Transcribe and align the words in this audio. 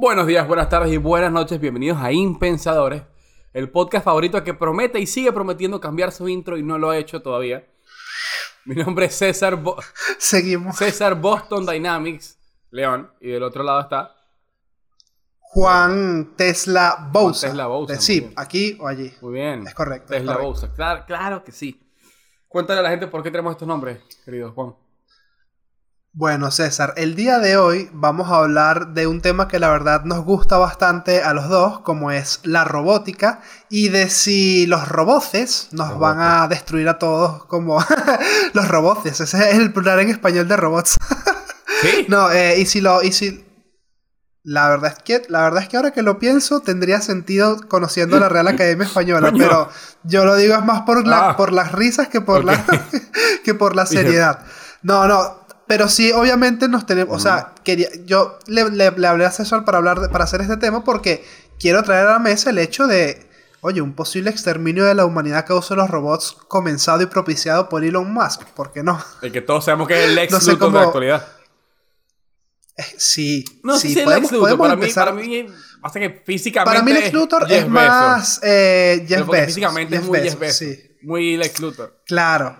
Buenos 0.00 0.28
días, 0.28 0.46
buenas 0.46 0.68
tardes 0.68 0.92
y 0.92 0.96
buenas 0.96 1.32
noches. 1.32 1.58
Bienvenidos 1.58 1.98
a 2.00 2.12
Impensadores, 2.12 3.02
el 3.52 3.68
podcast 3.68 4.04
favorito 4.04 4.44
que 4.44 4.54
promete 4.54 5.00
y 5.00 5.08
sigue 5.08 5.32
prometiendo 5.32 5.80
cambiar 5.80 6.12
su 6.12 6.28
intro 6.28 6.56
y 6.56 6.62
no 6.62 6.78
lo 6.78 6.90
ha 6.90 6.96
hecho 6.98 7.20
todavía. 7.20 7.66
Mi 8.64 8.76
nombre 8.76 9.06
es 9.06 9.16
César, 9.16 9.56
Bo- 9.56 9.76
Seguimos. 10.18 10.76
César 10.76 11.16
Boston 11.20 11.66
Dynamics, 11.66 12.38
León, 12.70 13.10
y 13.20 13.30
del 13.30 13.42
otro 13.42 13.64
lado 13.64 13.80
está 13.80 14.14
Juan 15.40 16.34
Tesla 16.36 17.08
Bousa. 17.10 17.48
Tesla 17.48 17.66
Bousa, 17.66 17.94
Eh, 17.94 18.00
Sí, 18.00 18.32
aquí 18.36 18.76
o 18.80 18.86
allí. 18.86 19.12
Muy 19.20 19.32
bien. 19.32 19.66
Es 19.66 19.74
correcto, 19.74 20.14
es 20.14 20.20
Tesla. 20.20 20.36
Bousa. 20.36 20.72
Claro, 20.74 21.04
claro 21.08 21.42
que 21.42 21.50
sí. 21.50 21.82
Cuéntale 22.46 22.78
a 22.78 22.82
la 22.84 22.90
gente 22.90 23.08
por 23.08 23.24
qué 23.24 23.32
tenemos 23.32 23.50
estos 23.52 23.66
nombres, 23.66 23.98
querido 24.24 24.52
Juan. 24.52 24.74
Bueno, 26.12 26.50
César, 26.50 26.94
el 26.96 27.14
día 27.14 27.38
de 27.38 27.56
hoy 27.58 27.90
vamos 27.92 28.30
a 28.30 28.36
hablar 28.38 28.88
de 28.88 29.06
un 29.06 29.20
tema 29.20 29.46
que 29.46 29.60
la 29.60 29.68
verdad 29.70 30.04
nos 30.04 30.24
gusta 30.24 30.56
bastante 30.58 31.22
a 31.22 31.32
los 31.32 31.48
dos, 31.48 31.80
como 31.80 32.10
es 32.10 32.40
la 32.42 32.64
robótica, 32.64 33.40
y 33.68 33.88
de 33.90 34.08
si 34.08 34.66
los 34.66 34.88
roboces 34.88 35.68
nos 35.72 35.90
Roboces. 35.90 36.00
van 36.00 36.20
a 36.20 36.48
destruir 36.48 36.88
a 36.88 36.98
todos 36.98 37.44
como 37.44 37.78
los 38.54 38.68
roboces. 38.68 39.20
Ese 39.20 39.50
es 39.50 39.58
el 39.58 39.72
plural 39.72 40.00
en 40.00 40.08
español 40.08 40.48
de 40.48 40.56
robots. 40.56 40.96
¿Sí? 41.82 42.06
No, 42.08 42.30
eh, 42.32 42.58
y 42.58 42.66
si 42.66 42.80
lo, 42.80 43.02
y 43.02 43.12
si 43.12 43.44
la 44.42 44.68
verdad 44.70 44.94
es 44.96 45.02
que, 45.04 45.22
la 45.28 45.42
verdad 45.42 45.62
es 45.62 45.68
que 45.68 45.76
ahora 45.76 45.92
que 45.92 46.02
lo 46.02 46.18
pienso 46.18 46.60
tendría 46.62 47.00
sentido 47.00 47.60
conociendo 47.68 48.18
la 48.18 48.28
Real 48.28 48.48
Academia 48.48 48.86
Española, 48.86 49.30
Coño. 49.30 49.44
pero 49.44 49.68
yo 50.02 50.24
lo 50.24 50.34
digo 50.34 50.54
es 50.56 50.64
más 50.64 50.80
por 50.82 51.06
la, 51.06 51.30
Ah. 51.30 51.36
por 51.36 51.52
las 51.52 51.70
risas 51.70 52.08
que 52.08 52.20
por 52.20 52.40
Ok. 52.40 52.46
la, 52.46 52.64
que 53.44 53.54
por 53.54 53.76
la 53.76 53.86
seriedad. 53.86 54.40
No, 54.82 55.06
no, 55.06 55.46
pero 55.68 55.88
sí, 55.88 56.10
obviamente 56.12 56.66
nos 56.68 56.84
tenemos, 56.86 57.14
o 57.16 57.20
sea, 57.20 57.54
quería, 57.62 57.88
yo 58.06 58.38
le, 58.46 58.68
le- 58.70 58.90
le 58.90 59.06
hablé 59.06 59.24
a 59.26 59.30
César 59.30 59.64
para 59.64 59.78
hablar, 59.78 60.00
de- 60.00 60.08
para 60.08 60.24
hacer 60.24 60.40
este 60.40 60.56
tema 60.56 60.82
porque 60.82 61.24
quiero 61.60 61.82
traer 61.84 62.06
a 62.08 62.12
la 62.12 62.18
mesa 62.18 62.50
el 62.50 62.58
hecho 62.58 62.86
de, 62.86 63.28
oye, 63.60 63.80
un 63.80 63.94
posible 63.94 64.30
exterminio 64.30 64.84
de 64.84 64.94
la 64.94 65.04
humanidad 65.04 65.38
a 65.40 65.44
causa 65.44 65.74
de 65.74 65.80
los 65.82 65.90
robots 65.90 66.36
comenzado 66.48 67.02
y 67.02 67.06
propiciado 67.06 67.68
por 67.68 67.84
Elon 67.84 68.12
Musk, 68.12 68.42
¿por 68.54 68.72
qué 68.72 68.82
no? 68.82 68.98
El 69.22 69.30
que 69.30 69.42
todos 69.42 69.64
sabemos 69.66 69.86
que 69.88 70.02
es 70.04 70.10
el 70.10 70.18
ex 70.18 70.32
No 70.32 70.40
sé 70.40 70.52
Luthor 70.52 70.72
de 70.72 70.78
la 70.78 70.84
actualidad. 70.86 71.26
Eh, 72.76 72.84
Sí, 72.96 73.44
No 73.64 73.78
sí, 73.78 73.98
es 73.98 74.04
podemos, 74.04 74.30
Luthor. 74.32 74.56
Para 74.58 74.76
mí, 74.76 74.82
empezar. 74.82 75.08
para 75.08 75.16
mí, 75.20 75.46
pasa 75.82 75.98
que 76.00 76.22
físicamente. 76.24 76.70
Para 76.70 76.82
mí 76.84 76.92
Lex 76.92 77.12
Luthor 77.12 77.50
es 77.50 77.68
más 77.68 78.40
eh, 78.42 79.04
Jeff 79.08 79.26
Bezos. 79.26 79.46
Físicamente 79.46 79.94
Jeff 79.96 80.02
es 80.04 80.08
muy 80.08 80.18
Bezos, 80.20 80.30
Jeff 80.32 80.40
Bezos. 80.40 80.56
Sí, 80.58 80.96
Muy 81.02 81.36
Lex 81.36 81.60
Luthor. 81.60 82.00
claro. 82.06 82.56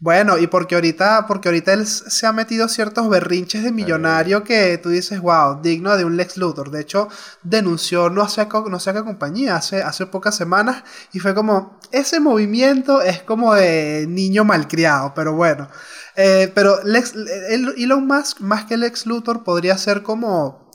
Bueno, 0.00 0.38
y 0.38 0.46
porque 0.46 0.76
ahorita, 0.76 1.26
porque 1.26 1.48
ahorita 1.48 1.72
él 1.72 1.84
se 1.84 2.24
ha 2.26 2.32
metido 2.32 2.68
ciertos 2.68 3.08
berrinches 3.08 3.64
de 3.64 3.72
millonario 3.72 4.44
que 4.44 4.78
tú 4.78 4.90
dices, 4.90 5.20
wow, 5.20 5.60
digno 5.60 5.96
de 5.96 6.04
un 6.04 6.16
Lex 6.16 6.36
Luthor. 6.36 6.70
De 6.70 6.80
hecho, 6.80 7.08
denunció 7.42 8.08
no 8.08 8.28
sé, 8.28 8.46
no 8.70 8.78
sé 8.78 8.92
qué 8.92 9.02
compañía 9.02 9.56
hace, 9.56 9.82
hace 9.82 10.06
pocas 10.06 10.36
semanas 10.36 10.84
y 11.12 11.18
fue 11.18 11.34
como, 11.34 11.80
ese 11.90 12.20
movimiento 12.20 13.02
es 13.02 13.22
como 13.24 13.54
de 13.54 14.06
niño 14.08 14.44
malcriado, 14.44 15.14
pero 15.16 15.32
bueno. 15.34 15.68
Eh, 16.14 16.52
pero 16.54 16.78
Lex, 16.84 17.14
el- 17.50 17.74
Elon 17.76 18.06
Musk, 18.06 18.38
más 18.40 18.66
que 18.66 18.76
Lex 18.76 19.04
Luthor, 19.04 19.42
podría 19.42 19.76
ser 19.78 20.04
como 20.04 20.70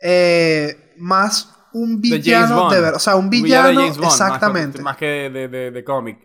eh, 0.00 0.94
más 0.98 1.48
un 1.72 2.00
De 2.00 2.18
villano 2.18 2.56
Bond. 2.62 2.74
de 2.74 2.80
ver, 2.80 2.94
o 2.94 2.98
sea, 3.00 3.16
un 3.16 3.24
Un 3.24 3.30
villano, 3.30 3.68
de 3.68 3.74
James 3.74 3.98
Bond, 3.98 4.00
más 4.10 4.16
que- 4.18 4.24
exactamente. 4.24 4.82
Más 4.82 4.96
que, 4.96 5.06
de, 5.06 5.30
de, 5.30 5.48
de- 5.48 5.70
de 5.72 5.84
cómic. 5.84 6.18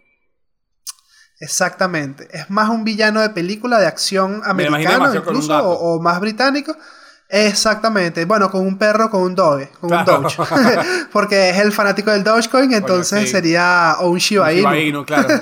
Exactamente. 1.45 2.27
Es 2.31 2.49
más 2.49 2.69
un 2.69 2.83
villano 2.83 3.21
de 3.21 3.29
película 3.29 3.79
de 3.79 3.85
acción 3.85 4.41
americano, 4.43 5.05
con 5.05 5.35
un 5.35 5.43
incluso, 5.43 5.57
o, 5.57 5.95
o 5.95 6.01
más 6.01 6.19
británico. 6.19 6.75
Exactamente. 7.29 8.25
Bueno, 8.25 8.49
con 8.51 8.61
un 8.61 8.77
perro, 8.77 9.09
con 9.09 9.21
un 9.21 9.35
Doge, 9.35 9.69
con 9.79 9.89
Claro. 9.89 10.17
un 10.17 10.23
Doge. 10.23 10.43
Porque 11.11 11.49
es 11.51 11.57
el 11.59 11.71
fanático 11.71 12.11
del 12.11 12.23
Dogecoin, 12.23 12.73
entonces 12.73 13.21
sí. 13.21 13.27
sería 13.27 13.95
o 13.99 14.09
un 14.09 14.17
Shiba 14.17 14.51
Inu. 14.53 14.61
Shiba 14.61 14.77
Inu, 14.79 15.05
claro. 15.05 15.27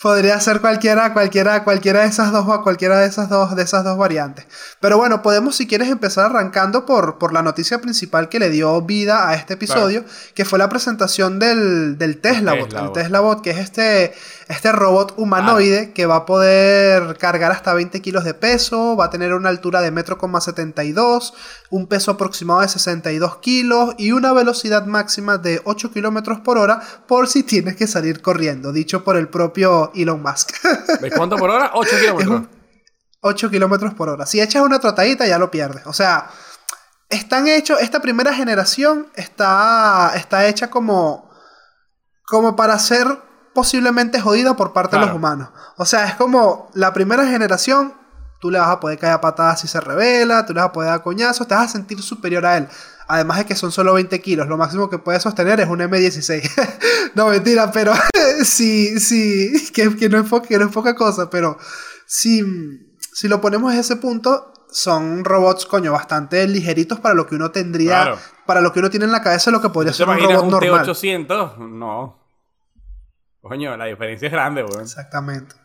Podría 0.00 0.40
ser 0.40 0.62
cualquiera, 0.62 1.12
cualquiera, 1.12 1.62
cualquiera 1.62 2.00
de 2.00 2.06
esas 2.06 2.32
dos, 2.32 2.46
cualquiera 2.62 3.00
de 3.00 3.06
esas 3.06 3.28
dos, 3.28 3.54
de 3.54 3.62
esas 3.62 3.84
dos 3.84 3.98
variantes. 3.98 4.46
Pero 4.80 4.96
bueno, 4.96 5.20
podemos, 5.20 5.56
si 5.56 5.66
quieres, 5.66 5.90
empezar 5.90 6.24
arrancando 6.24 6.86
por, 6.86 7.18
por 7.18 7.34
la 7.34 7.42
noticia 7.42 7.82
principal 7.82 8.30
que 8.30 8.38
le 8.38 8.48
dio 8.48 8.80
vida 8.80 9.28
a 9.28 9.34
este 9.34 9.54
episodio, 9.54 10.06
que 10.34 10.46
fue 10.46 10.58
la 10.58 10.70
presentación 10.70 11.38
del, 11.38 11.98
del 11.98 12.18
Tesla 12.18 12.54
Bot. 12.54 12.68
Tesla 12.68 12.80
El 12.80 12.86
Bot. 12.86 12.94
Tesla 12.94 13.20
Bot, 13.20 13.42
que 13.42 13.50
es 13.50 13.58
este, 13.58 14.14
este 14.48 14.72
robot 14.72 15.12
humanoide 15.18 15.92
que 15.92 16.06
va 16.06 16.16
a 16.16 16.24
poder 16.24 17.18
cargar 17.18 17.52
hasta 17.52 17.74
20 17.74 18.00
kilos 18.00 18.24
de 18.24 18.32
peso, 18.32 18.96
va 18.96 19.04
a 19.04 19.10
tener 19.10 19.34
una 19.34 19.50
altura 19.50 19.82
de 19.82 19.90
metro 19.90 20.16
coma 20.16 20.40
72, 20.40 21.34
un 21.70 21.86
peso 21.86 22.10
aproximado 22.10 22.60
de 22.60 22.68
62 22.68 23.36
kilos 23.38 23.94
y 23.96 24.12
una 24.12 24.32
velocidad 24.32 24.86
máxima 24.86 25.38
de 25.38 25.60
8 25.64 25.92
kilómetros 25.92 26.40
por 26.40 26.58
hora 26.58 26.80
por 27.06 27.28
si 27.28 27.42
tienes 27.44 27.76
que 27.76 27.86
salir 27.86 28.20
corriendo, 28.22 28.72
dicho 28.72 29.04
por 29.04 29.16
el 29.16 29.28
propio 29.28 29.92
Elon 29.94 30.20
Musk. 30.22 30.50
¿De 31.00 31.10
cuánto 31.12 31.36
por 31.36 31.50
hora? 31.50 31.70
8 31.74 31.90
kilómetros. 32.00 32.40
Es 32.40 32.46
un- 32.54 32.60
8 33.22 33.50
kilómetros 33.50 33.94
por 33.94 34.08
hora. 34.08 34.26
Si 34.26 34.40
echas 34.40 34.62
una 34.62 34.78
trotadita 34.80 35.26
ya 35.26 35.38
lo 35.38 35.50
pierdes. 35.50 35.86
O 35.86 35.92
sea, 35.92 36.30
están 37.10 37.46
hechos, 37.48 37.78
esta 37.80 38.00
primera 38.00 38.32
generación 38.34 39.08
está, 39.14 40.12
está 40.16 40.46
hecha 40.46 40.70
como, 40.70 41.30
como 42.26 42.56
para 42.56 42.78
ser 42.78 43.06
posiblemente 43.54 44.20
jodida 44.20 44.56
por 44.56 44.72
parte 44.72 44.96
de 44.96 45.04
los 45.04 45.14
humanos. 45.14 45.50
O 45.76 45.84
sea, 45.84 46.06
es 46.06 46.14
como 46.14 46.70
la 46.72 46.92
primera 46.94 47.26
generación, 47.26 47.92
tú 48.40 48.50
le 48.50 48.58
vas 48.58 48.68
a 48.68 48.80
poder 48.80 48.98
caer 48.98 49.12
a 49.12 49.20
patadas 49.20 49.60
si 49.60 49.68
se 49.68 49.80
revela, 49.80 50.44
tú 50.46 50.52
le 50.54 50.60
vas 50.60 50.70
a 50.70 50.72
poder 50.72 50.90
dar 50.90 51.02
coñazos, 51.02 51.46
te 51.46 51.54
vas 51.54 51.66
a 51.66 51.72
sentir 51.72 52.02
superior 52.02 52.44
a 52.46 52.56
él. 52.56 52.68
Además 53.06 53.38
de 53.38 53.44
que 53.44 53.54
son 53.56 53.70
solo 53.72 53.92
20 53.94 54.20
kilos, 54.20 54.46
lo 54.48 54.56
máximo 54.56 54.88
que 54.88 54.98
puede 54.98 55.18
sostener 55.20 55.60
es 55.60 55.68
un 55.68 55.80
M16. 55.80 56.50
no, 57.14 57.28
mentira, 57.28 57.70
pero 57.72 57.92
sí, 58.44 58.98
sí, 59.00 59.70
que, 59.74 59.96
que 59.96 60.08
no 60.08 60.18
es 60.20 60.28
po- 60.28 60.42
que 60.42 60.58
no 60.58 60.66
es 60.66 60.72
poca 60.72 60.94
cosa, 60.94 61.28
pero 61.28 61.58
si, 62.06 62.40
si 63.12 63.28
lo 63.28 63.40
ponemos 63.40 63.72
a 63.74 63.78
ese 63.78 63.96
punto, 63.96 64.52
son 64.70 65.24
robots, 65.24 65.66
coño, 65.66 65.92
bastante 65.92 66.46
ligeritos 66.46 67.00
para 67.00 67.14
lo 67.14 67.26
que 67.26 67.34
uno 67.34 67.50
tendría, 67.50 68.02
Claro. 68.02 68.18
para 68.46 68.60
lo 68.60 68.72
que 68.72 68.78
uno 68.78 68.88
tiene 68.90 69.06
en 69.06 69.12
la 69.12 69.20
cabeza, 69.22 69.50
lo 69.50 69.60
que 69.60 69.70
podría 69.70 69.90
¿Te 69.92 69.98
ser 69.98 70.08
un 70.08 70.18
robot 70.20 70.44
un 70.44 70.50
normal. 70.50 70.86
T800? 70.86 71.58
No. 71.58 72.16
Coño, 73.40 73.76
la 73.76 73.86
diferencia 73.86 74.26
es 74.26 74.32
grande, 74.32 74.62
weón. 74.62 74.82
Exactamente. 74.82 75.56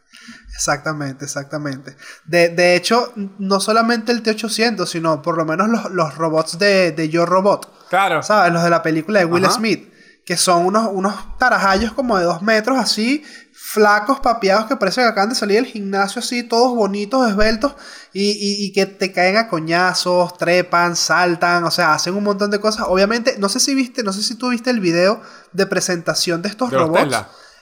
Exactamente, 0.53 1.25
exactamente. 1.25 1.95
De, 2.25 2.49
de 2.49 2.75
hecho, 2.75 3.11
no 3.39 3.59
solamente 3.59 4.11
el 4.11 4.21
T-800, 4.23 4.85
sino 4.87 5.21
por 5.21 5.37
lo 5.37 5.45
menos 5.45 5.69
los, 5.69 5.91
los 5.91 6.15
robots 6.15 6.57
de, 6.57 6.91
de 6.91 7.09
Yo 7.09 7.25
Robot. 7.25 7.89
Claro. 7.89 8.23
¿Sabes? 8.23 8.53
Los 8.53 8.63
de 8.63 8.69
la 8.69 8.81
película 8.81 9.19
de 9.19 9.25
Will 9.25 9.45
Ajá. 9.45 9.55
Smith. 9.55 9.91
Que 10.25 10.37
son 10.37 10.65
unos, 10.65 10.89
unos 10.91 11.13
tarajallos 11.37 11.93
como 11.93 12.17
de 12.17 12.23
dos 12.23 12.41
metros 12.41 12.79
así, 12.79 13.23
flacos, 13.53 14.19
papeados, 14.21 14.65
que 14.65 14.75
parece 14.75 15.01
que 15.01 15.07
acaban 15.07 15.29
de 15.29 15.35
salir 15.35 15.57
del 15.57 15.65
gimnasio 15.71 16.19
así, 16.19 16.41
todos 16.41 16.75
bonitos, 16.75 17.29
esbeltos, 17.29 17.75
y, 18.11 18.31
y- 18.31 18.65
y 18.65 18.73
que 18.73 18.87
te 18.87 19.11
caen 19.11 19.37
a 19.37 19.47
coñazos, 19.47 20.35
trepan, 20.37 20.95
saltan, 20.95 21.63
o 21.65 21.69
sea, 21.69 21.93
hacen 21.93 22.15
un 22.15 22.23
montón 22.23 22.49
de 22.49 22.59
cosas. 22.59 22.85
Obviamente, 22.89 23.35
no 23.37 23.49
sé 23.49 23.59
si 23.59 23.75
viste, 23.75 24.01
no 24.01 24.13
sé 24.13 24.23
si 24.23 24.33
tú 24.35 24.49
viste 24.49 24.71
el 24.71 24.79
video 24.79 25.21
de 25.53 25.67
presentación 25.67 26.41
de 26.41 26.49
estos 26.49 26.71
De 26.71 26.77
robots. 26.77 27.01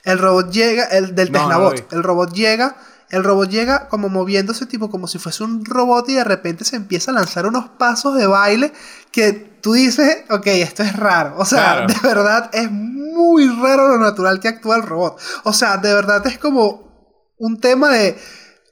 El 0.03 0.19
robot 0.19 0.51
llega, 0.51 0.85
el 0.85 1.15
del 1.15 1.31
No, 1.31 1.71
vi. 1.71 1.79
el 1.91 2.03
robot 2.03 2.33
llega, 2.33 2.75
el 3.09 3.23
robot 3.23 3.49
llega 3.49 3.87
como 3.87 4.09
moviéndose 4.09 4.65
tipo 4.65 4.89
como 4.89 5.07
si 5.07 5.17
fuese 5.19 5.43
un 5.43 5.63
robot 5.65 6.09
y 6.09 6.15
de 6.15 6.23
repente 6.23 6.65
se 6.65 6.75
empieza 6.75 7.11
a 7.11 7.13
lanzar 7.13 7.45
unos 7.45 7.69
pasos 7.69 8.15
de 8.15 8.27
baile 8.27 8.73
que 9.11 9.31
tú 9.61 9.73
dices, 9.73 10.25
ok, 10.29 10.47
esto 10.47 10.83
es 10.83 10.95
raro. 10.95 11.35
O 11.37 11.45
sea, 11.45 11.85
Claro. 11.85 11.87
de 11.87 12.07
verdad 12.07 12.49
es 12.53 12.69
muy 12.69 13.47
raro 13.47 13.88
lo 13.88 13.97
natural 14.00 14.39
que 14.39 14.50
actúa 14.50 14.75
el 14.75 14.83
robot. 14.83 15.19
O 15.44 15.53
sea, 15.53 15.77
de 15.77 15.94
verdad 15.94 16.25
es 16.27 16.38
como 16.38 16.91
un 17.38 17.59
tema 17.61 17.89
de, 17.91 18.17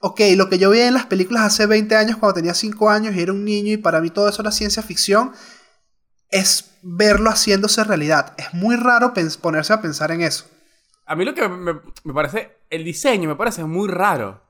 ok, 0.01 0.19
lo 0.35 0.49
que 0.49 0.57
yo 0.57 0.69
veía 0.69 0.87
en 0.87 0.95
las 0.95 1.05
películas 1.05 1.43
hace 1.43 1.65
20 1.65 1.95
años 1.95 2.17
cuando 2.17 2.33
tenía 2.33 2.53
5 2.53 2.89
años 2.89 3.15
y 3.15 3.21
era 3.21 3.31
un 3.31 3.45
niño 3.45 3.71
y 3.71 3.77
para 3.77 4.01
mí 4.01 4.09
todo 4.09 4.27
eso 4.27 4.41
era 4.41 4.51
ciencia 4.51 4.83
ficción, 4.83 5.31
es 6.29 6.71
verlo 6.81 7.29
haciéndose 7.29 7.83
realidad. 7.83 8.33
Es 8.37 8.53
muy 8.53 8.75
raro 8.75 9.13
ponerse 9.41 9.71
a 9.73 9.81
pensar 9.81 10.11
en 10.11 10.21
eso. 10.21 10.45
A 11.11 11.15
mí 11.15 11.25
lo 11.25 11.33
que 11.33 11.47
me, 11.47 11.73
me 12.03 12.13
parece, 12.13 12.57
el 12.69 12.83
diseño 12.83 13.27
me 13.29 13.35
parece 13.35 13.63
muy 13.65 13.87
raro. 13.89 14.41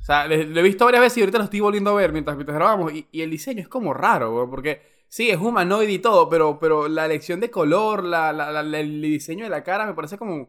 O 0.00 0.04
sea, 0.04 0.26
lo 0.26 0.34
he 0.34 0.62
visto 0.62 0.84
varias 0.84 1.02
veces 1.02 1.18
y 1.18 1.20
ahorita 1.20 1.38
lo 1.38 1.44
estoy 1.44 1.60
volviendo 1.60 1.90
a 1.90 1.94
ver 1.94 2.12
mientras, 2.12 2.36
mientras 2.36 2.56
grabamos. 2.56 2.92
Y, 2.92 3.06
y 3.12 3.22
el 3.22 3.30
diseño 3.30 3.60
es 3.60 3.68
como 3.68 3.94
raro, 3.94 4.34
weón, 4.34 4.50
porque 4.50 5.04
sí, 5.08 5.30
es 5.30 5.38
humanoide 5.38 5.92
y 5.92 5.98
todo, 6.00 6.28
pero, 6.28 6.58
pero 6.58 6.88
la 6.88 7.04
elección 7.06 7.38
de 7.40 7.50
color, 7.50 8.02
la, 8.04 8.32
la- 8.32 8.50
la- 8.50 8.62
la- 8.62 8.80
el 8.80 9.00
diseño 9.02 9.44
de 9.44 9.50
la 9.50 9.62
cara 9.62 9.86
me 9.86 9.94
parece 9.94 10.18
como... 10.18 10.48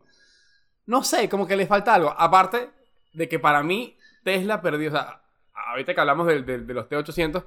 No 0.85 1.03
sé, 1.03 1.29
como 1.29 1.45
que 1.47 1.55
le 1.55 1.67
falta 1.67 1.93
algo. 1.93 2.13
Aparte 2.17 2.69
de 3.13 3.29
que 3.29 3.37
para 3.39 3.61
mí 3.63 3.95
Tesla 4.23 4.61
perdió, 4.61 4.89
o 4.89 4.91
sea, 4.91 5.21
ahorita 5.69 5.93
que 5.93 5.99
hablamos 6.01 6.25
del- 6.27 6.45
de, 6.45 6.73
los 6.73 6.87
T800, 6.89 7.43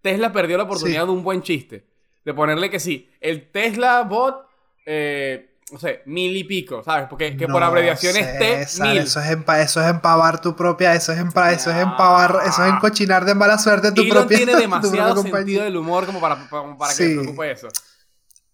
Tesla 0.00 0.32
perdió 0.32 0.56
la 0.56 0.62
oportunidad 0.64 1.02
Sí. 1.02 1.06
de 1.06 1.12
un 1.12 1.22
buen 1.22 1.42
chiste. 1.42 1.84
De 2.24 2.32
ponerle 2.32 2.70
que 2.70 2.80
sí, 2.80 3.10
el 3.20 3.50
Tesla 3.50 4.02
Bot 4.04 4.46
eh, 4.86 5.49
no 5.72 5.78
sé, 5.78 6.02
mil 6.06 6.36
y 6.36 6.44
pico, 6.44 6.82
¿sabes? 6.82 7.06
Porque 7.08 7.36
que 7.36 7.46
por 7.46 7.60
No 7.60 7.66
abreviación 7.66 8.16
es 8.16 8.38
T, 8.38 8.66
César, 8.66 8.88
mil. 8.88 8.98
Eso 8.98 9.20
es, 9.20 9.26
empa- 9.30 9.60
eso 9.60 9.80
es 9.82 9.88
empavar 9.88 10.40
tu 10.40 10.56
propia, 10.56 10.94
eso 10.94 11.12
es, 11.12 11.18
empa- 11.18 11.52
eso 11.52 11.70
es 11.70 11.76
empavar, 11.76 12.38
eso 12.46 12.64
es 12.64 12.72
encochinar 12.72 13.24
de 13.24 13.34
mala 13.34 13.58
suerte 13.58 13.92
tu 13.92 14.02
Elon 14.02 14.16
propia, 14.18 14.36
tiene 14.36 14.52
tu 14.54 14.58
demasiado 14.58 15.14
propia 15.14 15.36
sentido 15.36 15.64
del 15.64 15.76
humor 15.76 16.06
como 16.06 16.20
para, 16.20 16.36
para, 16.48 16.76
para 16.76 16.90
que 16.94 16.96
Sí. 16.96 17.08
te 17.14 17.20
preocupe 17.20 17.50
eso. 17.52 17.68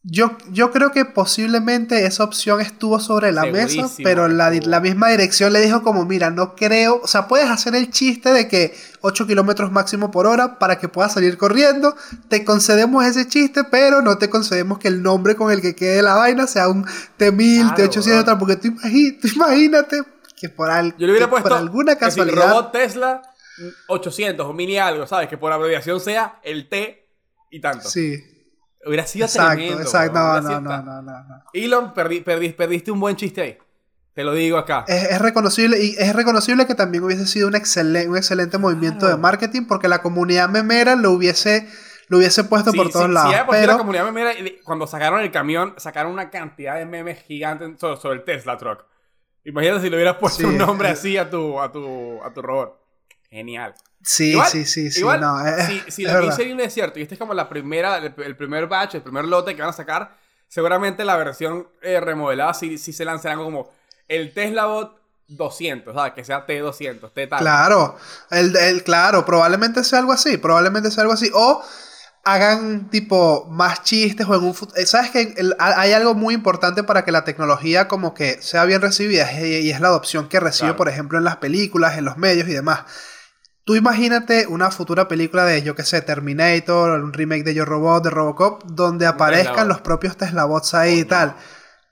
Yo, 0.08 0.36
yo 0.52 0.70
creo 0.70 0.92
que 0.92 1.04
posiblemente 1.04 2.06
esa 2.06 2.22
opción 2.22 2.60
estuvo 2.60 3.00
sobre 3.00 3.32
la 3.32 3.42
mesa, 3.46 3.88
pero 4.04 4.28
la, 4.28 4.50
la 4.52 4.78
misma 4.78 5.08
dirección 5.08 5.52
le 5.52 5.60
dijo 5.60 5.82
como, 5.82 6.04
mira, 6.04 6.30
no 6.30 6.54
creo, 6.54 7.00
o 7.02 7.08
sea, 7.08 7.26
puedes 7.26 7.50
hacer 7.50 7.74
el 7.74 7.90
chiste 7.90 8.32
de 8.32 8.46
que 8.46 8.72
8 9.00 9.26
kilómetros 9.26 9.72
máximo 9.72 10.12
por 10.12 10.26
hora 10.28 10.60
para 10.60 10.78
que 10.78 10.86
puedas 10.88 11.12
salir 11.14 11.36
corriendo, 11.36 11.96
te 12.28 12.44
concedemos 12.44 13.04
ese 13.04 13.26
chiste, 13.26 13.64
pero 13.64 14.00
no 14.00 14.16
te 14.16 14.30
concedemos 14.30 14.78
que 14.78 14.86
el 14.86 15.02
nombre 15.02 15.34
con 15.34 15.50
el 15.50 15.60
que 15.60 15.74
quede 15.74 16.02
la 16.02 16.14
vaina 16.14 16.46
sea 16.46 16.68
un 16.68 16.84
T1000, 17.18 17.74
Claro, 17.74 17.90
T800, 17.92 18.06
weón. 18.06 18.24
tal, 18.24 18.38
porque 18.38 18.56
tú, 18.56 18.68
imagi- 18.68 19.18
tú 19.20 19.26
imagínate 19.34 20.02
que 20.36 20.48
por, 20.48 20.70
al- 20.70 20.92
Yo 20.98 21.06
le 21.06 21.12
hubiera 21.14 21.26
que 21.26 21.30
puesto 21.30 21.48
por 21.48 21.58
alguna 21.58 21.94
que 21.96 22.04
si 22.04 22.20
casualidad... 22.20 22.48
robot 22.50 22.70
Tesla 22.70 23.22
800 23.88 24.46
o 24.46 24.52
mini 24.52 24.78
algo, 24.78 25.04
¿sabes? 25.06 25.28
Que 25.28 25.36
por 25.36 25.50
abreviación 25.52 25.98
sea 25.98 26.38
el 26.44 26.68
T 26.68 27.08
y 27.50 27.60
tanto. 27.60 27.88
Sí, 27.88 28.22
Hubiera 28.86 29.06
sido 29.06 29.26
exacto, 29.26 29.56
tremendo. 29.56 29.82
exacto, 29.82 30.18
no, 30.18 30.40
no, 30.40 30.60
no, 30.60 30.82
no, 30.82 31.02
no, 31.02 31.02
no. 31.02 31.42
Elon, 31.52 31.92
perdí, 31.92 32.20
perdí- 32.22 32.54
perdiste 32.54 32.90
un 32.90 33.00
buen 33.00 33.16
chiste 33.16 33.40
ahí. 33.42 33.58
Te 34.14 34.24
lo 34.24 34.32
digo 34.32 34.56
acá. 34.56 34.84
Es, 34.88 35.10
es 35.10 35.20
reconocible 35.20 35.78
y 35.82 35.94
es 35.98 36.14
reconocible 36.16 36.66
que 36.66 36.74
también 36.74 37.04
hubiese 37.04 37.26
sido 37.26 37.48
un, 37.48 37.54
excelen- 37.54 38.08
un 38.08 38.16
excelente 38.16 38.56
movimiento 38.58 39.06
de 39.06 39.16
marketing 39.16 39.66
porque 39.66 39.88
la 39.88 40.00
comunidad 40.00 40.48
memera 40.48 40.96
lo 40.96 41.10
hubiese, 41.10 41.68
lo 42.08 42.16
hubiese 42.18 42.44
puesto 42.44 42.70
Sí, 42.70 42.78
por 42.78 42.90
todos 42.90 43.06
sí, 43.06 43.12
lados. 43.12 43.30
sí 43.32 43.36
la 43.36 43.46
pero 43.46 43.76
comunidad 43.76 44.04
memera, 44.06 44.32
cuando 44.64 44.86
sacaron 44.86 45.20
el 45.20 45.30
camión, 45.30 45.74
sacaron 45.76 46.12
una 46.12 46.30
cantidad 46.30 46.76
de 46.76 46.86
memes 46.86 47.22
gigantes 47.24 47.72
sobre, 47.78 48.00
sobre 48.00 48.14
el 48.20 48.24
Tesla 48.24 48.56
Truck. 48.56 48.84
Imagínate 49.44 49.82
si 49.82 49.90
le 49.90 49.96
hubieras 49.96 50.16
puesto 50.16 50.46
un 50.48 50.56
nombre 50.56 50.88
eh. 50.88 50.92
así 50.92 51.16
a 51.18 51.28
tu, 51.28 51.60
a 51.60 51.70
tu, 51.70 52.22
a 52.22 52.32
tu 52.32 52.40
robot. 52.40 52.80
Genial. 53.28 53.74
Sí, 54.06 54.32
Igual- 54.32 54.48
sí, 54.50 54.64
sí, 54.64 54.90
sí, 54.90 55.00
Igual, 55.00 55.20
no, 55.20 55.46
es, 55.46 55.66
si, 55.66 55.82
si 55.88 56.04
es 56.06 56.12
la 56.12 56.20
misión 56.22 56.60
es 56.60 56.72
cierto 56.72 56.98
y 56.98 57.02
este 57.02 57.14
es 57.14 57.18
como 57.18 57.34
la 57.34 57.48
primera, 57.48 57.98
el, 57.98 58.14
el 58.16 58.36
primer 58.36 58.66
batch, 58.66 58.94
el 58.94 59.02
primer 59.02 59.24
lote 59.26 59.54
que 59.54 59.60
van 59.62 59.70
a 59.70 59.74
sacar, 59.74 60.16
seguramente 60.48 61.04
la 61.04 61.16
versión 61.16 61.68
eh, 61.82 62.00
remodelada 62.00 62.54
sí, 62.54 62.78
sí 62.78 62.92
se 62.92 63.04
lanzarán 63.04 63.38
como 63.38 63.70
el 64.08 64.32
Tesla 64.32 64.66
Bot 64.66 64.96
200, 65.28 65.92
¿sabes? 65.92 66.12
Que 66.14 66.24
sea 66.24 66.46
T200, 66.46 67.12
T 67.12 67.26
tal. 67.26 67.40
Claro, 67.40 67.96
el, 68.30 68.54
el- 68.56 68.84
claro, 68.84 69.24
probablemente 69.24 69.82
sea 69.82 69.98
algo 69.98 70.12
así, 70.12 70.36
probablemente 70.36 70.90
sea 70.92 71.02
algo 71.02 71.14
así. 71.14 71.28
O 71.34 71.62
hagan 72.24 72.90
tipo 72.90 73.46
más 73.50 73.82
chistes 73.84 74.26
o 74.28 74.34
en 74.34 74.42
un 74.44 74.54
futuro... 74.54 74.84
¿Sabes 74.86 75.10
que 75.10 75.34
hay 75.58 75.92
algo 75.92 76.14
muy 76.14 76.34
importante 76.34 76.82
para 76.82 77.04
que 77.04 77.12
la 77.12 77.24
tecnología 77.24 77.86
como 77.88 78.14
que 78.14 78.40
sea 78.42 78.64
bien 78.64 78.80
recibida 78.82 79.30
y 79.40 79.56
y 79.66 79.70
es 79.70 79.80
la 79.80 79.88
adopción 79.88 80.28
que 80.28 80.40
recibe, 80.40 80.68
Claro. 80.68 80.76
por 80.76 80.88
ejemplo, 80.88 81.18
en 81.18 81.24
las 81.24 81.36
películas, 81.36 81.96
en 81.98 82.04
los 82.04 82.16
medios 82.16 82.48
y 82.48 82.52
demás. 82.52 82.82
Tú 83.66 83.74
imagínate 83.74 84.46
una 84.46 84.70
futura 84.70 85.08
película 85.08 85.44
de, 85.44 85.60
yo 85.62 85.74
qué 85.74 85.82
sé, 85.82 86.00
Terminator, 86.00 87.00
un 87.02 87.12
remake 87.12 87.42
de 87.42 87.52
Yo 87.52 87.64
Robot, 87.64 88.04
de 88.04 88.10
Robocop, 88.10 88.62
donde 88.64 89.06
aparezcan 89.06 89.66
los 89.68 89.80
propios 89.80 90.16
Tesla 90.16 90.44
Bots 90.44 90.72
ahí 90.74 91.00
y 91.00 91.04
tal. 91.04 91.34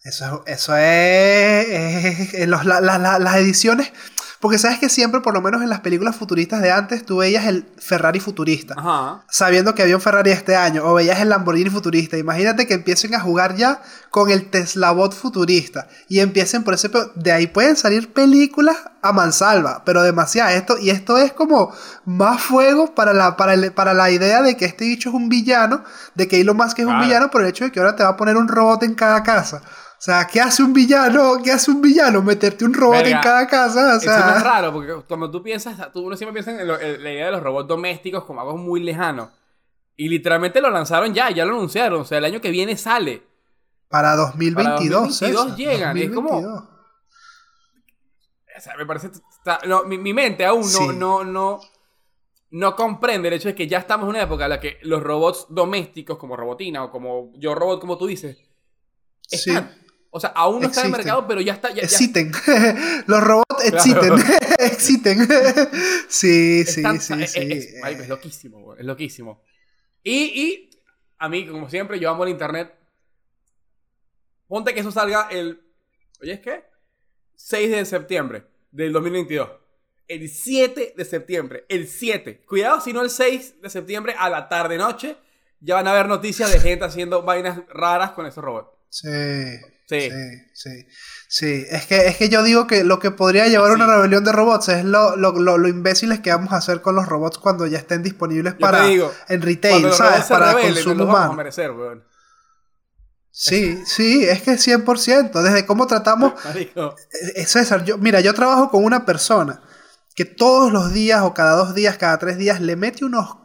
Eso, 0.05 0.45
eso 0.47 0.77
es, 0.77 2.47
los- 2.49 2.65
la- 2.65 2.81
la- 2.81 2.99
la- 2.99 3.19
las 3.19 3.37
ediciones. 3.37 3.91
Porque 4.45 4.59
sabes 4.59 4.79
que 4.79 4.91
siempre, 4.91 5.23
por 5.23 5.33
lo 5.33 5.41
menos 5.41 5.63
en 5.63 5.71
las 5.71 5.81
películas 5.81 6.15
futuristas 6.17 6.61
de 6.61 6.71
antes, 6.71 7.07
tú 7.07 7.17
veías 7.17 7.47
el 7.47 7.65
Ferrari 7.79 8.21
futurista. 8.21 8.75
Ajá. 8.77 9.25
Sabiendo 9.31 9.75
que 9.75 9.81
había 9.81 9.97
un 9.97 10.03
Ferrari 10.03 10.33
este 10.33 10.55
año. 10.55 10.85
O 10.85 10.93
veías 10.93 11.19
el 11.21 11.31
Lamborghini 11.31 11.71
futurista. 11.71 12.19
Imagínate 12.19 12.67
que 12.67 12.75
empiecen 12.75 13.15
a 13.15 13.21
jugar 13.21 13.57
ya 13.57 13.81
con 14.11 14.29
el 14.31 14.51
Tesla 14.51 14.91
Bot 14.93 15.15
futurista. 15.15 15.89
Y 16.11 16.21
empiecen 16.21 16.63
por 16.63 16.75
ese... 16.75 16.91
De 17.15 17.33
ahí 17.33 17.47
pueden 17.47 17.75
salir 17.75 18.13
películas 18.13 18.77
a 19.01 19.15
mansalva. 19.15 19.83
Pero 19.87 20.03
demasiado. 20.03 20.51
Esto, 20.51 20.77
y 20.79 20.91
esto 20.91 21.17
es 21.17 21.33
como 21.33 21.73
más 22.05 22.43
fuego 22.43 22.95
para 22.95 23.15
la, 23.15 23.39
para, 23.39 23.55
el- 23.55 23.73
para 23.73 23.95
la 23.95 24.11
idea 24.11 24.43
de 24.43 24.59
que 24.59 24.67
este 24.67 24.85
bicho 24.85 25.09
es 25.09 25.15
un 25.15 25.31
villano. 25.31 25.85
De 26.15 26.29
que 26.29 26.43
Elon 26.43 26.59
Musk 26.59 26.81
es 26.81 26.85
un 26.85 26.93
villano 27.01 27.31
por 27.31 27.41
el 27.41 27.49
hecho 27.49 27.65
de 27.65 27.73
que 27.73 27.81
ahora 27.81 27.97
te 27.97 28.03
va 28.03 28.11
a 28.11 28.17
poner 28.19 28.37
un 28.37 28.47
robot 28.49 28.83
en 28.83 28.95
cada 28.95 29.23
casa. 29.23 29.63
O 30.05 30.07
sea, 30.07 30.27
¿qué 30.27 30.39
hace 30.39 30.63
un 30.63 30.75
villano? 30.75 31.39
¿Qué 31.43 31.51
hace 31.51 31.71
un 31.71 31.81
villano? 31.81 32.21
Meterte 32.21 32.67
un 32.67 32.75
robot 32.75 32.97
Verga, 32.99 33.17
en 33.17 33.23
cada 33.23 33.47
casa. 33.47 33.95
O 33.95 33.97
Eso 33.97 34.11
no 34.11 34.17
es 34.17 34.23
sea, 34.35 34.39
raro, 34.43 34.71
porque 34.71 34.93
cuando 35.09 35.31
tú 35.31 35.43
piensas, 35.43 35.91
tú, 35.95 36.01
uno 36.07 36.15
siempre 36.15 36.35
piensa 36.43 36.61
en, 36.61 36.69
lo- 36.69 36.79
en 36.79 37.03
la 37.03 37.11
idea 37.11 37.27
de 37.27 37.33
los 37.33 37.43
robots 37.43 37.67
domésticos 37.69 38.25
como 38.25 38.43
algo 38.43 38.59
muy 38.59 38.81
lejano. 38.83 39.31
Y 39.97 40.09
literalmente 40.11 40.61
lo 40.61 40.69
lanzaron 40.69 41.15
ya, 41.15 41.31
ya 41.31 41.47
lo 41.47 41.55
anunciaron. 41.55 42.03
O 42.03 42.05
sea, 42.05 42.19
el 42.19 42.27
año 42.27 42.41
que 42.43 42.51
viene 42.51 42.77
sale. 42.77 43.23
para 43.89 44.15
2022. 44.17 44.91
2022 44.91 45.17
César, 45.17 45.57
llegan, 45.57 45.97
es 45.97 46.11
como- 46.11 46.31
2022. 46.33 46.65
O 48.57 48.61
sea, 48.61 48.77
me 48.77 48.85
parece. 48.87 49.07
está- 49.07 49.61
no, 49.67 49.85
mi, 49.85 49.97
mi 49.97 50.13
mente 50.13 50.45
aún 50.45 50.61
no, 50.61 50.67
Sí. 50.67 50.87
no, 50.97 51.25
no, 51.25 51.61
no 52.51 52.77
comprende 52.77 53.29
el 53.29 53.35
hecho 53.35 53.49
de 53.49 53.55
que 53.55 53.67
ya 53.69 53.79
estamos 53.79 54.05
en 54.05 54.11
una 54.11 54.23
época 54.23 54.45
en 54.45 54.51
la 54.51 54.61
que 54.61 54.79
los 54.83 55.03
robots 55.03 55.47
domésticos, 55.49 56.19
como 56.19 56.37
Robotina 56.37 56.85
o 56.85 56.91
como 56.91 57.33
Yo 57.37 57.55
Robot, 57.55 57.81
como 57.81 57.97
tú 57.97 58.07
dices, 58.07 58.37
Sí. 59.23 59.51
O 60.17 60.21
sea, 60.21 60.31
aún 60.31 60.61
no 60.63 60.69
está 60.69 60.83
en 60.83 60.87
el 60.87 60.91
Existen. 60.93 61.07
mercado, 61.13 61.27
pero 61.27 61.41
ya 61.41 61.55
está. 61.55 61.71
Ya, 61.71 61.75
ya- 61.75 61.83
Existen. 61.83 62.31
Los 63.09 63.21
robots 63.21 63.65
existen. 63.65 64.13
existen. 64.61 65.29
sí, 66.09 66.65
sí, 66.65 66.83
sí, 67.01 67.13
es, 67.21 67.33
sí. 67.33 67.39
es- 67.51 67.75
marico, 67.81 68.03
es 68.05 68.09
loquísimo, 68.09 68.75
es 68.77 68.85
loquísimo. 68.85 69.43
Y, 70.05 70.13
y 70.17 70.71
a 71.19 71.29
mí, 71.29 71.49
como 71.49 71.69
siempre, 71.69 71.99
yo 71.99 72.11
amo 72.11 72.23
el 72.23 72.31
internet. 72.31 72.73
Ponte 74.47 74.73
que 74.73 74.81
eso 74.81 74.93
salga 74.93 75.27
el. 75.33 75.61
¿Oye, 76.23 76.35
es 76.35 76.41
qué? 76.41 76.65
6 77.35 77.71
de 77.73 77.85
septiembre 77.85 78.45
del 78.71 78.93
2022. 78.93 79.49
El 80.07 80.29
7 80.29 80.95
de 80.97 81.05
septiembre. 81.05 81.65
El 81.69 81.89
7. 81.89 82.45
Cuidado 82.47 82.81
si 82.81 82.93
no 82.93 83.03
el 83.03 83.11
6 83.11 83.63
de 83.63 83.69
septiembre 83.69 84.15
a 84.17 84.31
la 84.31 84.49
tarde-noche. 84.49 85.17
Ya 85.59 85.75
van 85.75 85.89
a 85.89 85.93
haber 85.93 86.07
noticias 86.07 86.53
de 86.53 86.61
gente 86.61 86.85
haciendo 86.85 87.23
vainas 87.23 87.63
raras 87.69 88.11
con 88.13 88.27
esos 88.27 88.45
robots. 88.45 88.69
Sí. 88.91 89.09
Sí. 89.87 90.01
Sí, 90.11 90.39
sí, 90.55 90.87
sí. 91.29 91.67
Es 91.69 91.85
que, 91.87 92.07
es 92.07 92.17
que 92.17 92.29
yo 92.31 92.43
digo 92.43 92.67
que 92.67 92.85
lo 92.85 92.99
que 92.99 93.11
podría 93.11 93.47
llevar 93.49 93.71
a 93.71 93.75
una 93.75 93.87
rebelión 93.87 94.25
de 94.25 94.33
robots 94.33 94.69
es 94.71 94.85
lo, 94.85 95.17
lo, 95.17 95.33
lo, 95.33 95.59
lo 95.59 95.69
imbéciles 95.69 96.21
que 96.21 96.31
vamos 96.31 96.53
a 96.53 96.57
hacer 96.57 96.81
con 96.81 96.95
los 96.95 97.07
robots 97.07 97.39
cuando 97.39 97.67
ya 97.67 97.79
estén 97.79 98.03
disponibles 98.03 98.55
Yo 98.55 98.59
para 98.61 98.85
digo, 98.87 99.13
en 99.29 99.43
retail, 99.43 99.93
¿sabes? 99.93 100.25
Para 100.25 100.53
rebelen, 100.53 100.75
consumo 100.75 100.95
nos 100.95 101.07
vamos 101.07 101.21
a 101.21 101.31
humano. 101.31 101.35
merecer, 101.35 101.71
weón. 101.73 102.05
Sí, 103.31 103.83
sí, 103.85 104.25
es 104.25 104.43
que 104.43 104.53
100%. 104.53 105.43
Desde 105.43 105.67
cómo 105.67 105.87
tratamos 105.87 106.35
Marico. 106.45 106.95
Eh, 107.35 107.45
César, 107.47 107.85
yo, 107.85 107.99
mira, 107.99 108.21
yo 108.21 108.33
trabajo 108.33 108.71
con 108.71 108.85
una 108.85 109.05
persona 109.05 109.61
que 110.15 110.25
todos 110.25 110.73
los 110.73 110.93
días 110.93 111.23
o 111.23 111.35
cada 111.35 111.57
dos 111.57 111.75
días, 111.75 111.99
cada 111.99 112.19
tres 112.19 112.39
días, 112.39 112.61
le 112.61 112.77
mete 112.77 113.05
unos 113.05 113.37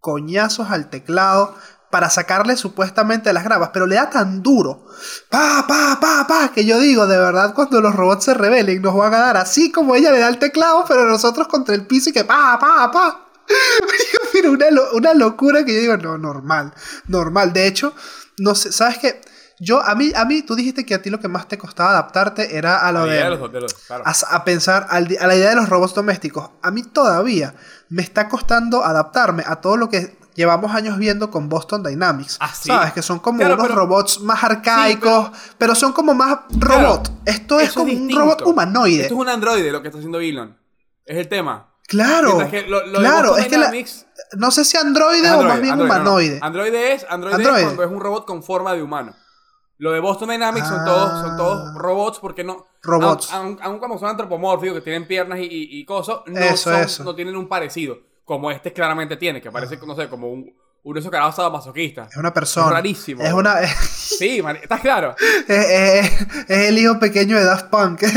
coñazos 0.00 0.70
al 0.70 0.88
teclado 0.90 1.56
para 1.94 2.10
sacarle 2.10 2.56
supuestamente 2.56 3.32
las 3.32 3.44
grabas, 3.44 3.70
pero 3.72 3.86
le 3.86 3.94
da 3.94 4.10
tan 4.10 4.42
duro, 4.42 4.84
pa, 5.30 5.64
pa, 5.68 5.96
pa, 6.00 6.26
pa, 6.26 6.48
que 6.52 6.64
yo 6.64 6.80
digo, 6.80 7.06
de 7.06 7.16
verdad, 7.16 7.54
cuando 7.54 7.80
los 7.80 7.94
robots 7.94 8.24
se 8.24 8.34
rebelen, 8.34 8.82
nos 8.82 8.96
van 8.96 9.14
a 9.14 9.18
dar 9.20 9.36
así 9.36 9.70
como 9.70 9.94
ella 9.94 10.10
le 10.10 10.18
da 10.18 10.26
el 10.26 10.40
teclado, 10.40 10.84
pero 10.88 11.04
nosotros 11.06 11.46
contra 11.46 11.72
el 11.72 11.86
piso 11.86 12.10
y 12.10 12.12
que 12.12 12.24
pa, 12.24 12.58
pa, 12.58 12.90
pa. 12.90 13.28
Pero 14.32 14.50
una, 14.50 14.70
lo- 14.72 14.92
una 14.94 15.14
locura 15.14 15.64
que 15.64 15.72
yo 15.72 15.80
digo, 15.82 15.96
no, 15.98 16.18
normal, 16.18 16.74
normal. 17.06 17.52
De 17.52 17.68
hecho, 17.68 17.94
no 18.38 18.56
sé, 18.56 18.72
¿sabes 18.72 18.98
qué? 18.98 19.20
Yo, 19.60 19.80
a 19.80 19.94
mí, 19.94 20.10
a 20.16 20.24
mí, 20.24 20.42
tú 20.42 20.56
dijiste 20.56 20.84
que 20.84 20.94
a 20.96 21.00
ti 21.00 21.10
lo 21.10 21.20
que 21.20 21.28
más 21.28 21.46
te 21.46 21.56
costaba 21.58 21.90
adaptarte 21.90 22.56
era 22.58 22.78
a 22.78 22.90
lo 22.90 23.06
La 23.06 23.12
de, 23.12 23.18
idea 23.18 23.30
de 23.30 23.36
los- 23.36 23.52
de 23.52 23.60
los- 23.60 23.74
claro. 23.74 24.02
a, 24.04 24.12
a 24.34 24.44
pensar 24.44 24.88
a 24.90 24.98
la 25.00 25.36
idea 25.36 25.50
de 25.50 25.54
los 25.54 25.68
robots 25.68 25.94
domésticos. 25.94 26.50
A 26.60 26.72
mí 26.72 26.82
todavía 26.82 27.54
me 27.88 28.02
está 28.02 28.28
costando 28.28 28.84
adaptarme 28.84 29.44
a 29.46 29.56
todo 29.60 29.76
lo 29.76 29.88
que 29.88 30.18
llevamos 30.34 30.74
años 30.74 30.98
viendo 30.98 31.30
con 31.30 31.48
Boston 31.48 31.82
Dynamics. 31.82 32.36
Ah, 32.40 32.48
¿sí? 32.54 32.68
¿Sabes? 32.68 32.92
Que 32.92 33.02
son 33.02 33.18
como 33.18 33.38
Claro, 33.38 33.54
unos 33.54 33.66
pero- 33.68 33.78
robots 33.80 34.20
más 34.20 34.42
arcaicos, 34.44 35.30
pero, 35.58 35.74
son 35.74 35.92
como 35.92 36.14
más 36.14 36.40
robot. 36.50 37.10
Esto 37.24 37.60
es 37.60 37.72
como 37.72 37.92
un 37.92 38.14
robot 38.14 38.42
humanoide. 38.42 39.02
Esto 39.02 39.14
es 39.14 39.20
un 39.20 39.28
androide 39.28 39.70
lo 39.72 39.82
que 39.82 39.88
está 39.88 39.98
haciendo 39.98 40.20
Elon. 40.20 40.56
Es 41.04 41.16
el 41.18 41.28
tema. 41.28 41.70
Claro, 41.86 42.36
Mientras 42.36 42.50
que 42.50 42.68
lo, 42.68 42.86
lo 42.86 42.92
de 42.92 42.98
claro, 42.98 43.36
es 43.36 43.46
que 43.46 43.58
la- 43.58 43.70
no 44.38 44.50
sé 44.50 44.64
si 44.64 44.76
androide, 44.78 45.30
o 45.32 45.42
más 45.42 45.60
bien 45.60 45.76
no, 45.76 45.84
no. 45.84 45.84
humanoide. 45.84 46.38
Androide 46.40 46.94
es, 46.94 47.06
androide 47.10 47.36
es 47.42 47.46
Androide. 47.46 47.64
cuando 47.66 47.82
es 47.84 47.90
un 47.90 48.00
robot 48.00 48.24
con 48.26 48.42
forma 48.42 48.72
de 48.74 48.82
humano. 48.82 49.14
Lo 49.76 49.90
de 49.92 50.00
Boston 50.00 50.30
Dynamics 50.30 50.66
son, 50.68 50.80
Ah. 50.80 50.84
todos, 50.86 51.20
son 51.20 51.36
todos 51.36 51.74
robots 51.74 52.18
porque 52.20 52.42
no... 52.44 52.64
Robots. 52.82 53.30
Aun, 53.32 53.46
aun- 53.46 53.58
aun 53.62 53.78
cuando 53.78 53.98
son 53.98 54.08
antropomórficos, 54.08 54.76
que 54.76 54.80
tienen 54.82 55.06
piernas 55.06 55.38
y, 55.40 55.42
y, 55.42 55.80
y 55.80 55.84
cosas, 55.84 56.18
no, 56.26 56.38
Eso, 56.40 56.70
son- 56.70 56.80
eso. 56.80 57.04
no 57.04 57.14
tienen 57.14 57.36
un 57.36 57.48
parecido. 57.48 57.98
Como 58.24 58.50
este 58.50 58.72
claramente 58.72 59.16
tiene, 59.16 59.40
que 59.42 59.50
parece, 59.50 59.78
no 59.86 59.94
sé, 59.94 60.08
como 60.08 60.30
un, 60.30 60.52
uno 60.82 60.94
de 60.94 61.00
esos 61.00 61.12
carajos 61.12 61.36
sadomasoquistas. 61.36 62.10
Es 62.10 62.16
una 62.16 62.32
persona. 62.32 62.66
Es 62.66 62.72
rarísimo. 62.72 63.22
Es 63.22 63.32
una. 63.32 63.60
Es, 63.60 63.70
Sí, 64.18 64.42
man, 64.42 64.56
¿estás 64.56 64.80
claro? 64.80 65.14
es- 65.48 66.10
es 66.48 66.68
el 66.68 66.78
hijo 66.78 66.98
pequeño 66.98 67.36
de 67.38 67.44
Daft 67.44 67.66
Punk. 67.70 68.02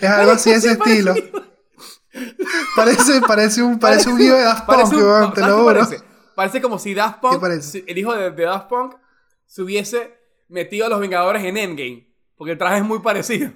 es 0.00 0.08
algo 0.10 0.32
así 0.32 0.50
de 0.50 0.56
ese 0.56 0.72
estilo. 0.72 1.14
Parece, 2.74 3.20
parece 3.26 3.62
un, 3.62 3.78
parece 3.78 4.08
un 4.08 4.20
hijo 4.20 4.34
de 4.34 4.42
Daft 4.42 4.66
Punk, 4.66 4.92
un- 4.92 5.34
te 5.34 5.40
¿sabes 5.40 5.56
lo 5.56 5.62
juro. 5.62 5.80
Parece? 5.80 6.02
Parece 6.34 6.60
como 6.62 6.78
si 6.78 6.94
Daft 6.94 7.16
¿Qué 7.20 7.38
Punk, 7.38 7.60
si- 7.60 7.84
el 7.86 7.98
hijo 7.98 8.14
de, 8.14 8.30
de 8.30 8.44
Daft 8.44 8.68
Punk, 8.68 8.94
se 9.46 9.62
hubiese 9.62 10.14
metido 10.48 10.86
a 10.86 10.88
los 10.88 11.00
Vengadores 11.00 11.44
en 11.44 11.56
Endgame. 11.56 12.06
Porque 12.36 12.52
el 12.52 12.58
traje 12.58 12.78
es 12.78 12.84
muy 12.84 12.98
parecido. 13.00 13.50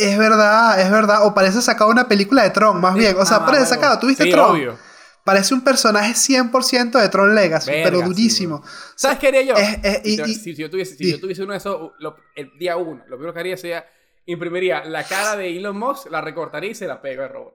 Es 0.00 0.18
verdad, 0.18 0.80
es 0.80 0.90
verdad. 0.90 1.26
O 1.26 1.34
parece 1.34 1.60
sacado 1.62 1.90
una 1.90 2.08
película 2.08 2.42
de 2.42 2.50
Tron, 2.50 2.80
más 2.80 2.94
bien. 2.94 3.16
O 3.18 3.24
sea, 3.26 3.38
Ah, 3.38 3.46
parece 3.46 3.66
sacado. 3.66 3.98
¿Tuviste 3.98 4.24
Sí, 4.24 4.30
Tron? 4.30 4.50
obvio. 4.52 4.78
Parece 5.24 5.52
un 5.54 5.60
personaje 5.62 6.14
100% 6.14 6.98
de 6.98 7.08
Tron 7.10 7.34
Legacy, 7.34 7.70
Verga, 7.70 7.84
pero 7.84 7.98
sí, 7.98 8.04
durísimo. 8.06 8.64
¿Sabes 8.96 9.18
qué 9.18 9.28
haría 9.28 9.42
yo? 9.42 9.54
Es- 9.54 9.78
es- 9.82 10.00
y- 10.04 10.16
si, 10.16 10.22
y- 10.22 10.34
si- 10.34 10.54
si 10.54 10.54
yo 10.62 10.70
tuviese, 10.70 10.96
si 10.96 11.04
y- 11.08 11.12
yo 11.12 11.20
tuviese 11.20 11.42
uno 11.42 11.52
de 11.52 11.58
esos, 11.58 11.92
lo- 11.98 12.16
el 12.34 12.50
día 12.58 12.76
uno, 12.78 13.02
lo 13.06 13.16
primero 13.16 13.34
que 13.34 13.40
haría 13.40 13.56
sería 13.56 13.84
imprimiría 14.26 14.82
la 14.84 15.04
cara 15.04 15.36
de 15.36 15.56
Elon 15.56 15.76
Musk, 15.78 16.10
la 16.10 16.20
recortaría 16.22 16.70
y 16.70 16.74
se 16.74 16.86
la 16.86 17.02
pego 17.02 17.22
al 17.22 17.28
robot. 17.30 17.54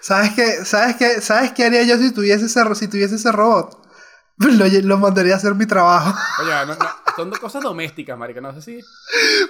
¿Sabes 0.00 0.32
qué? 0.34 0.64
¿Sabes 0.64 0.96
qué? 0.96 1.20
¿Sabes 1.20 1.52
qué 1.52 1.64
haría 1.64 1.82
yo 1.84 1.96
si 1.98 2.12
tuviese 2.12 2.46
ese, 2.46 2.74
si 2.74 2.88
tuviese 2.88 3.14
ese 3.16 3.32
robot? 3.32 3.78
Lo, 4.38 4.64
lo 4.66 4.98
mandaría 4.98 5.34
a 5.34 5.36
hacer 5.36 5.54
mi 5.54 5.66
trabajo. 5.66 6.14
Oye, 6.42 6.50
no, 6.66 6.74
no, 6.74 6.88
son 7.20 7.30
dos 7.30 7.38
cosas 7.38 7.62
domésticas, 7.62 8.16
marica. 8.18 8.40
No 8.40 8.52
sé 8.54 8.62
si... 8.62 8.80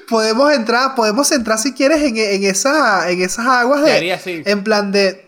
podemos 0.08 0.52
entrar, 0.52 0.94
podemos 0.94 1.30
entrar 1.32 1.58
si 1.58 1.72
quieres 1.72 2.02
en, 2.02 2.16
en, 2.16 2.44
esa, 2.44 3.10
en 3.10 3.22
esas 3.22 3.46
aguas 3.46 3.80
¿Qué 3.82 3.90
de... 3.90 3.96
haría 3.96 4.14
así? 4.16 4.42
En 4.44 4.64
plan 4.64 4.92
de... 4.92 5.26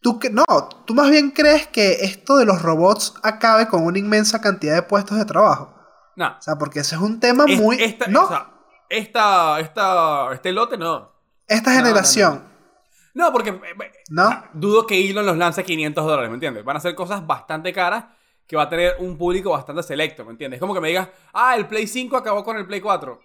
Tú 0.00 0.18
que, 0.18 0.30
no, 0.30 0.44
tú 0.86 0.94
más 0.94 1.10
bien 1.10 1.30
crees 1.30 1.66
que 1.66 2.04
esto 2.04 2.36
de 2.36 2.44
los 2.44 2.62
robots 2.62 3.14
acabe 3.22 3.66
con 3.66 3.82
una 3.84 3.98
inmensa 3.98 4.40
cantidad 4.40 4.74
de 4.74 4.82
puestos 4.82 5.18
de 5.18 5.24
trabajo. 5.24 5.74
No. 6.14 6.28
O 6.38 6.42
sea, 6.42 6.56
porque 6.56 6.80
ese 6.80 6.94
es 6.94 7.00
un 7.00 7.18
tema 7.20 7.44
Es- 7.48 7.58
muy... 7.60 7.82
esta, 7.82 8.06
no, 8.06 8.24
o 8.24 8.28
sea, 8.28 8.50
esta, 8.88 9.58
esta, 9.60 10.32
este 10.32 10.52
lote 10.52 10.76
no. 10.76 11.12
esta 11.46 11.70
no, 11.70 11.76
no, 11.78 11.84
generación. 11.84 12.44
No, 13.14 13.32
porque 13.32 13.50
eh, 13.50 13.60
eh, 13.80 13.92
¿No? 14.10 14.44
dudo 14.52 14.86
que 14.86 15.10
Elon 15.10 15.26
los 15.26 15.36
lance 15.36 15.64
500 15.64 16.04
dólares, 16.04 16.30
¿me 16.30 16.34
entiendes? 16.34 16.64
Van 16.64 16.76
a 16.76 16.80
ser 16.80 16.94
cosas 16.94 17.26
bastante 17.26 17.72
caras 17.72 18.04
que 18.48 18.56
va 18.56 18.62
a 18.64 18.68
tener 18.68 18.96
un 18.98 19.16
público 19.16 19.50
bastante 19.50 19.82
selecto, 19.84 20.24
¿me 20.24 20.32
entiendes? 20.32 20.56
Es 20.56 20.60
como 20.60 20.74
que 20.74 20.80
me 20.80 20.88
digas, 20.88 21.08
ah, 21.34 21.54
el 21.54 21.68
Play 21.68 21.86
5 21.86 22.16
acabó 22.16 22.42
con 22.42 22.56
el 22.56 22.66
Play 22.66 22.80
4. 22.80 23.20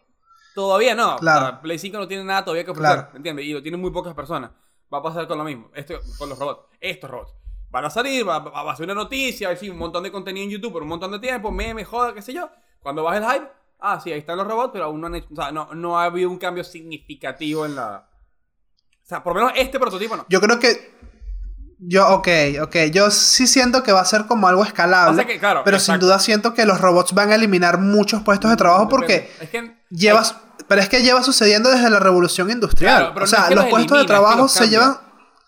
Todavía 0.53 0.93
no. 0.93 1.15
Claro. 1.15 1.45
O 1.45 1.49
sea, 1.49 1.61
Play 1.61 1.79
5 1.79 1.97
no 1.97 2.07
tiene 2.07 2.23
nada 2.25 2.43
todavía 2.43 2.63
que 2.65 2.71
ofrecer, 2.71 2.93
Claro. 2.95 3.09
¿me 3.13 3.17
entiendes? 3.17 3.45
Y 3.45 3.53
lo 3.53 3.61
tienen 3.63 3.81
muy 3.81 3.89
pocas 3.91 4.13
personas. 4.13 4.51
Va 4.93 4.97
a 4.99 5.01
pasar 5.01 5.25
con 5.27 5.37
lo 5.39 5.43
mismo. 5.43 5.71
Esto, 5.73 5.95
con 6.19 6.29
los 6.29 6.37
robots. 6.37 6.67
Estos 6.79 7.09
robots. 7.09 7.33
Van 7.71 7.85
a 7.85 7.89
salir, 7.89 8.27
va, 8.27 8.37
va- 8.39 8.71
a 8.71 8.75
ser 8.75 8.83
una 8.83 8.93
noticia, 8.93 9.49
a 9.49 9.55
un 9.71 9.77
montón 9.77 10.03
de 10.03 10.11
contenido 10.11 10.43
en 10.43 10.51
YouTube 10.51 10.73
por 10.73 10.83
un 10.83 10.89
montón 10.89 11.11
de 11.11 11.17
tiempo, 11.19 11.49
meme, 11.51 11.83
joda, 11.85 12.13
qué 12.13 12.21
sé 12.21 12.31
yo. 12.33 12.47
Cuando 12.81 13.01
baje 13.03 13.17
el 13.17 13.25
hype, 13.25 13.47
ah, 13.79 13.99
sí, 13.99 14.11
ahí 14.11 14.19
están 14.19 14.37
los 14.37 14.45
robots, 14.45 14.69
pero 14.73 14.85
aún 14.85 15.01
no 15.01 15.07
han 15.07 15.15
hecho, 15.15 15.27
o 15.31 15.35
sea, 15.35 15.51
no, 15.51 15.73
no 15.73 15.97
ha 15.97 16.03
habido 16.03 16.29
un 16.29 16.37
cambio 16.37 16.63
significativo 16.63 17.65
en 17.65 17.75
la... 17.75 18.07
O 19.03 19.05
sea, 19.07 19.23
por 19.23 19.33
lo 19.33 19.39
menos 19.41 19.57
este 19.57 19.79
prototipo 19.79 20.15
no. 20.17 20.25
Yo 20.29 20.39
creo 20.39 20.59
que... 20.59 20.93
Yo, 21.85 22.07
ok, 22.09 22.27
ok. 22.61 22.75
Yo 22.91 23.11
sí 23.11 23.47
siento 23.47 23.83
que 23.83 23.91
va 23.91 24.01
a 24.01 24.05
ser 24.05 24.25
como 24.25 24.47
algo 24.47 24.63
escalable. 24.63 25.13
O 25.13 25.15
sea 25.15 25.25
que, 25.25 25.39
claro, 25.39 25.61
pero 25.65 25.79
sin 25.79 25.99
duda 25.99 26.19
siento 26.19 26.53
que 26.53 26.65
los 26.65 26.79
robots 26.79 27.13
van 27.13 27.31
a 27.31 27.35
eliminar 27.35 27.77
muchos 27.79 28.21
puestos 28.21 28.49
de 28.49 28.57
trabajo 28.57 28.87
porque... 28.89 29.31
Es 29.41 29.49
que... 29.49 29.83
Llevas, 29.89 30.35
pero 30.67 30.81
es 30.81 30.89
que 30.89 31.03
lleva 31.03 31.21
sucediendo 31.23 31.69
desde 31.69 31.89
la 31.89 31.99
revolución 31.99 32.49
industrial. 32.49 32.95
Claro, 32.97 33.13
pero 33.13 33.25
o 33.25 33.27
no 33.27 33.29
sea, 33.29 33.39
es 33.41 33.49
que 33.49 33.55
los 33.55 33.63
los 33.65 33.69
puestos 33.71 33.97
de 33.97 34.03
elimina, 34.03 34.21
trabajo 34.21 34.47
se 34.47 34.69
llevan. 34.69 34.97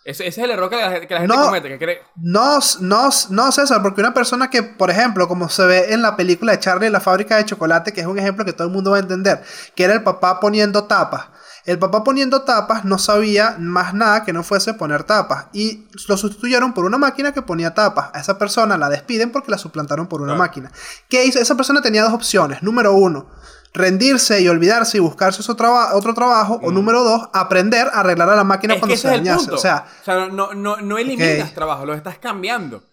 Ese, 0.04 0.27
es 0.27 0.38
el 0.38 0.51
error 0.51 0.70
que 0.70 0.75
la, 0.75 1.01
que 1.08 1.13
la 1.15 1.22
gente 1.22 1.36
No. 1.36 1.46
comete, 1.46 1.68
que 1.68 1.80
cree... 1.80 2.01
No, 2.15 2.60
no, 2.82 3.10
no, 3.32 3.51
César, 3.51 3.82
porque 3.82 4.01
una 4.01 4.13
persona 4.13 4.51
que, 4.51 4.62
por 4.62 4.92
ejemplo, 4.92 5.27
como 5.27 5.50
se 5.50 5.65
ve 5.65 5.94
en 5.94 6.04
la 6.04 6.15
película 6.15 6.51
de 6.51 6.60
Charlie 6.60 6.92
la 6.92 7.00
fábrica 7.00 7.38
de 7.38 7.46
chocolate, 7.46 7.92
que 7.92 8.01
es 8.01 8.08
un 8.08 8.20
ejemplo 8.20 8.46
que 8.46 8.54
todo 8.54 8.68
el 8.68 8.74
mundo 8.74 8.92
va 8.92 8.98
a 8.98 9.00
entender, 9.00 9.42
que 9.75 9.84
era 9.84 9.94
el 9.94 10.04
papá 10.04 10.39
poniendo 10.39 10.84
tapas. 10.84 11.25
El 11.65 11.79
papá 11.79 12.03
poniendo 12.03 12.43
tapas 12.43 12.86
no 12.86 12.98
sabía 13.00 13.55
más 13.60 13.93
nada 13.95 14.24
que 14.24 14.34
no 14.34 14.43
fuese 14.43 14.75
poner 14.75 15.03
tapas. 15.03 15.48
Y 15.51 15.86
lo 16.07 16.15
sustituyeron 16.15 16.74
por 16.74 16.86
una 16.86 16.98
máquina 17.00 17.34
que 17.34 17.41
ponía 17.41 17.74
tapas. 17.74 18.12
A 18.13 18.19
esa 18.19 18.38
persona 18.38 18.77
la 18.77 18.88
despiden 18.89 19.31
porque 19.31 19.50
la 19.51 19.57
suplantaron 19.57 20.05
por 20.07 20.22
una 20.22 20.34
Claro. 20.34 20.43
máquina. 20.43 20.72
¿Qué 21.10 21.25
hizo? 21.25 21.39
Esa 21.39 21.55
persona 21.55 21.81
tenía 21.81 22.03
dos 22.03 22.13
opciones. 22.13 22.62
Número 22.62 22.93
uno, 22.93 23.27
rendirse 23.74 24.39
y 24.41 24.48
olvidarse 24.48 24.98
y 24.98 25.00
buscarse 25.00 25.41
otro, 25.41 25.55
traba- 25.55 25.95
otro 25.95 26.13
trabajo. 26.13 26.60
O 26.62 26.69
Mm. 26.69 26.74
número 26.75 27.03
dos, 27.03 27.29
aprender 27.34 27.88
a 27.88 28.01
arreglar 28.01 28.29
a 28.29 28.36
la 28.36 28.43
máquina 28.43 28.75
es 28.75 28.79
cuando 28.79 28.93
que 28.93 28.98
se 29.00 29.07
es 29.07 29.13
el 29.15 29.24
dañase. 29.24 29.39
punto. 29.45 29.55
O 29.55 29.57
sea, 29.57 29.86
no, 30.31 30.53
no, 30.53 30.77
no 30.77 30.98
eliminas 31.00 31.50
Ok. 31.50 31.55
trabajo, 31.55 31.86
lo 31.86 31.93
estás 31.95 32.19
cambiando. 32.19 32.84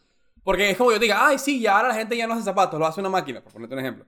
Porque 0.44 0.70
es 0.70 0.76
como 0.78 0.90
yo 0.92 0.98
diga, 0.98 1.26
ay, 1.26 1.38
sí, 1.38 1.60
ya 1.60 1.76
ahora 1.76 1.88
la 1.88 1.94
gente 1.94 2.16
ya 2.16 2.26
no 2.26 2.32
hace 2.34 2.42
zapatos, 2.42 2.80
lo 2.80 2.86
hace 2.86 3.00
una 3.00 3.10
máquina, 3.10 3.42
por 3.42 3.52
ponerte 3.52 3.74
un 3.74 3.80
ejemplo. 3.80 4.06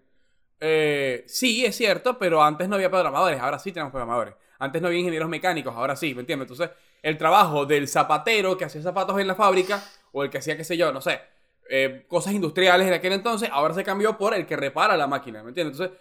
Eh, 0.60 1.24
sí, 1.28 1.64
es 1.66 1.76
cierto, 1.76 2.18
pero 2.18 2.42
antes 2.42 2.68
no 2.68 2.76
había 2.76 2.90
programadores, 2.90 3.40
ahora 3.40 3.58
sí 3.58 3.70
tenemos 3.70 3.90
programadores. 3.92 4.34
Antes 4.58 4.80
no 4.80 4.88
había 4.88 5.00
ingenieros 5.00 5.28
mecánicos, 5.28 5.74
ahora 5.74 5.96
sí, 5.96 6.14
¿me 6.14 6.20
entiendes? 6.20 6.50
Entonces, 6.50 6.76
el 7.02 7.18
trabajo 7.18 7.66
del 7.66 7.88
zapatero 7.88 8.56
que 8.56 8.64
hacía 8.64 8.82
zapatos 8.82 9.18
en 9.20 9.26
la 9.26 9.34
fábrica, 9.34 9.82
o 10.12 10.22
el 10.22 10.30
que 10.30 10.38
hacía, 10.38 10.56
qué 10.56 10.64
sé 10.64 10.76
yo, 10.76 10.92
no 10.92 11.00
sé, 11.00 11.20
eh, 11.68 12.04
cosas 12.08 12.32
industriales 12.32 12.86
en 12.86 12.92
aquel 12.92 13.12
entonces, 13.12 13.48
ahora 13.52 13.74
se 13.74 13.84
cambió 13.84 14.16
por 14.16 14.34
el 14.34 14.46
que 14.46 14.56
repara 14.56 14.96
la 14.96 15.06
máquina, 15.06 15.42
¿me 15.42 15.48
entiendes? 15.48 15.78
Entonces, 15.78 15.98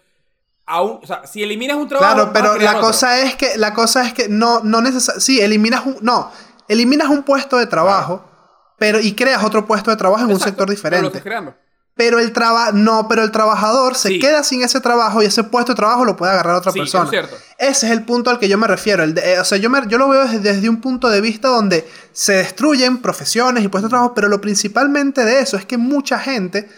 aún, 0.66 1.00
o 1.02 1.06
sea, 1.06 1.26
si 1.26 1.42
eliminas 1.42 1.76
un 1.76 1.88
trabajo... 1.88 2.14
Claro, 2.14 2.30
pero 2.32 2.56
la 2.56 2.70
otro. 2.70 2.82
cosa 2.82 3.20
es 3.20 3.34
que 3.36 3.56
la 3.58 3.74
cosa 3.74 4.06
es 4.06 4.14
que 4.14 4.28
no 4.28 4.60
no 4.60 4.80
necesariamente 4.80 5.20
sí, 5.24 5.40
eliminas 5.40 5.84
un 5.86 5.98
no, 6.00 6.30
eliminas 6.68 7.08
un 7.08 7.22
puesto 7.22 7.58
de 7.58 7.66
trabajo, 7.66 8.24
pero 8.78 9.00
y 9.00 9.14
creas 9.14 9.42
otro 9.44 9.66
puesto 9.66 9.90
de 9.90 9.96
trabajo 9.96 10.24
en 10.24 10.32
un 10.32 10.40
sector 10.40 10.66
pero 10.66 10.66
lo 10.66 10.72
diferente. 10.74 11.06
estás 11.08 11.22
creando. 11.22 11.54
Pero 11.96 12.18
el 12.18 12.32
traba 12.32 12.72
no, 12.72 13.06
pero 13.06 13.22
el 13.22 13.30
trabajador 13.30 13.94
se 13.94 14.08
Sí. 14.08 14.18
queda 14.18 14.42
sin 14.42 14.62
ese 14.64 14.80
trabajo 14.80 15.22
y 15.22 15.26
ese 15.26 15.44
puesto 15.44 15.72
de 15.72 15.76
trabajo 15.76 16.04
lo 16.04 16.16
puede 16.16 16.32
agarrar 16.32 16.56
otra 16.56 16.72
Sí, 16.72 16.80
persona. 16.80 17.04
es 17.04 17.10
cierto. 17.10 17.36
Ese 17.56 17.86
es 17.86 17.92
el 17.92 18.02
punto 18.04 18.30
al 18.30 18.40
que 18.40 18.48
yo 18.48 18.58
me 18.58 18.66
refiero. 18.66 19.04
El 19.04 19.14
de- 19.14 19.34
eh, 19.34 19.38
o 19.40 19.44
sea, 19.44 19.58
yo, 19.58 19.70
me- 19.70 19.86
yo 19.86 19.96
lo 19.96 20.08
veo 20.08 20.22
desde, 20.24 20.40
desde 20.40 20.68
un 20.68 20.80
punto 20.80 21.08
de 21.08 21.20
vista 21.20 21.46
donde 21.48 21.88
se 22.12 22.32
destruyen 22.32 22.98
profesiones 23.00 23.62
y 23.62 23.68
puestos 23.68 23.90
de 23.90 23.94
trabajo, 23.94 24.12
pero 24.12 24.26
lo 24.28 24.40
principalmente 24.40 25.24
de 25.24 25.38
eso 25.40 25.56
es 25.56 25.64
que 25.66 25.78
mucha 25.78 26.18
gente 26.18 26.68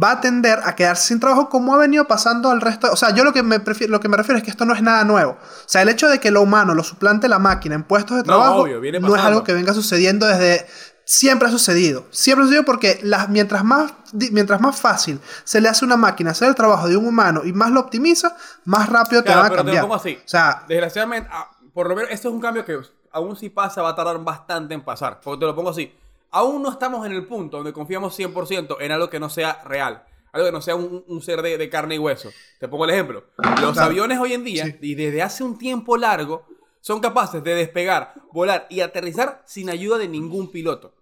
va 0.00 0.12
a 0.12 0.20
tender 0.20 0.60
a 0.64 0.76
quedarse 0.76 1.08
sin 1.08 1.18
trabajo 1.18 1.48
como 1.48 1.74
ha 1.74 1.78
venido 1.78 2.06
pasando 2.06 2.48
al 2.52 2.60
resto. 2.60 2.92
O 2.92 2.96
sea, 2.96 3.10
yo 3.12 3.24
lo 3.24 3.32
que, 3.32 3.42
me 3.42 3.58
prefiero, 3.58 3.90
lo 3.90 3.98
que 3.98 4.08
me 4.08 4.16
refiero 4.16 4.38
es 4.38 4.44
que 4.44 4.50
esto 4.50 4.64
no 4.64 4.72
es 4.72 4.82
nada 4.82 5.02
nuevo. 5.02 5.32
O 5.32 5.68
sea, 5.68 5.82
el 5.82 5.88
hecho 5.88 6.08
de 6.08 6.20
que 6.20 6.30
lo 6.30 6.42
humano 6.42 6.74
lo 6.74 6.84
suplante 6.84 7.26
la 7.26 7.40
máquina 7.40 7.74
en 7.74 7.82
puestos 7.82 8.18
de 8.18 8.22
No, 8.22 8.26
trabajo 8.36 8.60
obvio, 8.62 8.80
no 9.00 9.16
es 9.16 9.22
algo 9.22 9.42
que 9.42 9.52
venga 9.52 9.74
sucediendo 9.74 10.28
desde... 10.28 10.64
Siempre 11.12 11.48
ha 11.48 11.50
sucedido. 11.50 12.06
Siempre 12.10 12.44
ha 12.44 12.46
sucedido 12.46 12.64
porque 12.64 13.00
las, 13.02 13.28
mientras, 13.28 13.64
más, 13.64 13.92
mientras 14.12 14.60
más 14.60 14.80
fácil 14.80 15.18
se 15.42 15.60
le 15.60 15.68
hace 15.68 15.84
a 15.84 15.86
una 15.86 15.96
máquina 15.96 16.30
hacer 16.30 16.48
el 16.48 16.54
trabajo 16.54 16.86
de 16.88 16.96
un 16.96 17.04
humano 17.04 17.42
y 17.44 17.52
más 17.52 17.72
lo 17.72 17.80
optimiza, 17.80 18.36
más 18.64 18.88
rápido 18.88 19.24
te 19.24 19.30
van 19.30 19.38
a 19.38 19.42
pero 19.48 19.50
te 19.50 19.56
lo 19.56 19.64
cambiar. 19.64 19.82
pongo 19.82 19.94
así. 19.96 20.16
O 20.24 20.28
sea, 20.28 20.62
Desgraciadamente, 20.68 21.28
ah, 21.32 21.50
por 21.74 21.88
lo 21.88 21.96
menos, 21.96 22.12
esto 22.12 22.28
es 22.28 22.34
un 22.34 22.40
cambio 22.40 22.64
que 22.64 22.78
aún 23.10 23.34
si 23.34 23.50
pasa 23.50 23.82
va 23.82 23.88
a 23.88 23.94
tardar 23.96 24.22
bastante 24.22 24.72
en 24.72 24.82
pasar. 24.82 25.20
Porque 25.20 25.40
te 25.40 25.46
lo 25.46 25.54
pongo 25.56 25.70
así. 25.70 25.92
Aún 26.30 26.62
no 26.62 26.70
estamos 26.70 27.04
en 27.04 27.10
el 27.10 27.26
punto 27.26 27.56
donde 27.56 27.72
confiamos 27.72 28.16
100% 28.16 28.76
en 28.78 28.92
algo 28.92 29.10
que 29.10 29.18
no 29.18 29.28
sea 29.28 29.62
real. 29.64 30.04
Algo 30.32 30.46
que 30.46 30.52
no 30.52 30.62
sea 30.62 30.76
un, 30.76 31.02
un 31.08 31.22
ser 31.22 31.42
de, 31.42 31.58
de 31.58 31.68
carne 31.68 31.96
y 31.96 31.98
hueso. 31.98 32.30
Te 32.60 32.68
pongo 32.68 32.84
el 32.84 32.90
ejemplo. 32.92 33.24
Los 33.60 33.72
Claro. 33.72 33.80
aviones 33.90 34.20
hoy 34.20 34.34
en 34.34 34.44
día, 34.44 34.64
Sí. 34.64 34.76
y 34.80 34.94
desde 34.94 35.22
hace 35.22 35.42
un 35.42 35.58
tiempo 35.58 35.96
largo, 35.96 36.46
son 36.80 37.00
capaces 37.00 37.42
de 37.42 37.56
despegar, 37.56 38.14
volar 38.32 38.68
y 38.70 38.80
aterrizar 38.80 39.42
sin 39.44 39.70
ayuda 39.70 39.98
de 39.98 40.06
ningún 40.06 40.52
piloto. 40.52 40.94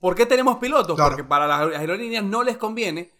¿Por 0.00 0.14
qué 0.14 0.26
tenemos 0.26 0.56
pilotos? 0.58 0.96
Claro. 0.96 1.10
Porque 1.10 1.24
para 1.24 1.46
las 1.46 1.60
aerolíneas 1.76 2.24
no 2.24 2.42
les 2.42 2.56
conviene, 2.56 3.12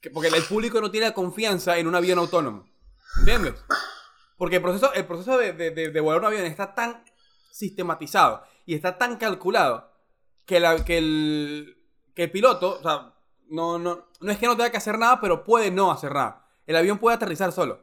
que- 0.00 0.10
porque 0.10 0.28
el 0.28 0.42
público 0.44 0.80
no 0.80 0.90
tiene 0.90 1.12
confianza 1.14 1.78
en 1.78 1.86
un 1.86 1.94
avión 1.94 2.18
autónomo. 2.18 2.66
¿Entiendes? 3.20 3.54
Porque 4.36 4.56
el 4.56 4.62
proceso, 4.62 4.92
el 4.92 5.06
proceso 5.06 5.38
de, 5.38 5.52
de- 5.52 5.70
de- 5.70 5.90
de 5.90 6.00
volar 6.00 6.20
un 6.20 6.26
avión 6.26 6.44
está 6.44 6.74
tan 6.74 7.02
sistematizado 7.52 8.42
y 8.66 8.74
está 8.74 8.98
tan 8.98 9.16
calculado 9.16 9.90
que, 10.44 10.60
la- 10.60 10.84
que 10.84 10.98
el, 10.98 11.76
que 12.14 12.24
el 12.24 12.30
piloto, 12.30 12.78
o 12.78 12.82
sea, 12.82 13.14
no, 13.48 13.78
no, 13.78 14.06
no 14.20 14.32
es 14.32 14.38
que 14.38 14.46
no 14.46 14.56
tenga 14.56 14.70
que 14.70 14.76
hacer 14.76 14.98
nada, 14.98 15.20
pero 15.20 15.44
puede 15.44 15.70
no 15.70 15.90
hacer 15.92 16.12
nada. 16.12 16.46
El 16.66 16.76
avión 16.76 16.98
puede 16.98 17.16
aterrizar 17.16 17.52
solo 17.52 17.80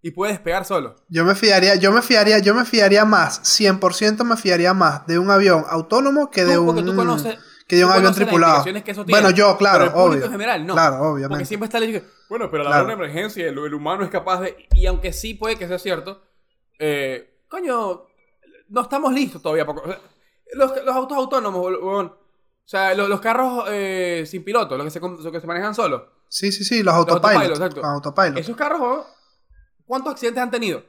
y 0.00 0.10
puede 0.12 0.32
despegar 0.32 0.64
solo. 0.64 0.96
yo 1.08 1.24
me 1.24 1.34
fiaría, 1.34 1.74
yo 1.76 1.92
me 1.92 2.02
fiaría, 2.02 2.38
yo 2.38 2.54
me 2.54 2.64
fiaría 2.64 3.04
más, 3.04 3.40
100% 3.44 4.24
me 4.24 4.36
fiaría 4.36 4.74
más 4.74 5.06
de 5.06 5.18
un 5.18 5.30
avión 5.30 5.64
autónomo 5.68 6.30
que 6.30 6.44
de 6.44 6.58
un 6.58 6.84
tú 6.84 6.96
conoces, 6.96 7.38
que 7.72 7.76
de 7.78 7.84
un 7.86 7.90
avión 7.92 8.14
tripulado. 8.14 8.64
Bueno, 9.08 9.30
yo, 9.30 9.56
claro, 9.56 9.86
pero 9.86 9.90
el 10.06 10.12
obvio. 10.12 10.24
en 10.26 10.30
general 10.32 10.66
no. 10.66 10.74
Claro, 10.74 10.96
obviamente. 11.12 11.28
Porque 11.30 11.44
siempre 11.46 11.64
está 11.66 11.78
el 11.78 12.04
bueno, 12.28 12.50
pero 12.50 12.64
la 12.64 12.70
Claro. 12.70 12.84
una 12.84 12.92
emergencia, 12.92 13.46
el, 13.48 13.56
el 13.58 13.74
humano 13.74 14.04
es 14.04 14.10
capaz 14.10 14.40
de. 14.40 14.68
Y 14.72 14.84
aunque 14.86 15.12
sí 15.14 15.32
puede 15.34 15.56
que 15.56 15.66
sea 15.68 15.78
cierto, 15.78 16.22
eh, 16.78 17.40
coño, 17.48 18.02
no 18.68 18.80
estamos 18.82 19.12
listos 19.12 19.40
todavía. 19.42 19.64
porque- 19.64 19.82
o 19.82 19.86
sea, 19.86 20.00
los, 20.54 20.84
los 20.84 20.94
autos 20.94 21.16
autónomos, 21.16 21.62
huevón, 21.64 22.06
o 22.08 22.16
sea, 22.68 22.94
los, 22.94 23.08
los 23.08 23.20
carros 23.20 23.64
eh, 23.70 24.24
sin 24.26 24.44
piloto, 24.44 24.76
los 24.76 24.84
que, 24.84 24.90
se, 24.90 25.00
los 25.00 25.32
que 25.32 25.40
se 25.40 25.46
manejan 25.46 25.74
solos. 25.74 26.02
Sí, 26.28 26.52
sí, 26.52 26.64
sí, 26.64 26.82
los 26.82 26.92
autopilot, 26.94 27.24
autopilots. 27.24 27.58
exacto. 27.58 27.80
Los 27.80 27.90
autopilots. 27.90 28.40
Esos 28.40 28.56
carros, 28.56 28.80
huevón, 28.80 29.04
¿cuántos 29.86 30.12
accidentes 30.12 30.42
han 30.42 30.50
tenido? 30.50 30.82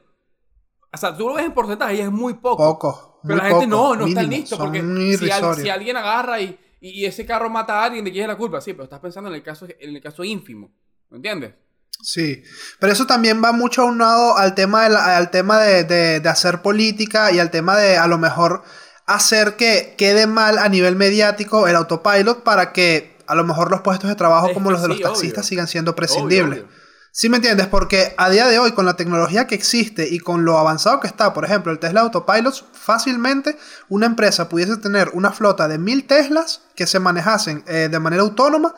O 0.92 0.96
sea, 0.96 1.16
tú 1.16 1.28
lo 1.28 1.34
ves 1.34 1.44
en 1.46 1.52
porcentaje 1.52 1.94
y 1.96 2.00
es 2.00 2.10
muy 2.10 2.34
poco. 2.34 2.56
Pocos. 2.62 3.10
Pero 3.24 3.36
la 3.36 3.44
gente 3.48 3.66
no, 3.66 3.96
no 3.96 4.06
está 4.06 4.22
listo. 4.22 4.56
Porque 4.58 4.80
si, 5.18 5.30
al- 5.30 5.56
si 5.56 5.68
alguien 5.68 5.96
agarra 5.96 6.40
y, 6.40 6.58
y, 6.88 7.04
ese 7.06 7.24
carro 7.26 7.48
mata 7.50 7.80
a 7.80 7.84
alguien, 7.84 8.04
¿de 8.04 8.12
quién 8.12 8.24
es 8.24 8.28
la 8.28 8.36
culpa? 8.36 8.60
Sí, 8.60 8.72
pero 8.72 8.84
estás 8.84 9.00
pensando 9.00 9.28
en 9.30 9.36
el 9.36 9.42
caso, 9.42 9.66
en 9.66 9.96
el 9.96 10.02
caso 10.02 10.22
ínfimo. 10.24 10.72
¿Me 11.10 11.16
entiendes? 11.16 11.54
Sí, 12.02 12.42
pero 12.80 12.92
eso 12.92 13.06
también 13.06 13.42
va 13.42 13.52
mucho 13.52 13.82
aunado 13.82 14.36
al 14.36 14.54
tema, 14.54 14.82
de 14.84 14.90
la- 14.90 15.16
al 15.16 15.30
tema 15.30 15.60
de, 15.60 15.84
de- 15.84 16.20
de 16.20 16.28
hacer 16.28 16.60
política 16.60 17.30
y 17.32 17.38
al 17.38 17.50
tema 17.50 17.76
de 17.78 17.96
a 17.96 18.06
lo 18.06 18.18
mejor 18.18 18.62
hacer 19.06 19.54
que 19.56 19.94
quede 19.96 20.26
mal 20.26 20.58
a 20.58 20.68
nivel 20.68 20.96
mediático 20.96 21.68
el 21.68 21.76
autopilot 21.76 22.42
para 22.42 22.72
que 22.72 23.16
a 23.26 23.34
lo 23.34 23.44
mejor 23.44 23.70
los 23.70 23.80
puestos 23.82 24.10
de 24.10 24.16
trabajo 24.16 24.48
Es 24.48 24.54
como 24.54 24.70
los 24.70 24.80
de 24.82 24.86
sí, 24.88 24.92
los 24.94 25.00
taxistas 25.00 25.44
obvio. 25.44 25.48
sigan 25.48 25.68
siendo 25.68 25.94
prescindibles. 25.94 26.60
Obvio, 26.60 26.64
obvio. 26.64 26.83
¿Sí 27.16 27.28
me 27.28 27.36
entiendes? 27.36 27.68
Porque 27.68 28.12
a 28.16 28.28
día 28.28 28.48
de 28.48 28.58
hoy, 28.58 28.72
con 28.72 28.86
la 28.86 28.96
tecnología 28.96 29.46
que 29.46 29.54
existe 29.54 30.08
y 30.10 30.18
con 30.18 30.44
lo 30.44 30.58
avanzado 30.58 30.98
que 30.98 31.06
está, 31.06 31.32
por 31.32 31.44
ejemplo, 31.44 31.70
el 31.70 31.78
Tesla 31.78 32.00
Autopilot, 32.00 32.72
fácilmente 32.72 33.56
una 33.88 34.06
empresa 34.06 34.48
pudiese 34.48 34.78
tener 34.78 35.10
una 35.12 35.30
flota 35.30 35.68
de 35.68 35.78
mil 35.78 36.08
Teslas 36.08 36.62
que 36.74 36.88
se 36.88 36.98
manejasen 36.98 37.62
eh, 37.68 37.88
de 37.88 38.00
manera 38.00 38.24
autónoma. 38.24 38.74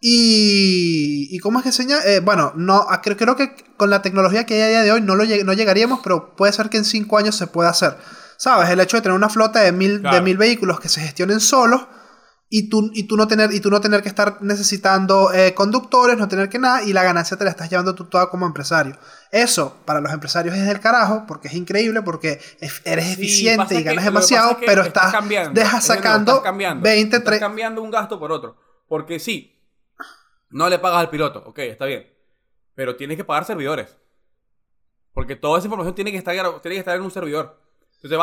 Y, 0.00 1.28
y 1.30 1.38
¿cómo 1.38 1.60
es 1.60 1.64
que 1.64 1.70
se 1.70 1.86
llama? 1.86 2.02
Eh, 2.06 2.18
bueno, 2.18 2.52
no, 2.56 2.84
ah, 2.90 3.00
creo, 3.02 3.16
creo 3.16 3.36
que 3.36 3.54
con 3.76 3.88
la 3.88 4.02
tecnología 4.02 4.44
que 4.46 4.54
hay 4.54 4.62
a 4.62 4.68
día 4.68 4.82
de 4.82 4.90
hoy 4.90 5.00
no, 5.00 5.14
lo, 5.14 5.24
no 5.24 5.52
llegaríamos, 5.52 6.00
pero 6.02 6.34
puede 6.34 6.52
ser 6.52 6.68
que 6.68 6.78
en 6.78 6.84
cinco 6.84 7.18
años 7.18 7.36
se 7.36 7.46
pueda 7.46 7.68
hacer. 7.68 7.96
¿Sabes? 8.36 8.68
El 8.68 8.80
hecho 8.80 8.96
de 8.96 9.02
tener 9.02 9.14
una 9.14 9.28
flota 9.28 9.60
de 9.60 9.70
mil, 9.70 10.02
de 10.02 10.20
mil 10.22 10.36
vehículos 10.36 10.80
que 10.80 10.88
se 10.88 11.02
gestionen 11.02 11.38
solos 11.38 11.82
y 12.48 12.68
tú, 12.68 12.90
y 12.94 13.04
tú, 13.08 13.16
no, 13.16 13.26
tener, 13.26 13.52
y 13.52 13.60
tú 13.60 13.70
no 13.70 13.80
tener 13.80 14.02
que 14.02 14.08
estar 14.08 14.40
necesitando 14.40 15.32
eh, 15.32 15.52
conductores, 15.52 16.16
no 16.16 16.28
tener 16.28 16.48
que 16.48 16.60
nada, 16.60 16.84
y 16.84 16.92
la 16.92 17.02
ganancia 17.02 17.36
te 17.36 17.44
la 17.44 17.50
estás 17.50 17.68
llevando 17.68 17.94
tú 17.96 18.04
toda 18.04 18.30
como 18.30 18.46
empresario. 18.46 18.96
Eso 19.32 19.76
para 19.84 20.00
los 20.00 20.12
empresarios 20.12 20.54
es 20.54 20.64
del 20.64 20.78
carajo, 20.78 21.24
porque 21.26 21.48
es 21.48 21.54
increíble, 21.54 22.02
porque 22.02 22.40
eres 22.84 23.12
eficiente 23.12 23.74
y 23.74 23.82
ganas 23.82 24.04
demasiado, 24.04 24.58
pero 24.64 24.82
estás, 24.82 25.10
cambiando, 25.10 25.60
dejas 25.60 25.84
sacando 25.84 26.40
cambiando, 26.40 26.84
20, 26.84 27.16
estás 27.16 27.40
cambiando 27.40 27.82
un 27.82 27.90
gasto 27.90 28.18
por 28.20 28.30
otro. 28.30 28.56
Porque 28.86 29.18
sí, 29.18 29.60
no 30.50 30.68
le 30.68 30.78
pagas 30.78 31.00
al 31.00 31.10
piloto, 31.10 31.42
ok, 31.46 31.58
está 31.58 31.84
bien, 31.84 32.06
pero 32.76 32.94
tienes 32.94 33.16
que 33.16 33.24
pagar 33.24 33.44
servidores. 33.44 33.96
Porque 35.12 35.34
toda 35.34 35.58
esa 35.58 35.66
información 35.66 35.96
tiene 35.96 36.12
que 36.12 36.18
estar, 36.18 36.34
tiene 36.60 36.76
que 36.76 36.80
estar 36.80 36.94
en 36.94 37.02
un 37.02 37.10
servidor 37.10 37.65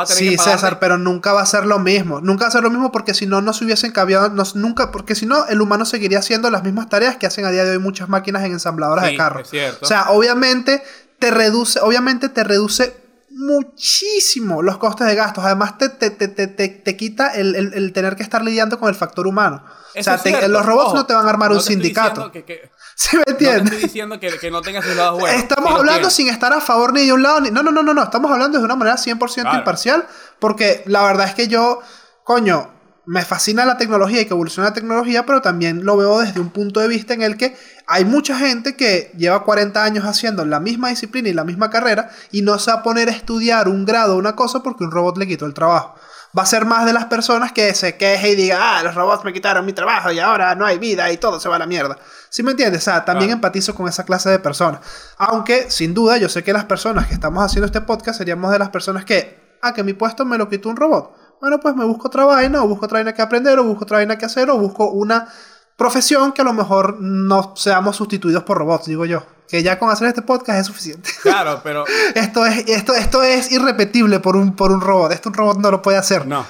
sí, 0.05 0.37
César, 0.37 0.79
pero 0.79 0.97
nunca 0.97 1.33
va 1.33 1.41
a 1.41 1.45
ser 1.45 1.65
lo 1.65 1.79
mismo. 1.79 2.21
Nunca 2.21 2.45
va 2.45 2.49
a 2.49 2.51
ser 2.51 2.63
lo 2.63 2.69
mismo 2.69 2.91
porque 2.91 3.13
si 3.13 3.25
no, 3.25 3.41
no 3.41 3.53
se 3.53 3.65
hubiesen 3.65 3.91
cambiado. 3.91 4.29
nunca, 4.55 4.91
porque 4.91 5.15
si 5.15 5.25
no, 5.25 5.45
el 5.47 5.61
humano 5.61 5.85
seguiría 5.85 6.19
haciendo 6.19 6.49
las 6.49 6.63
mismas 6.63 6.89
tareas 6.89 7.17
que 7.17 7.25
hacen 7.25 7.45
a 7.45 7.51
día 7.51 7.65
de 7.65 7.71
hoy 7.71 7.79
muchas 7.79 8.09
máquinas 8.09 8.43
en 8.43 8.53
ensambladoras 8.53 9.05
de 9.05 9.17
carros. 9.17 9.51
O 9.81 9.85
sea, 9.85 10.09
obviamente 10.09 10.83
te 11.19 11.31
reduce, 11.31 11.79
obviamente 11.79 12.29
te 12.29 12.43
reduce 12.43 13.02
muchísimo 13.33 14.61
los 14.61 14.77
costes 14.77 15.07
de 15.07 15.15
gastos. 15.15 15.43
Además, 15.43 15.77
te, 15.77 15.89
te, 15.89 16.09
te, 16.09 16.27
te 16.27 16.97
quita 16.97 17.33
el, 17.33 17.55
el, 17.55 17.93
tener 17.93 18.15
que 18.15 18.23
estar 18.23 18.43
lidiando 18.43 18.79
con 18.79 18.89
el 18.89 18.95
factor 18.95 19.27
humano. 19.27 19.63
o 19.97 20.03
sea, 20.03 20.19
los 20.47 20.65
robots 20.65 20.93
no 20.93 21.05
te 21.05 21.13
van 21.13 21.25
a 21.25 21.29
armar 21.29 21.51
un 21.51 21.61
sindicato. 21.61 22.31
¿Sí 22.95 23.17
me 23.17 23.23
entiendes? 23.25 23.63
No 23.63 23.69
estoy 23.69 23.83
diciendo 23.83 24.19
que, 24.19 24.37
que 24.37 24.51
no 24.51 24.61
tengas 24.61 24.85
sus 24.85 24.95
lados 24.95 25.19
buenos. 25.19 25.41
Estamos 25.41 25.73
hablando 25.73 26.09
sin 26.09 26.29
estar 26.29 26.53
a 26.53 26.61
favor 26.61 26.93
ni 26.93 27.05
de 27.05 27.13
un 27.13 27.23
lado 27.23 27.41
ni. 27.41 27.49
No, 27.49 27.63
no, 27.63 27.71
no, 27.71 27.81
no, 27.81 27.93
no. 27.93 28.03
Estamos 28.03 28.31
hablando 28.31 28.59
de 28.59 28.65
una 28.65 28.75
manera 28.75 28.97
100% 28.97 29.57
imparcial. 29.57 30.07
Porque 30.39 30.83
la 30.85 31.01
verdad 31.03 31.27
es 31.27 31.33
que 31.33 31.47
yo, 31.47 31.81
coño, 32.23 32.69
me 33.05 33.23
fascina 33.23 33.65
la 33.65 33.77
tecnología 33.77 34.21
y 34.21 34.25
que 34.25 34.33
evoluciona 34.33 34.69
la 34.69 34.73
tecnología, 34.73 35.25
pero 35.25 35.41
también 35.41 35.85
lo 35.85 35.97
veo 35.97 36.19
desde 36.19 36.39
un 36.39 36.49
punto 36.49 36.79
de 36.79 36.87
vista 36.87 37.13
en 37.13 37.21
el 37.21 37.37
que 37.37 37.55
hay 37.85 38.05
mucha 38.05 38.37
gente 38.37 38.75
que 38.75 39.11
lleva 39.17 39.43
40 39.43 39.83
años 39.83 40.05
haciendo 40.05 40.45
la 40.45 40.59
misma 40.59 40.89
disciplina 40.89 41.29
y 41.29 41.33
la 41.33 41.43
misma 41.43 41.69
carrera 41.69 42.09
y 42.31 42.41
no 42.41 42.57
se 42.59 42.71
va 42.71 42.77
a 42.77 42.83
poner 42.83 43.09
a 43.09 43.11
estudiar 43.11 43.67
un 43.67 43.85
grado 43.85 44.15
o 44.15 44.19
una 44.19 44.35
cosa 44.35 44.63
porque 44.63 44.83
un 44.83 44.91
robot 44.91 45.17
le 45.17 45.27
quitó 45.27 45.45
el 45.45 45.53
trabajo 45.53 45.95
va 46.37 46.43
a 46.43 46.45
ser 46.47 46.65
más 46.65 46.85
de 46.85 46.93
las 46.93 47.05
personas 47.05 47.51
que 47.51 47.73
se 47.75 47.95
queje 47.95 48.31
y 48.31 48.35
diga, 48.35 48.77
ah, 48.77 48.83
los 48.83 48.95
robots 48.95 49.23
me 49.23 49.33
quitaron 49.33 49.65
mi 49.65 49.73
trabajo 49.73 50.11
y 50.11 50.19
ahora 50.19 50.55
no 50.55 50.65
hay 50.65 50.79
vida 50.79 51.11
y 51.11 51.17
todo 51.17 51.39
se 51.39 51.47
va 51.47 51.57
a 51.57 51.59
la 51.59 51.67
mierda. 51.67 51.97
¿Sí 52.29 52.41
me 52.41 52.51
entiendes? 52.51 52.81
O 52.81 52.85
sea, 52.85 53.05
también 53.05 53.31
empatizo 53.31 53.75
con 53.75 53.87
esa 53.87 54.03
clase 54.03 54.29
de 54.29 54.39
personas. 54.39 54.81
Aunque, 55.17 55.69
sin 55.69 55.93
duda, 55.93 56.17
yo 56.17 56.29
sé 56.29 56.43
que 56.43 56.51
las 56.51 56.65
personas 56.65 57.07
que 57.07 57.13
estamos 57.13 57.43
haciendo 57.43 57.67
este 57.67 57.81
podcast 57.81 58.17
seríamos 58.17 58.51
de 58.51 58.59
las 58.59 58.69
personas 58.69 59.05
que, 59.05 59.57
ah, 59.61 59.73
que 59.73 59.83
mi 59.83 59.93
puesto 59.93 60.25
me 60.25 60.37
lo 60.37 60.49
quitó 60.49 60.69
un 60.69 60.75
robot. 60.75 61.15
Bueno, 61.43 61.59
pues 61.59 61.75
me 61.75 61.83
busco 61.83 62.07
otra 62.07 62.23
vaina, 62.23 62.63
o 62.63 62.67
busco 62.69 62.85
otra 62.85 62.99
vaina 62.99 63.13
que 63.13 63.21
aprender, 63.21 63.59
o 63.59 63.65
busco 63.65 63.83
otra 63.83 63.97
vaina 63.97 64.17
que 64.17 64.23
hacer, 64.23 64.49
o 64.49 64.57
busco 64.57 64.91
una 64.91 65.27
profesión 65.75 66.31
que 66.31 66.41
a 66.41 66.45
lo 66.45 66.53
mejor 66.53 67.01
no 67.01 67.53
seamos 67.57 67.97
sustituidos 67.97 68.43
por 68.43 68.59
robots, 68.59 68.85
digo 68.85 69.03
yo. 69.03 69.25
Que 69.49 69.61
ya 69.61 69.77
con 69.77 69.89
hacer 69.89 70.07
este 70.07 70.21
podcast 70.21 70.61
es 70.61 70.67
suficiente. 70.67 71.09
Claro, 71.21 71.59
pero. 71.61 71.83
esto, 72.15 72.45
es, 72.45 72.69
esto, 72.69 72.95
esto 72.95 73.23
es 73.23 73.51
irrepetible 73.51 74.21
por 74.21 74.37
un, 74.37 74.55
por 74.55 74.71
un 74.71 74.79
robot. 74.79 75.11
Esto 75.11 75.27
un 75.27 75.35
robot 75.35 75.57
no 75.57 75.69
lo 75.69 75.81
puede 75.81 75.97
hacer. 75.97 76.25
No. 76.25 76.45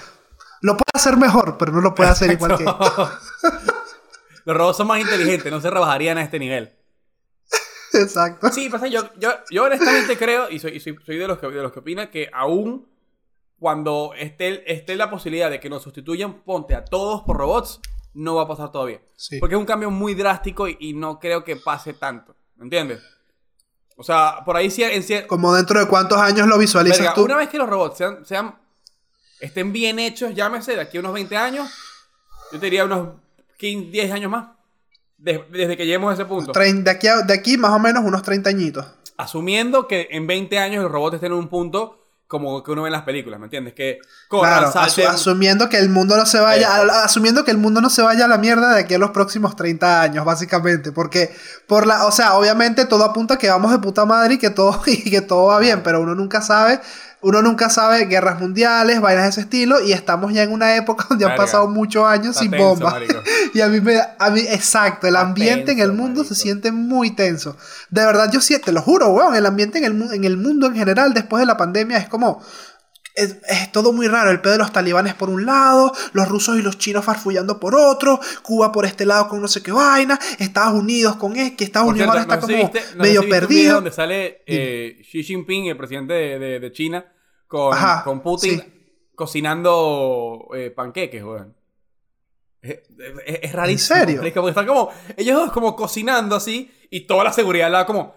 Lo 0.61 0.73
puede 0.73 0.91
hacer 0.93 1.17
mejor, 1.17 1.57
pero 1.57 1.71
no 1.71 1.81
lo 1.81 1.95
puede 1.95 2.11
hacer 2.11 2.31
igual 2.31 2.55
que. 2.55 2.63
Los 4.45 4.55
robots 4.55 4.77
son 4.77 4.85
más 4.85 4.99
inteligentes, 4.99 5.51
no 5.51 5.59
se 5.59 5.71
rebajarían 5.71 6.19
a 6.19 6.21
este 6.21 6.37
nivel. 6.37 6.71
Exacto. 7.93 8.47
Sí, 8.51 8.69
pasa, 8.69 8.85
yo, 8.85 9.09
yo, 9.17 9.31
yo 9.49 9.63
honestamente 9.63 10.19
creo, 10.19 10.51
y 10.51 10.59
soy, 10.59 10.79
soy, 10.79 11.17
de, 11.17 11.27
los 11.27 11.39
que, 11.39 11.47
de 11.47 11.63
los 11.63 11.71
que 11.71 11.79
opina, 11.79 12.11
que 12.11 12.29
aún 12.31 12.92
cuando 13.63 14.11
esté, 14.19 14.69
esté 14.69 14.97
la 14.97 15.09
posibilidad 15.09 15.49
de 15.49 15.61
que 15.61 15.69
nos 15.69 15.83
sustituyan, 15.83 16.43
ponte 16.43 16.75
a 16.75 16.83
todos 16.83 17.21
por 17.21 17.37
robots, 17.37 17.79
no 18.13 18.35
va 18.35 18.41
a 18.41 18.47
pasar 18.49 18.73
todavía. 18.73 18.99
Porque 19.39 19.55
es 19.55 19.59
un 19.59 19.65
cambio 19.65 19.89
muy 19.89 20.15
drástico 20.15 20.67
y, 20.67 20.91
no 20.91 21.17
creo 21.17 21.45
que 21.45 21.55
pase 21.55 21.93
tanto. 21.93 22.35
¿Me 22.57 22.65
entiendes? 22.65 23.01
O 23.95 24.03
sea, 24.03 24.41
por 24.43 24.57
ahí 24.57 24.69
sí... 24.69 24.83
En 24.83 25.27
Como 25.27 25.55
dentro 25.55 25.79
de 25.79 25.87
cuántos 25.87 26.17
años 26.17 26.45
lo 26.45 26.57
visualizas 26.57 27.13
tú. 27.13 27.23
Una 27.23 27.37
vez 27.37 27.47
que 27.47 27.57
los 27.57 27.69
robots 27.69 27.99
sean, 27.99 28.25
sean, 28.25 28.53
estén 29.39 29.71
bien 29.71 29.97
hechos, 29.97 30.35
llámese, 30.35 30.75
de 30.75 30.81
aquí 30.81 30.97
a 30.97 30.99
unos 30.99 31.13
20 31.13 31.37
años, 31.37 31.69
yo 32.51 32.59
te 32.59 32.65
diría 32.65 32.83
unos 32.83 33.13
15, 33.59 33.91
10 33.91 34.11
años 34.11 34.29
más. 34.29 34.47
desde 35.17 35.77
que 35.77 35.85
lleguemos 35.85 36.11
a 36.11 36.15
ese 36.15 36.25
punto. 36.25 36.51
de, 36.51 36.91
aquí 36.91 37.07
de 37.27 37.33
aquí 37.33 37.55
más 37.55 37.71
o 37.71 37.79
menos 37.79 38.03
unos 38.03 38.23
30 38.23 38.49
añitos. 38.49 38.85
Asumiendo 39.15 39.87
que 39.87 40.09
en 40.11 40.27
20 40.27 40.59
años 40.59 40.83
los 40.83 40.91
robots 40.91 41.15
estén 41.15 41.31
en 41.31 41.37
un 41.37 41.47
punto 41.47 42.02
como 42.33 42.63
que 42.63 42.71
uno 42.71 42.81
ve 42.81 42.87
en 42.87 42.93
las 42.93 43.03
películas, 43.03 43.39
¿me 43.39 43.45
entiendes? 43.45 43.75
Que 43.75 43.99
claro, 44.27 44.71
asumiendo 45.07 45.69
que 45.69 45.77
el 45.77 45.89
mundo 45.89 46.17
no 46.17 46.25
se 46.25 46.39
vaya, 46.39 46.81
asumiendo 47.03 47.45
que 47.45 47.51
el 47.51 47.59
mundo 47.59 47.79
no 47.79 47.91
se 47.91 48.01
vaya 48.01 48.25
a 48.25 48.27
la 48.27 48.39
mierda 48.39 48.73
de 48.73 48.79
aquí 48.79 48.95
a 48.95 48.97
los 48.97 49.11
próximos 49.11 49.55
30 49.55 50.01
años, 50.01 50.25
básicamente, 50.25 50.91
porque 50.91 51.31
por 51.67 51.85
la, 51.85 52.07
o 52.07 52.11
sea, 52.11 52.33
obviamente 52.33 52.85
todo 52.85 53.03
apunta 53.03 53.35
a 53.35 53.37
que 53.37 53.49
vamos 53.49 53.71
de 53.71 53.77
puta 53.77 54.05
madre 54.05 54.33
y 54.33 54.37
que 54.39 54.49
todo 54.49 54.81
y 54.87 55.11
que 55.11 55.21
todo 55.21 55.45
va 55.45 55.59
bien, 55.59 55.83
pero 55.83 56.01
uno 56.01 56.15
nunca 56.15 56.41
sabe 56.41 56.81
uno 57.23 57.41
nunca 57.41 57.69
sabe 57.69 58.05
guerras 58.05 58.39
mundiales, 58.39 58.99
vainas 59.01 59.23
de 59.23 59.29
ese 59.29 59.41
estilo, 59.41 59.81
y 59.81 59.93
estamos 59.93 60.33
ya 60.33 60.43
en 60.43 60.51
una 60.51 60.75
época 60.75 61.05
donde 61.09 61.25
han 61.25 61.35
pasado 61.35 61.67
muchos 61.67 62.05
años 62.05 62.35
sin 62.35 62.51
bombas. 62.51 62.95
y 63.53 63.61
a 63.61 63.67
mí 63.67 63.81
me 63.81 63.99
a 64.19 64.29
mí, 64.29 64.41
exacto, 64.41 65.07
el 65.07 65.15
ambiente 65.15 65.71
en 65.71 65.79
el 65.79 65.93
mundo 65.93 66.23
se 66.23 66.35
siente 66.35 66.71
muy 66.71 67.11
tenso. 67.11 67.57
De 67.89 68.05
verdad, 68.05 68.29
yo 68.31 68.41
sí, 68.41 68.57
te 68.59 68.71
lo 68.71 68.81
juro, 68.81 69.09
weón, 69.09 69.35
el 69.35 69.45
ambiente 69.45 69.77
en 69.79 69.85
el, 69.85 70.13
en 70.13 70.23
el 70.25 70.37
mundo 70.37 70.67
en 70.67 70.75
general 70.75 71.13
después 71.13 71.39
de 71.39 71.47
la 71.47 71.57
pandemia 71.57 71.97
es 71.97 72.07
como. 72.07 72.41
Es, 73.15 73.37
todo 73.71 73.93
muy 73.93 74.07
raro. 74.07 74.31
El 74.31 74.41
pedo 74.41 74.53
de 74.53 74.57
los 74.57 74.73
talibanes 74.73 75.13
por 75.13 75.29
un 75.29 75.45
lado, 75.45 75.93
los 76.13 76.27
rusos 76.27 76.57
y 76.57 76.63
los 76.63 76.79
chinos 76.79 77.05
farfullando 77.05 77.59
por 77.59 77.75
otro, 77.75 78.19
Cuba 78.41 78.71
por 78.71 78.87
este 78.87 79.05
lado 79.05 79.27
con 79.27 79.39
no 79.39 79.47
sé 79.47 79.61
qué 79.61 79.71
vaina, 79.71 80.19
Estados 80.39 80.73
Unidos 80.73 81.17
con 81.17 81.35
es 81.35 81.51
que 81.51 81.63
Estados 81.63 81.89
Unidos 81.89 82.09
ahora 82.09 82.21
está 82.21 82.39
como 82.39 82.71
medio 82.97 83.29
perdido. 83.29 83.75
donde 83.75 83.91
sale 83.91 84.41
eh, 84.47 84.99
Xi 85.03 85.21
Jinping, 85.21 85.67
el 85.67 85.77
presidente 85.77 86.13
de, 86.13 86.59
de 86.59 86.71
China, 86.71 87.05
con, 88.03 88.21
Putin 88.21 88.63
cocinando 89.15 90.47
eh, 90.55 90.71
panqueques, 90.71 91.23
weón. 91.23 91.55
Es, 92.61 93.51
rarísimo. 93.51 93.99
¿En 93.99 94.07
serio? 94.07 94.33
Porque 94.33 94.49
están 94.49 94.65
como, 94.65 94.89
ellos 95.17 95.35
dos 95.35 95.51
como 95.51 95.75
cocinando 95.75 96.35
así 96.35 96.71
y 96.89 97.01
toda 97.01 97.25
la 97.25 97.33
seguridad 97.33 97.69
la 97.69 97.85
como, 97.85 98.15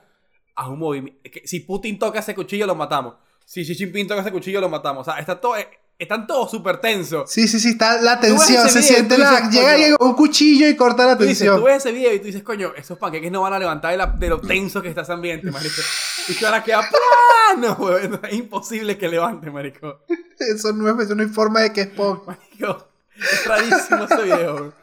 a 0.54 0.68
un 0.68 0.78
movimiento. 0.78 1.20
Si 1.44 1.60
Putin 1.60 1.98
toca 1.98 2.20
ese 2.20 2.34
cuchillo, 2.34 2.66
lo 2.66 2.74
matamos. 2.74 3.16
Si 3.44 3.62
Xi 3.64 3.74
Jinping 3.74 4.06
toca 4.06 4.22
ese 4.22 4.32
cuchillo, 4.32 4.60
lo 4.60 4.68
matamos. 4.68 5.06
O 5.06 5.10
sea, 5.10 5.20
está 5.20 5.40
todo, 5.40 5.56
eh, 5.56 5.68
están 5.98 6.26
todos 6.26 6.50
súper 6.50 6.78
tensos. 6.78 7.30
Sí, 7.30 7.48
sí, 7.48 7.58
sí, 7.58 7.70
está 7.70 8.00
la 8.00 8.20
tensión, 8.20 8.68
se 8.68 8.82
siente 8.82 9.16
la... 9.16 9.48
llega 9.50 9.96
con 9.96 10.08
un 10.08 10.14
cuchillo 10.14 10.68
y 10.68 10.76
corta 10.76 11.06
la 11.06 11.16
tensión. 11.16 11.58
tú 11.58 11.64
ves 11.64 11.78
ese 11.78 11.92
video 11.92 12.12
y 12.12 12.18
tú 12.18 12.26
dices, 12.26 12.42
coño, 12.42 12.72
esos 12.76 12.98
panqueques 12.98 13.32
no 13.32 13.42
van 13.42 13.54
a 13.54 13.58
levantar 13.58 13.96
de, 13.96 14.18
de 14.18 14.28
lo 14.28 14.40
tenso 14.40 14.82
que 14.82 14.88
está 14.88 15.02
ese 15.02 15.12
ambiente, 15.12 15.50
marico. 15.50 15.80
Y 16.28 16.34
tú 16.34 16.46
ahora 16.46 16.62
queda 16.62 16.82
plano, 16.88 17.76
weón. 17.78 18.20
Es 18.22 18.34
imposible 18.34 18.98
que 18.98 19.08
levante, 19.08 19.50
marico. 19.50 20.00
Eso 20.38 20.72
no 20.72 20.90
es, 20.90 21.06
eso 21.06 21.14
no 21.14 21.22
hay 21.22 21.28
forma 21.30 21.60
de 21.60 21.72
que 21.72 21.80
es 21.82 21.86
pop. 21.88 22.26
Marico, 22.26 22.88
es 23.16 23.46
rarísimo 23.46 24.04
ese 24.04 24.22
video, 24.22 24.54
weón. 24.54 24.74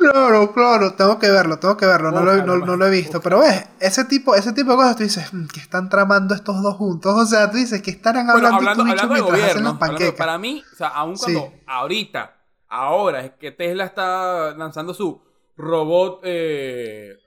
Claro, 0.00 0.50
claro, 0.54 0.94
tengo 0.94 1.18
que 1.18 1.30
verlo, 1.30 1.58
tengo 1.58 1.76
que 1.76 1.84
verlo, 1.84 2.10
no, 2.10 2.22
lo, 2.22 2.42
no, 2.42 2.76
lo, 2.76 2.86
he 2.86 2.90
visto. 2.90 3.20
Pero 3.20 3.40
ves, 3.40 3.68
ese 3.80 4.06
tipo, 4.06 4.34
ese 4.34 4.54
tipo 4.54 4.70
de 4.70 4.76
cosas 4.76 4.96
tú 4.96 5.02
dices, 5.02 5.30
mm, 5.30 5.46
que 5.48 5.60
están 5.60 5.90
tramando 5.90 6.34
estos 6.34 6.62
dos 6.62 6.74
juntos. 6.76 7.14
O 7.14 7.26
sea, 7.26 7.50
tú 7.50 7.58
dices, 7.58 7.82
que 7.82 7.90
estarán 7.90 8.30
hablando, 8.30 8.56
hablando, 8.56 8.82
hablando 8.82 9.14
de 9.14 9.20
gobierno, 9.20 9.78
para 10.16 10.38
mí, 10.38 10.64
o 10.72 10.76
sea, 10.76 10.88
aun 10.88 11.16
cuando 11.16 11.52
ahorita, 11.66 12.34
ahora 12.68 13.26
es 13.26 13.32
que 13.32 13.52
Tesla 13.52 13.84
está 13.84 14.54
lanzando 14.56 14.94
su 14.94 15.20
robot 15.58 16.20
eh, 16.22 17.18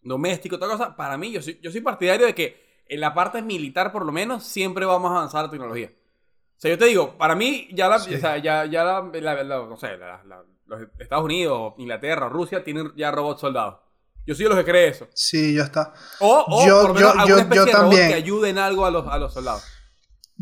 doméstico, 0.00 0.60
toda 0.60 0.76
cosa, 0.76 0.94
para 0.94 1.18
mí, 1.18 1.32
yo 1.32 1.42
soy, 1.42 1.58
yo 1.60 1.72
soy 1.72 1.80
partidario 1.80 2.26
de 2.26 2.36
que 2.36 2.84
en 2.88 3.00
la 3.00 3.14
parte 3.14 3.42
militar, 3.42 3.90
por 3.90 4.06
lo 4.06 4.12
menos, 4.12 4.44
siempre 4.44 4.86
vamos 4.86 5.10
a 5.10 5.16
avanzar 5.16 5.44
la 5.44 5.50
tecnología. 5.50 5.90
O 5.92 6.60
sea, 6.60 6.70
yo 6.70 6.78
te 6.78 6.84
digo, 6.84 7.18
para 7.18 7.34
mí, 7.34 7.68
ya 7.72 7.88
la, 7.88 7.96
o 7.96 7.98
sea, 7.98 8.38
ya, 8.38 8.64
ya 8.66 8.84
la, 8.84 9.02
no 9.02 9.76
sé, 9.76 9.96
la, 9.96 10.22
los 10.70 10.80
Estados 10.98 11.24
Unidos, 11.24 11.74
Inglaterra, 11.78 12.28
Rusia 12.28 12.62
tienen 12.64 12.92
ya 12.96 13.10
robots 13.10 13.40
soldados. 13.40 13.76
Yo 14.26 14.34
soy 14.34 14.44
de 14.44 14.48
los 14.50 14.58
que 14.58 14.64
cree 14.64 14.88
eso. 14.88 15.08
Sí, 15.14 15.54
ya 15.56 15.64
está. 15.64 15.92
O, 16.20 16.44
o 16.48 16.66
yo, 16.66 16.80
por 16.82 16.88
lo 16.90 16.94
menos 16.94 17.14
alguna 17.16 17.40
especie 17.42 17.64
de 17.66 17.72
robot 17.72 17.94
que 17.96 18.14
ayuden 18.14 18.58
algo 18.58 18.86
a 18.86 18.90
los, 18.90 19.06
a 19.08 19.18
los 19.18 19.32
soldados. 19.34 19.64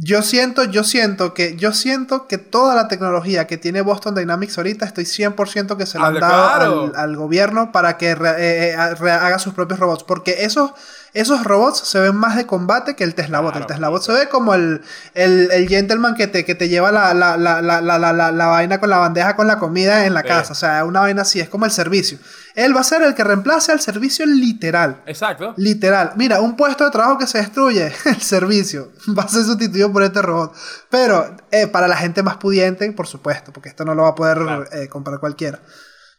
Yo 0.00 0.22
siento, 0.22 0.62
yo 0.64 0.84
siento 0.84 1.34
que, 1.34 1.56
yo 1.56 1.72
siento 1.72 2.28
que 2.28 2.38
toda 2.38 2.74
la 2.76 2.86
tecnología 2.86 3.46
que 3.48 3.56
tiene 3.56 3.80
Boston 3.80 4.14
Dynamics 4.14 4.56
ahorita, 4.58 4.84
estoy 4.86 5.04
100% 5.04 5.76
que 5.76 5.86
se 5.86 5.98
la 5.98 6.04
Ah, 6.04 6.08
han 6.08 6.14
dado 6.20 6.56
claro. 6.56 6.82
al, 6.94 6.96
al 6.96 7.16
gobierno 7.16 7.72
para 7.72 7.96
que 7.96 8.14
re- 8.14 8.28
eh, 8.38 8.70
eh, 8.74 8.94
re- 8.94 9.10
haga 9.10 9.38
sus 9.40 9.54
propios 9.54 9.80
robots. 9.80 10.04
Porque 10.04 10.44
esos, 10.44 10.70
esos 11.14 11.44
robots 11.44 11.78
se 11.78 12.00
ven 12.00 12.14
más 12.16 12.36
de 12.36 12.46
combate 12.46 12.94
que 12.96 13.04
el 13.04 13.14
Tesla 13.14 13.40
Bot. 13.40 13.52
Claro, 13.52 13.64
el 13.64 13.72
Tesla 13.72 13.88
Bot 13.88 14.02
se 14.02 14.12
ve 14.12 14.28
como 14.28 14.54
el, 14.54 14.82
el, 15.14 15.50
el 15.50 15.68
gentleman 15.68 16.14
que 16.14 16.26
te, 16.26 16.44
que 16.44 16.54
te 16.54 16.68
lleva 16.68 16.92
la, 16.92 17.14
la, 17.14 17.36
la, 17.36 17.62
la, 17.62 18.46
vaina 18.46 18.78
con 18.78 18.90
la 18.90 18.98
bandeja 18.98 19.34
con 19.36 19.46
la 19.46 19.58
comida 19.58 20.04
en 20.06 20.14
la 20.14 20.22
Sí. 20.22 20.28
casa. 20.28 20.52
O 20.52 20.56
sea, 20.56 20.84
una 20.84 21.00
vaina 21.00 21.22
así, 21.22 21.40
es 21.40 21.48
como 21.48 21.64
el 21.64 21.70
servicio. 21.70 22.18
Él 22.54 22.76
va 22.76 22.80
a 22.80 22.84
ser 22.84 23.02
el 23.02 23.14
que 23.14 23.22
reemplace 23.24 23.70
al 23.72 23.80
servicio 23.80 24.26
literal. 24.26 25.02
Exacto. 25.06 25.54
Literal. 25.56 26.12
Mira, 26.16 26.40
un 26.40 26.56
puesto 26.56 26.84
de 26.84 26.90
trabajo 26.90 27.18
que 27.18 27.26
se 27.26 27.38
destruye, 27.38 27.92
el 28.04 28.20
servicio, 28.20 28.92
va 29.16 29.22
a 29.22 29.28
ser 29.28 29.44
sustituido 29.44 29.92
por 29.92 30.02
este 30.02 30.20
robot. 30.22 30.54
Pero 30.90 31.36
eh, 31.50 31.66
para 31.68 31.88
la 31.88 31.96
gente 31.96 32.22
más 32.22 32.36
pudiente, 32.36 32.90
por 32.92 33.06
supuesto, 33.06 33.52
porque 33.52 33.68
esto 33.68 33.84
no 33.84 33.94
lo 33.94 34.02
va 34.02 34.08
a 34.10 34.14
poder 34.14 34.38
Claro. 34.38 34.64
eh, 34.72 34.88
comprar 34.88 35.20
cualquiera. 35.20 35.60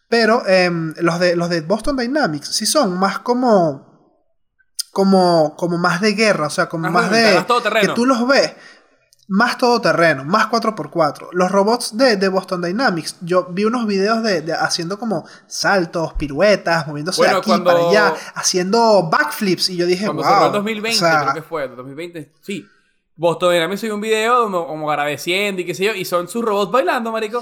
Pero 0.07 0.41
em, 0.47 0.93
los, 0.97 1.19
de, 1.19 1.35
los 1.35 1.49
de 1.49 1.61
Boston 1.61 1.97
Dynamics 1.97 2.47
sí 2.47 2.65
son 2.65 2.97
más 2.97 3.19
como. 3.19 3.88
Como, 4.99 5.55
como 5.55 5.77
más 5.77 6.01
de 6.01 6.11
guerra, 6.13 6.47
o 6.47 6.49
sea, 6.49 6.67
como 6.67 6.83
Más 6.89 7.03
más, 7.03 7.11
de. 7.11 7.35
más. 7.35 7.81
Que 7.81 7.87
tú 7.93 8.05
los 8.05 8.27
ves. 8.27 8.53
Más 9.29 9.57
todoterreno, 9.57 10.25
más 10.25 10.47
4x4. 10.49 11.29
Los 11.31 11.51
robots 11.51 11.95
de, 11.95 12.17
de 12.17 12.27
Boston 12.27 12.61
Dynamics, 12.63 13.15
yo 13.21 13.45
vi 13.49 13.63
unos 13.63 13.85
videos 13.87 14.21
de, 14.23 14.41
de 14.41 14.53
haciendo 14.53 14.99
como 14.99 15.23
saltos, 15.47 16.13
piruetas, 16.15 16.85
moviéndose 16.87 17.21
Bueno, 17.21 17.35
de 17.35 17.39
aquí 17.39 17.49
cuando- 17.49 17.65
para 17.71 17.89
allá, 17.89 18.13
haciendo 18.35 19.07
backflips. 19.09 19.69
Y 19.69 19.77
yo 19.77 19.85
dije, 19.85 20.05
Cuando 20.05 20.23
wow. 20.23 20.31
cerró 20.33 20.45
el 20.47 20.51
2020, 20.51 20.97
o 20.97 20.99
sea, 20.99 21.21
creo 21.21 21.33
que 21.35 21.41
fue, 21.43 21.67
2020, 21.69 22.33
sí. 22.41 22.65
Boston 23.15 23.53
Dynamics 23.53 23.79
subió 23.81 23.95
un 23.95 24.01
video 24.01 24.43
como, 24.43 24.67
como 24.67 24.89
agradeciendo 24.91 25.61
y 25.61 25.65
qué 25.65 25.75
sé 25.75 25.85
yo, 25.85 25.93
y 25.93 26.03
son 26.05 26.27
sus 26.27 26.43
robots 26.43 26.71
bailando, 26.73 27.11
marico. 27.13 27.41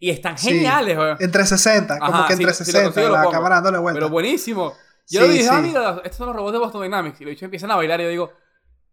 Y 0.00 0.10
están 0.10 0.36
sí, 0.38 0.48
geniales, 0.48 0.96
weón. 0.96 1.16
En 1.20 1.30
360, 1.30 1.98
como 1.98 2.12
Ajá, 2.14 2.26
que 2.26 2.32
en 2.32 2.38
si- 2.38 2.42
si 2.44 2.46
lo 2.46 2.52
360, 2.56 2.92
consigo, 3.10 3.16
la 3.24 3.30
cámara 3.30 3.54
dándole 3.56 3.78
vuelta. 3.78 3.98
Pero 4.00 4.08
buenísimo. 4.08 4.72
Yo 5.10 5.22
Sí, 5.22 5.28
le 5.28 5.32
dije, 5.34 5.48
ah, 5.50 5.60
mira, 5.60 6.00
estos 6.04 6.18
son 6.18 6.28
los 6.28 6.36
robots 6.36 6.52
de 6.52 6.58
Boston 6.58 6.82
Dynamics. 6.82 7.20
Y 7.20 7.24
los 7.24 7.30
bichos 7.30 7.42
empiezan 7.42 7.70
a 7.72 7.76
bailar 7.76 8.00
y 8.00 8.04
yo 8.04 8.10
digo, 8.10 8.32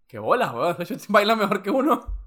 qué 0.07 0.19
bolas, 0.19 0.51
weón. 0.53 0.75
Los 0.79 0.89
bichos 0.89 1.07
bailan 1.07 1.37
mejor 1.37 1.61
que 1.61 1.69
uno. 1.69 2.17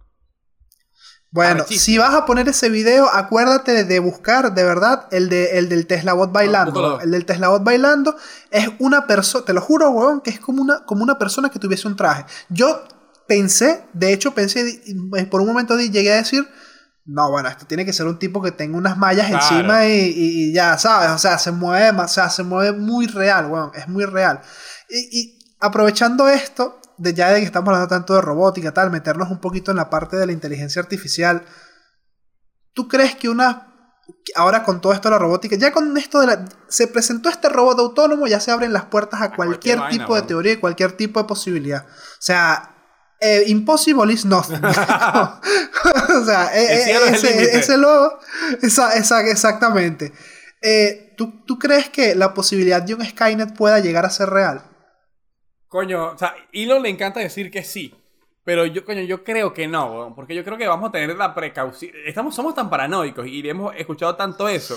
Bueno, 1.32 1.64
si 1.68 1.96
vas 1.96 2.12
a 2.14 2.26
poner 2.26 2.48
ese 2.48 2.70
video, 2.70 3.08
acuérdate 3.08 3.84
de, 3.84 3.98
buscar 4.00 4.52
de 4.52 4.64
verdad 4.64 5.06
el, 5.12 5.28
de, 5.28 5.58
el 5.58 5.68
del 5.68 5.86
Tesla 5.86 6.12
Bot 6.12 6.32
bailando. 6.32 6.82
¿no? 6.82 7.00
El 7.00 7.12
del 7.12 7.24
Tesla 7.24 7.48
Bot 7.48 7.62
bailando 7.62 8.16
es 8.50 8.68
una 8.80 9.06
persona, 9.06 9.44
te 9.44 9.52
lo 9.52 9.60
juro, 9.60 9.90
weón, 9.90 10.22
que 10.22 10.30
es 10.30 10.40
como 10.40 10.60
una, 10.60 10.84
como 10.84 11.04
una 11.04 11.18
persona 11.18 11.48
que 11.48 11.60
tuviese 11.60 11.86
un 11.86 11.94
traje. 11.94 12.24
Yo 12.48 12.82
pensé, 13.28 13.84
de 13.92 14.12
hecho 14.12 14.34
pensé, 14.34 14.82
por 15.30 15.40
un 15.40 15.46
momento 15.46 15.78
llegué 15.78 16.12
a 16.12 16.16
decir, 16.16 16.48
no, 17.12 17.30
bueno, 17.30 17.48
esto 17.48 17.66
tiene 17.66 17.84
que 17.84 17.92
ser 17.92 18.06
un 18.06 18.18
tipo 18.18 18.40
que 18.40 18.52
tenga 18.52 18.78
unas 18.78 18.96
mallas 18.96 19.26
Claro. 19.28 19.44
encima 19.56 19.86
y, 19.86 19.90
y- 20.10 20.50
y 20.50 20.52
ya, 20.54 20.78
¿sabes? 20.78 21.10
O 21.10 21.18
sea, 21.18 21.38
se 21.38 21.50
mueve, 21.50 21.90
o 22.00 22.08
sea, 22.08 22.30
se 22.30 22.42
mueve 22.44 22.76
muy 22.78 23.06
real, 23.06 23.46
weón, 23.46 23.72
es 23.74 23.88
muy 23.88 24.04
real. 24.04 24.40
Y, 24.88 25.20
y 25.20 25.38
aprovechando 25.58 26.28
esto, 26.28 26.80
de 26.98 27.12
ya 27.14 27.30
de 27.30 27.40
que 27.40 27.46
estamos 27.46 27.68
hablando 27.68 27.88
tanto 27.88 28.14
de 28.14 28.20
robótica 28.20 28.72
tal, 28.72 28.90
meternos 28.90 29.30
un 29.30 29.40
poquito 29.40 29.70
en 29.70 29.78
la 29.78 29.90
parte 29.90 30.16
de 30.16 30.26
la 30.26 30.32
inteligencia 30.32 30.80
artificial, 30.82 31.44
¿tú 32.74 32.88
crees 32.88 33.16
que 33.16 33.28
una... 33.28 33.66
Ahora 34.34 34.64
con 34.64 34.80
todo 34.80 34.92
esto 34.92 35.08
de 35.08 35.12
la 35.14 35.18
robótica, 35.18 35.56
ya 35.56 35.72
con 35.72 35.96
esto 35.96 36.20
de 36.20 36.26
la... 36.26 36.44
Se 36.68 36.86
presentó 36.88 37.28
este 37.28 37.48
robot 37.48 37.78
autónomo, 37.78 38.26
ya 38.26 38.38
se 38.40 38.50
abren 38.50 38.72
las 38.72 38.84
puertas 38.86 39.20
a, 39.22 39.32
cualquier 39.34 39.78
cualquier, 39.78 39.78
vaina, 39.78 39.98
tipo 40.04 40.14
de 40.14 40.22
teoría 40.22 40.52
y 40.52 40.56
cualquier 40.56 40.92
tipo 40.92 41.20
de 41.20 41.26
posibilidad. 41.28 41.86
O 41.86 42.20
sea, 42.20 42.74
eh, 43.20 43.44
impossible 43.48 44.12
is 44.12 44.24
nothing. 44.24 44.60
o 44.64 46.24
sea, 46.24 46.50
eh, 46.54 46.74
El 46.74 46.80
cielo 46.84 47.04
es 47.06 47.24
ese, 47.24 47.58
ese 47.58 47.78
logo, 47.78 48.18
esa- 48.62 48.94
esa- 48.94 49.26
exactamente. 49.28 50.12
Eh, 50.62 51.14
¿tú, 51.16 51.42
¿Tú 51.46 51.58
crees 51.58 51.88
que 51.88 52.14
la 52.14 52.34
posibilidad 52.34 52.82
de 52.82 52.94
un 52.94 53.04
Skynet 53.04 53.54
pueda 53.56 53.80
llegar 53.80 54.04
a 54.04 54.10
ser 54.10 54.28
real? 54.30 54.62
Coño, 55.68 56.08
o 56.12 56.18
sea, 56.18 56.34
Elon 56.52 56.82
le 56.82 56.88
encanta 56.88 57.20
decir 57.20 57.50
que 57.50 57.62
sí. 57.62 57.94
Pero 58.42 58.64
yo, 58.66 58.84
coño, 58.84 59.02
yo 59.02 59.22
creo 59.22 59.52
que 59.52 59.68
no, 59.68 60.12
porque 60.16 60.34
yo 60.34 60.42
creo 60.42 60.56
que 60.58 60.66
vamos 60.66 60.88
a 60.88 60.92
tener 60.92 61.14
la 61.16 61.34
precaución. 61.34 61.92
Estamos, 62.06 62.34
somos 62.34 62.54
tan 62.54 62.68
paranoicos 62.70 63.26
y 63.26 63.46
hemos 63.48 63.74
escuchado 63.76 64.16
tanto 64.16 64.48
eso 64.48 64.76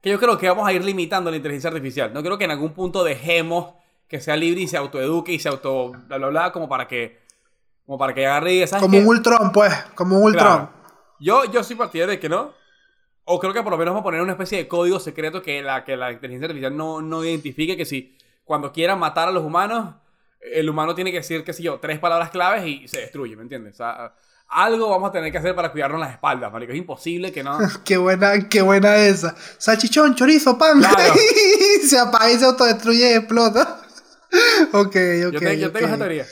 que 0.00 0.10
yo 0.10 0.18
creo 0.18 0.36
que 0.36 0.48
vamos 0.48 0.66
a 0.68 0.72
ir 0.72 0.84
limitando 0.84 1.30
la 1.30 1.36
inteligencia 1.36 1.68
artificial. 1.68 2.12
No 2.12 2.22
creo 2.22 2.36
que 2.36 2.44
en 2.44 2.50
algún 2.50 2.74
punto 2.74 3.02
dejemos 3.02 3.74
que 4.08 4.20
sea 4.20 4.36
libre 4.36 4.60
y 4.62 4.68
se 4.68 4.76
autoeduque 4.76 5.32
y 5.32 5.38
se 5.38 5.48
auto 5.48 5.92
bla 6.06 6.18
bla 6.18 6.28
bla 6.28 6.52
como 6.52 6.68
para 6.68 6.86
que 6.86 7.21
como 7.86 7.98
para 7.98 8.14
que 8.14 8.26
agarre 8.26 8.52
y 8.52 8.54
diga, 8.54 8.66
¿sabes 8.66 8.82
Como 8.82 8.96
qué? 8.98 9.02
un 9.02 9.06
Ultron, 9.08 9.52
pues, 9.52 9.72
como 9.94 10.16
un 10.18 10.24
Ultron. 10.24 10.66
Claro. 10.66 10.72
Yo, 11.20 11.44
yo 11.46 11.62
soy 11.62 11.76
partidario 11.76 12.12
de 12.12 12.20
que 12.20 12.28
no. 12.28 12.52
O 13.24 13.38
creo 13.38 13.52
que 13.52 13.62
por 13.62 13.70
lo 13.70 13.78
menos 13.78 13.92
vamos 13.92 14.00
a 14.02 14.04
poner 14.04 14.20
una 14.20 14.32
especie 14.32 14.58
de 14.58 14.66
código 14.68 14.98
secreto 14.98 15.42
que 15.42 15.62
la, 15.62 15.84
que 15.84 15.96
la 15.96 16.10
inteligencia 16.10 16.46
artificial 16.46 16.76
no, 16.76 17.00
no 17.00 17.24
identifique 17.24 17.76
que 17.76 17.84
si 17.84 18.16
cuando 18.44 18.72
quieran 18.72 18.98
matar 18.98 19.28
a 19.28 19.32
los 19.32 19.44
humanos, 19.44 19.94
el 20.40 20.68
humano 20.68 20.94
tiene 20.94 21.12
que 21.12 21.18
decir, 21.18 21.44
qué 21.44 21.52
sé 21.52 21.62
yo, 21.62 21.78
tres 21.78 22.00
palabras 22.00 22.30
claves 22.30 22.66
y 22.66 22.88
se 22.88 23.00
destruye, 23.00 23.36
¿me 23.36 23.42
entiendes? 23.42 23.74
O 23.74 23.76
sea, 23.76 24.14
algo 24.48 24.90
vamos 24.90 25.10
a 25.10 25.12
tener 25.12 25.30
que 25.30 25.38
hacer 25.38 25.54
para 25.54 25.70
cuidarnos 25.70 26.00
las 26.00 26.10
espaldas, 26.10 26.52
marico. 26.52 26.72
Es 26.72 26.78
imposible 26.78 27.30
que 27.30 27.44
no... 27.44 27.58
Qué 27.84 27.96
buena, 27.96 28.48
qué 28.48 28.60
buena 28.60 28.96
esa. 28.96 29.34
Salchichón, 29.58 30.16
chorizo, 30.16 30.58
pan. 30.58 30.80
Claro. 30.80 31.14
se 31.86 31.98
apaga 31.98 32.30
y 32.32 32.36
se 32.38 32.44
autodestruye 32.44 33.12
y 33.12 33.14
explota. 33.14 33.80
ok, 34.72 34.80
ok. 34.80 35.32
yo, 35.32 35.38
te- 35.38 35.58
yo 35.58 35.72
tengo 35.72 35.86
ok. 35.86 35.92
esa 35.92 35.98
teoría. 35.98 36.26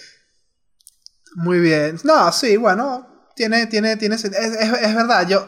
Muy 1.37 1.59
bien. 1.61 1.99
No, 2.05 2.31
sí, 2.33 2.57
bueno. 2.57 3.07
Tiene, 3.35 3.67
tiene, 3.67 3.97
tiene. 3.97 4.17
Es, 4.17 4.25
es- 4.25 4.35
es 4.35 4.95
verdad. 4.95 5.27
Yo. 5.29 5.47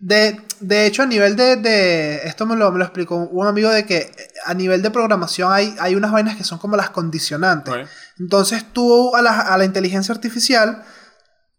De, 0.00 0.40
de 0.60 0.86
hecho, 0.86 1.02
a 1.02 1.06
nivel 1.06 1.34
de, 1.34 1.56
de- 1.56 2.20
Esto 2.24 2.46
me 2.46 2.54
lo, 2.54 2.70
me 2.70 2.78
lo 2.78 2.84
explicó 2.84 3.16
un 3.16 3.46
amigo 3.48 3.68
de 3.70 3.84
que 3.84 3.96
eh, 3.98 4.12
a 4.46 4.54
nivel 4.54 4.80
de 4.80 4.90
programación 4.92 5.52
hay, 5.52 5.74
hay 5.80 5.96
unas 5.96 6.12
vainas 6.12 6.36
que 6.36 6.44
son 6.44 6.58
como 6.58 6.76
las 6.76 6.90
condicionantes. 6.90 7.74
Entonces 8.18 8.64
tú 8.72 9.14
a 9.16 9.22
la, 9.22 9.40
a 9.40 9.58
la 9.58 9.64
inteligencia 9.64 10.14
artificial, 10.14 10.84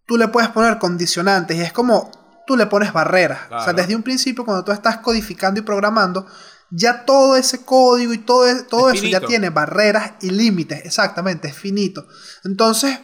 tú 0.05 0.15
le 0.17 0.29
puedes 0.29 0.49
poner 0.51 0.77
condicionantes 0.79 1.57
y 1.57 1.61
es 1.61 1.73
como 1.73 2.11
tú 2.47 2.55
le 2.55 2.65
pones 2.67 2.93
barreras. 2.93 3.39
O 3.51 3.63
sea, 3.65 3.73
desde 3.73 3.95
un 3.95 4.03
principio 4.03 4.45
cuando 4.45 4.63
tú 4.63 4.71
estás 4.71 4.97
codificando 4.99 5.59
y 5.59 5.63
programando, 5.63 6.25
ya 6.71 7.03
todo 7.03 7.35
ese 7.35 7.65
código 7.65 8.13
y 8.13 8.19
todo, 8.19 8.47
e- 8.47 8.63
todo 8.63 8.89
Es 8.89 8.95
eso 8.95 9.03
ya 9.11 9.19
tiene 9.27 9.49
barreras 9.49 10.13
y 10.21 10.29
límites. 10.29 10.85
Exactamente, 10.85 11.49
es 11.49 11.55
finito. 11.55 12.07
Entonces, 12.45 12.97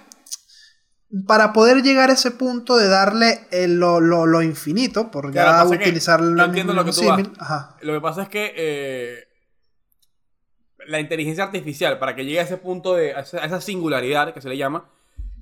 para 1.28 1.54
poder 1.54 1.82
llegar 1.84 2.10
a 2.10 2.14
ese 2.14 2.32
punto 2.32 2.78
de 2.78 2.88
darle 2.90 3.48
el- 3.52 3.80
lo, 3.80 4.00
lo- 4.02 4.26
lo 4.26 4.42
infinito, 4.42 5.12
por 5.12 5.32
ya 5.32 5.64
que 5.70 5.76
utilizar 5.76 6.20
la 6.22 6.48
misma 6.48 6.74
lo 6.74 6.84
que 6.86 6.92
símil, 6.94 7.32
ajá. 7.40 7.78
Lo 7.82 7.94
que 7.94 8.02
pasa 8.02 8.24
es 8.24 8.30
que 8.30 8.54
eh, 8.56 9.28
la 10.88 11.00
inteligencia 11.00 11.44
artificial, 11.44 11.98
para 12.00 12.16
que 12.16 12.26
llegue 12.26 12.40
a 12.40 12.44
ese 12.44 12.58
punto 12.58 12.96
de 12.96 13.14
a 13.16 13.20
esa, 13.22 13.62
singularidad 13.62 14.34
que 14.34 14.42
se 14.42 14.50
le 14.50 14.58
llama, 14.58 14.86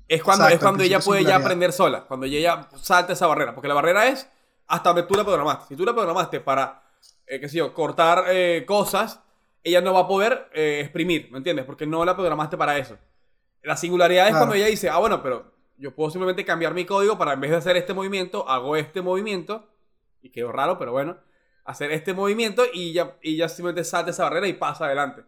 es 0.08 0.22
cuando, 0.22 0.44
Exacto, 0.44 0.54
es 0.54 0.60
cuando 0.60 0.82
el 0.82 0.88
ella 0.90 1.00
puede 1.00 1.20
de 1.22 1.26
ya 1.28 1.36
aprender 1.36 1.72
sola, 1.72 2.04
cuando 2.04 2.26
ella 2.26 2.68
salta 2.80 3.12
esa 3.14 3.26
barrera. 3.26 3.54
Porque 3.54 3.68
la 3.68 3.74
barrera 3.74 4.06
es 4.08 4.28
hasta 4.66 4.90
donde 4.90 5.04
tú 5.04 5.14
la 5.14 5.24
programaste. 5.24 5.66
Si 5.68 5.76
tú 5.76 5.84
la 5.84 5.94
programaste 5.94 6.40
para, 6.40 6.82
eh, 7.26 7.40
qué 7.40 7.48
sé 7.48 7.58
yo, 7.58 7.72
cortar 7.74 8.24
eh, 8.28 8.64
cosas, 8.66 9.20
ella 9.62 9.80
no 9.80 9.92
va 9.94 10.00
a 10.00 10.08
poder 10.08 10.48
eh, 10.54 10.80
exprimir, 10.82 11.28
¿me 11.32 11.38
entiendes? 11.38 11.64
Porque 11.64 11.86
no 11.86 12.04
la 12.04 12.14
programaste 12.14 12.56
para 12.58 12.76
eso. 12.78 12.96
La 13.62 13.76
singularidad 13.78 14.24
es 14.26 14.30
Claro. 14.32 14.44
cuando 14.46 14.54
ella 14.56 14.66
dice, 14.66 14.90
ah, 14.90 14.98
bueno, 14.98 15.22
pero 15.22 15.53
yo 15.76 15.94
puedo 15.94 16.10
simplemente 16.10 16.44
cambiar 16.44 16.74
mi 16.74 16.84
código 16.84 17.18
para 17.18 17.32
en 17.34 17.40
vez 17.40 17.50
de 17.50 17.56
hacer 17.58 17.76
este 17.76 17.94
movimiento, 17.94 18.48
hago 18.48 18.76
este 18.76 19.02
movimiento, 19.02 19.68
y 20.22 20.30
quedó 20.30 20.52
raro, 20.52 20.78
pero 20.78 20.92
bueno, 20.92 21.16
hacer 21.64 21.92
este 21.92 22.12
movimiento 22.14 22.62
y 22.72 22.92
ya, 22.92 23.16
y 23.22 23.36
ya 23.36 23.48
simplemente 23.48 23.84
salta 23.84 24.10
esa 24.10 24.24
barrera 24.24 24.46
y 24.48 24.52
pasa 24.54 24.86
adelante. 24.86 25.22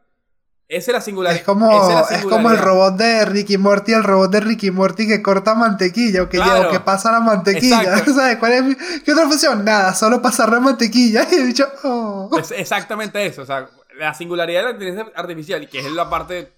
Esa 0.68 0.90
es 0.90 0.94
la 0.94 1.00
singularidad. 1.00 1.40
Es 1.40 1.46
como, 1.46 1.68
la 1.88 2.00
es 2.10 2.24
como 2.24 2.50
el 2.50 2.58
robot 2.58 2.96
de 2.96 3.24
Ricky 3.24 3.56
Morty, 3.56 3.92
el 3.92 4.02
robot 4.02 4.32
de 4.32 4.40
Ricky 4.40 4.72
Morty 4.72 5.06
que 5.06 5.22
corta 5.22 5.54
mantequilla 5.54 6.24
o 6.24 6.28
que, 6.28 6.38
Claro. 6.38 6.54
lleva- 6.56 6.68
o 6.68 6.72
que 6.72 6.80
pasa 6.80 7.12
la 7.12 7.20
mantequilla. 7.20 7.98
¿Sabes 8.04 8.36
cuál 8.38 8.52
es 8.52 9.02
¿Qué 9.04 9.12
otra 9.12 9.26
función? 9.28 9.64
Nada, 9.64 9.94
solo 9.94 10.20
pasar 10.20 10.50
la 10.50 10.58
mantequilla. 10.58 11.24
Y 11.30 11.34
he 11.36 11.44
dicho, 11.46 11.68
oh. 11.84 12.30
Es 12.40 12.50
exactamente 12.50 13.24
eso. 13.24 13.42
O 13.42 13.46
sea, 13.46 13.68
la 13.96 14.12
singularidad 14.14 14.60
de 14.62 14.64
la 14.64 14.70
inteligencia 14.72 15.12
artificial, 15.14 15.68
que 15.68 15.78
es 15.78 15.92
la 15.92 16.10
parte 16.10 16.55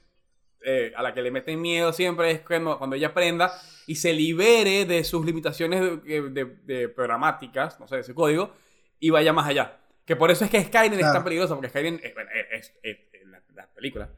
eh, 0.64 0.92
a 0.96 1.02
la 1.02 1.14
que 1.14 1.22
le 1.22 1.30
meten 1.30 1.60
miedo 1.60 1.92
siempre, 1.92 2.30
es 2.30 2.40
cuando, 2.40 2.78
cuando 2.78 2.96
ella 2.96 3.08
aprenda 3.08 3.52
y 3.86 3.94
se 3.96 4.12
libere 4.12 4.84
de 4.84 5.04
sus 5.04 5.24
limitaciones 5.24 5.80
de, 6.04 6.30
de- 6.30 6.56
de 6.64 6.88
programáticas, 6.88 7.78
no 7.80 7.86
sé, 7.88 7.96
de 7.96 8.00
ese 8.02 8.14
código, 8.14 8.54
y 9.00 9.10
vaya 9.10 9.32
más 9.32 9.46
allá. 9.48 9.78
Que 10.04 10.16
por 10.16 10.30
eso 10.30 10.44
es 10.44 10.50
que 10.50 10.56
es 10.58 10.68
Claro. 10.68 10.96
tan 11.12 11.24
peligroso, 11.24 11.54
porque 11.54 11.68
Skynet 11.68 12.04
eh, 12.04 12.10
bueno, 12.14 12.30
es, 12.52 12.72
es- 12.82 12.98
es 13.12 13.26
la, 13.26 13.40
la 13.54 13.66
película. 13.68 14.08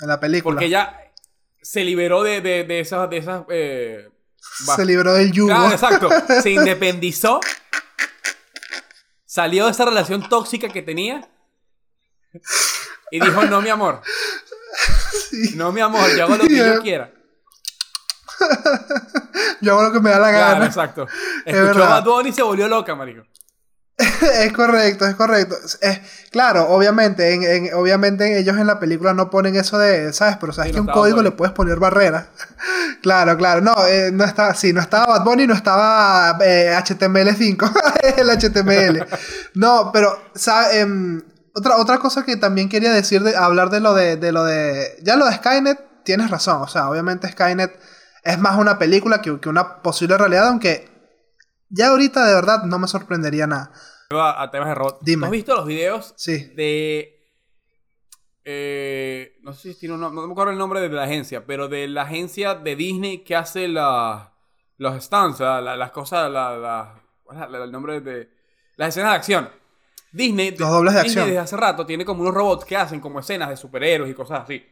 En 0.00 0.08
la 0.08 0.20
película. 0.20 0.54
Porque 0.54 0.66
ella 0.66 1.12
se 1.62 1.84
liberó 1.84 2.22
de, 2.22 2.40
de, 2.40 2.64
de 2.64 2.80
esas... 2.80 3.08
De 3.10 3.16
esas 3.16 3.44
eh, 3.48 4.08
Se 4.76 4.84
libró 4.84 5.14
del 5.14 5.32
yugo. 5.32 5.48
Claro, 5.48 5.70
exacto. 5.72 6.08
Se 6.42 6.50
independizó. 6.50 7.40
Salió 9.24 9.66
de 9.66 9.70
esa 9.72 9.84
relación 9.84 10.28
tóxica 10.28 10.68
que 10.68 10.82
tenía. 10.82 11.28
Y 13.10 13.20
dijo, 13.20 13.44
no, 13.44 13.60
mi 13.62 13.68
amor. 13.68 14.02
Sí. 15.30 15.54
No, 15.56 15.72
mi 15.72 15.80
amor, 15.80 16.08
yo 16.16 16.24
hago 16.24 16.36
lo 16.36 16.44
que 16.46 16.56
yo 16.56 16.80
quiera. 16.82 17.10
Yo 19.60 19.72
hago 19.72 19.82
lo 19.84 19.92
que 19.92 20.00
me 20.00 20.10
da 20.10 20.18
la 20.18 20.30
Claro, 20.30 20.52
gana. 20.54 20.66
exacto. 20.66 21.06
Es 21.44 21.54
Escuchó 21.54 21.64
verdad. 21.80 21.86
a 21.86 22.00
Bad 22.00 22.04
Bunny 22.04 22.28
y 22.30 22.32
se 22.32 22.42
volvió 22.42 22.68
loca, 22.68 22.94
marico. 22.94 23.22
es 23.98 24.52
correcto, 24.52 25.06
es 25.06 25.14
correcto. 25.14 25.56
Es, 25.80 26.00
claro, 26.30 26.68
obviamente, 26.68 27.32
en, 27.32 27.42
en- 27.42 27.74
obviamente 27.74 28.38
ellos 28.38 28.58
en 28.58 28.66
la 28.66 28.78
película 28.78 29.14
no 29.14 29.30
ponen 29.30 29.56
eso 29.56 29.78
de, 29.78 30.12
¿sabes? 30.12 30.36
Pero 30.38 30.52
sabes 30.52 30.68
Sí, 30.70 30.74
que 30.74 30.80
no 30.82 30.88
un 30.88 30.92
código 30.92 31.22
le 31.22 31.30
puedes 31.30 31.54
poner 31.54 31.78
barreras. 31.78 32.26
claro, 33.00 33.36
claro. 33.38 33.62
No, 33.62 33.74
eh, 33.86 34.10
no 34.12 34.24
estaba, 34.24 34.54
sí, 34.54 34.74
no 34.74 34.80
estaba 34.82 35.06
Bad 35.06 35.24
Bunny, 35.24 35.46
no 35.46 35.54
estaba 35.54 36.36
eh, 36.44 36.74
HTML5, 36.76 37.72
el 38.18 38.28
HTML. 38.30 39.06
No, 39.54 39.90
pero, 39.92 40.20
¿sabes? 40.34 40.74
Em, 40.76 41.22
otra, 41.56 41.76
otra 41.78 41.98
cosa 41.98 42.24
que 42.24 42.36
también 42.36 42.68
quería 42.68 42.92
decir, 42.92 43.22
de, 43.22 43.34
hablar 43.36 43.70
de 43.70 43.80
lo 43.80 43.94
de, 43.94 44.16
de 44.16 44.30
lo 44.32 44.44
de, 44.44 44.96
ya 45.02 45.16
lo 45.16 45.26
de 45.26 45.32
Skynet, 45.34 46.02
tienes 46.04 46.30
razón. 46.30 46.62
O 46.62 46.68
sea, 46.68 46.88
obviamente 46.90 47.28
Skynet 47.30 47.78
es 48.22 48.38
más 48.38 48.58
una 48.58 48.78
película 48.78 49.20
que, 49.22 49.40
que 49.40 49.48
una 49.48 49.82
posible 49.82 50.16
realidad, 50.18 50.48
aunque 50.48 50.88
ya 51.68 51.88
ahorita 51.88 52.24
de 52.26 52.34
verdad 52.34 52.62
no 52.64 52.78
me 52.78 52.86
sorprendería 52.88 53.46
nada. 53.46 53.72
A, 54.10 54.42
a 54.42 54.50
temas 54.50 54.68
de 54.68 54.74
robot. 54.76 54.98
Dime. 55.02 55.22
¿Tú 55.22 55.24
¿Has 55.26 55.30
visto 55.32 55.56
los 55.56 55.66
videos 55.66 56.14
Sí. 56.16 56.52
de. 56.54 57.12
eh, 58.44 59.36
no 59.42 59.52
sé 59.52 59.72
si 59.72 59.80
tiene 59.80 59.94
un 59.96 60.00
nombre, 60.00 60.20
no 60.20 60.26
me 60.28 60.32
acuerdo 60.32 60.52
el 60.52 60.58
nombre 60.58 60.80
de 60.80 60.88
la 60.88 61.04
agencia, 61.04 61.44
pero 61.46 61.68
de 61.68 61.88
la 61.88 62.02
agencia 62.02 62.54
de 62.54 62.76
Disney 62.76 63.24
que 63.24 63.34
hace 63.34 63.66
la, 63.66 64.32
los 64.78 65.02
stunts, 65.04 65.40
la- 65.40 65.60
la- 65.60 65.76
las 65.76 65.90
cosas, 65.90 66.30
la, 66.30 66.56
la- 66.56 67.02
¿cuál 67.24 67.42
es 67.42 67.50
la- 67.50 67.64
el 67.64 67.72
nombre 67.72 68.00
de. 68.00 68.28
Las 68.76 68.90
escenas 68.90 69.10
de 69.12 69.16
acción. 69.16 69.48
Disney, 70.16 70.50
Los 70.56 70.70
dobles 70.70 70.94
de 70.94 71.02
Disney 71.02 71.10
acción. 71.22 71.26
desde 71.26 71.38
hace 71.40 71.56
rato 71.56 71.84
tiene 71.86 72.04
como 72.04 72.22
unos 72.22 72.34
robots 72.34 72.64
que 72.64 72.76
hacen 72.76 73.00
como 73.00 73.20
escenas 73.20 73.48
de 73.50 73.56
superhéroes 73.56 74.10
y 74.10 74.14
cosas 74.14 74.40
así. 74.44 74.64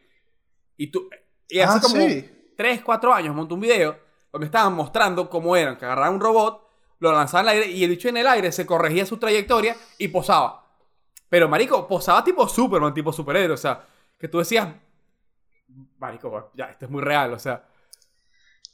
Y 0.76 0.88
tú. 0.88 1.09
Y 1.48 1.61
hace 1.61 1.78
Ah, 1.78 1.80
como 1.80 1.96
sí. 1.96 2.30
3, 2.57 2.83
4 2.83 3.12
años 3.14 3.35
montó 3.35 3.54
un 3.54 3.61
video 3.61 3.98
donde 4.33 4.46
estaban 4.46 4.72
mostrando 4.74 5.28
cómo 5.28 5.54
eran, 5.57 5.76
que 5.76 5.85
agarraban 5.85 6.14
un 6.14 6.20
robot, 6.20 6.66
lo 6.98 7.12
lanzaban 7.12 7.46
al 7.48 7.54
aire 7.54 7.70
y 7.70 7.85
el 7.85 7.90
bicho 7.90 8.09
en 8.09 8.16
el 8.16 8.26
aire 8.26 8.50
se 8.52 8.64
corregía 8.66 9.04
su 9.07 9.18
trayectoria 9.18 9.76
y 9.98 10.09
posaba. 10.09 10.64
Pero, 11.28 11.48
marico, 11.48 11.87
posaba 11.87 12.22
tipo 12.24 12.48
Superman, 12.48 12.94
tipo 12.94 13.12
superhéroe. 13.12 13.54
O 13.54 13.59
sea, 13.59 13.85
que 14.18 14.28
tú 14.28 14.38
decías, 14.38 14.68
marico, 15.98 16.50
ya, 16.54 16.66
esto 16.66 16.85
es 16.87 16.90
muy 16.90 17.02
real. 17.02 17.33
O 17.33 17.38
sea, 17.38 17.64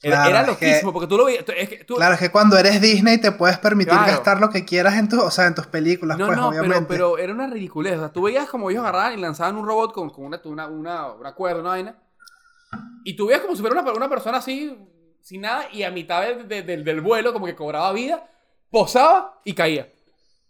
Claro, 0.08 0.30
era 0.30 0.40
es 0.40 0.56
que- 0.56 0.66
loquísimo 0.66 0.92
porque 0.94 1.06
tú 1.08 1.16
lo 1.18 1.26
veías. 1.26 1.44
tú- 1.44 1.52
es 1.54 1.68
que 1.68 1.84
tú- 1.84 1.96
Claro, 1.96 2.14
es 2.14 2.20
que 2.20 2.30
cuando 2.30 2.56
eres 2.56 2.80
Disney 2.80 3.18
te 3.18 3.32
puedes 3.32 3.58
permitir 3.58 3.92
Claro. 3.92 4.12
gastar 4.12 4.40
lo 4.40 4.48
que 4.48 4.64
quieras 4.64 4.94
en, 4.94 5.08
tu, 5.10 5.20
o 5.20 5.30
sea, 5.30 5.46
en 5.46 5.54
tus 5.54 5.66
películas, 5.66 6.16
no, 6.16 6.26
pues, 6.26 6.38
no, 6.38 6.48
obviamente. 6.48 6.86
pero, 6.88 7.12
pero 7.12 7.18
era 7.18 7.32
una 7.34 7.46
ridiculez. 7.48 7.96
O 7.96 8.00
sea, 8.00 8.08
tú 8.12 8.22
veías 8.22 8.48
como 8.48 8.70
ellos 8.70 8.80
agarraban 8.82 9.18
y 9.18 9.20
lanzaban 9.20 9.56
un 9.56 9.66
robot 9.66 9.92
con, 9.92 10.08
con 10.10 10.24
una, 10.24 10.40
una, 10.44 10.66
una, 10.68 11.12
una 11.12 11.32
cuerda, 11.34 11.60
una 11.60 11.70
vaina. 11.70 11.96
Y 13.04 13.14
tú 13.14 13.26
veías 13.26 13.42
como 13.42 13.54
si 13.54 13.60
fuera 13.62 13.78
una, 13.80 13.92
una 13.92 14.08
persona 14.08 14.38
así, 14.38 14.78
sin 15.20 15.42
nada, 15.42 15.64
y 15.72 15.82
a 15.82 15.90
mitad 15.90 16.22
de- 16.22 16.44
de- 16.44 16.62
del- 16.62 16.84
del 16.84 17.00
vuelo, 17.02 17.32
como 17.34 17.44
que 17.46 17.54
cobraba 17.54 17.92
vida, 17.92 18.26
posaba 18.70 19.40
y 19.44 19.52
caía. 19.54 19.88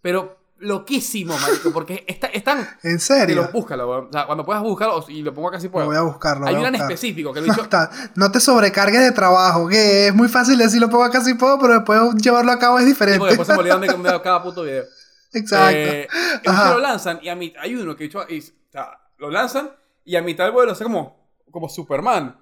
Pero 0.01 0.39
loquísimo, 0.61 1.37
marico, 1.39 1.73
porque 1.73 2.05
está, 2.07 2.29
están. 2.29 2.67
¿En 2.83 3.01
serio? 3.01 3.37
lo 3.37 3.49
búscalo, 3.51 3.89
weón. 3.91 4.09
O 4.09 4.13
sea, 4.13 4.27
cuando 4.27 4.45
puedas 4.45 4.63
buscarlo, 4.63 5.05
y 5.09 5.23
lo 5.23 5.35
pongo 5.35 5.49
acá 5.49 5.59
si 5.61 5.67
Lo 5.67 5.73
puedo. 5.73 5.87
voy 5.87 5.97
a 5.97 6.03
buscarlo. 6.03 6.47
Hay 6.47 6.55
en 6.55 6.61
buscar. 6.61 6.81
específico 6.83 7.33
que 7.33 7.41
el 7.41 7.47
No, 7.47 7.53
bicho. 7.53 7.63
está- 7.65 7.91
no 8.15 8.31
te 8.31 8.41
sobrecargues 8.41 9.01
de 9.01 9.13
trabajo, 9.13 9.69
que 9.69 10.09
es 10.09 10.15
muy 10.15 10.29
fácil 10.29 10.57
decir 10.59 10.81
lo 10.81 10.89
pongo 10.89 11.05
acá 11.05 11.21
si 11.23 11.35
puedo, 11.35 11.59
pero 11.59 11.75
después 11.75 12.01
llevarlo 12.23 12.53
a 12.53 12.59
cabo 12.59 12.79
es 12.79 12.85
Sí, 12.85 12.91
diferente. 12.93 13.19
porque 13.19 13.31
después 13.37 13.47
se 13.49 13.55
me 13.55 13.59
olvidan 13.61 13.81
de 14.03 14.21
cada 14.23 14.43
puto 14.43 14.63
video. 14.63 14.85
Exacto. 15.33 15.77
Eh, 15.77 16.09
lo 16.45 16.79
lanzan 16.79 17.21
y 17.23 17.29
a 17.29 17.37
mí 17.37 17.53
hay 17.61 17.75
uno 17.75 17.95
que 17.97 18.05
bicho, 18.05 18.25
y- 18.29 18.41
o 18.41 18.71
sea, 18.73 18.91
lo 19.19 19.31
lanzan 19.31 19.71
y 20.05 20.17
a 20.17 20.23
mitad 20.23 20.45
del 20.45 20.53
vuelo 20.53 20.73
hace 20.73 20.85
como, 20.85 21.31
como 21.51 21.69
Superman. 21.69 22.37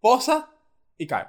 Posa 0.00 0.50
y 0.98 1.06
cae. 1.06 1.26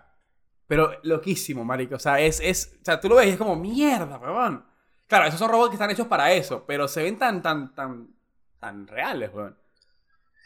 Pero 0.67 0.91
loquísimo, 1.03 1.63
marico. 1.63 1.95
O 1.95 1.99
sea, 1.99 2.19
es, 2.19 2.39
es, 2.43 2.71
o 2.81 2.85
sea, 2.85 2.99
tú 2.99 3.07
lo 3.07 3.15
ves 3.15 3.27
y 3.27 3.29
es 3.31 3.37
como 3.37 3.55
mierda, 3.55 4.17
weón. 4.17 4.65
Claro, 5.07 5.27
esos 5.27 5.39
son 5.39 5.49
robots 5.49 5.69
que 5.69 5.75
están 5.75 5.91
hechos 5.91 6.07
para 6.07 6.31
eso, 6.31 6.63
pero 6.67 6.87
se 6.87 7.03
ven 7.03 7.19
tan, 7.19 7.41
tan, 7.41 7.73
tan, 7.75 8.07
tan 8.59 8.87
reales, 8.87 9.29
weón. 9.33 9.55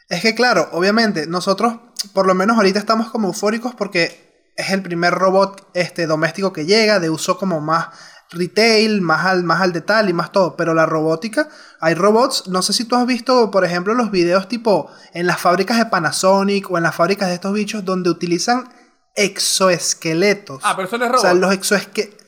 Es 0.08 0.22
que 0.22 0.34
claro, 0.34 0.68
obviamente, 0.72 1.26
nosotros 1.26 1.74
por 2.12 2.26
lo 2.26 2.34
menos 2.34 2.56
ahorita 2.56 2.78
estamos 2.78 3.10
como 3.10 3.28
eufóricos 3.28 3.74
porque 3.74 4.50
es 4.56 4.70
el 4.70 4.82
primer 4.82 5.14
robot 5.14 5.70
este, 5.74 6.06
doméstico 6.06 6.52
que 6.52 6.66
llega, 6.66 6.98
de 7.00 7.10
uso 7.10 7.38
como 7.38 7.60
más 7.60 7.88
retail, 8.30 9.00
más 9.00 9.26
al, 9.26 9.44
más 9.44 9.60
al 9.60 9.72
detalle 9.72 10.10
y 10.10 10.12
más 10.12 10.32
todo. 10.32 10.56
Pero 10.56 10.74
la 10.74 10.86
robótica, 10.86 11.48
hay 11.80 11.94
robots, 11.94 12.48
no 12.48 12.62
sé 12.62 12.72
si 12.72 12.84
tú 12.84 12.96
has 12.96 13.06
visto, 13.06 13.50
por 13.50 13.64
ejemplo, 13.64 13.94
los 13.94 14.10
videos 14.10 14.48
tipo 14.48 14.90
en 15.14 15.26
las 15.26 15.40
fábricas 15.40 15.78
de 15.78 15.86
Panasonic 15.86 16.70
o 16.70 16.76
en 16.76 16.82
las 16.84 16.94
fábricas 16.94 17.28
de 17.28 17.34
estos 17.34 17.52
bichos 17.52 17.84
donde 17.84 18.10
utilizan 18.10 18.68
exoesqueletos. 19.14 20.60
Ah, 20.64 20.74
pero 20.76 20.88
eso 20.88 20.98
no 20.98 21.04
es 21.04 21.10
O 21.10 21.12
robot. 21.14 21.22
sea, 21.22 21.34
los 21.34 21.52
exoesqueletos... 21.52 22.19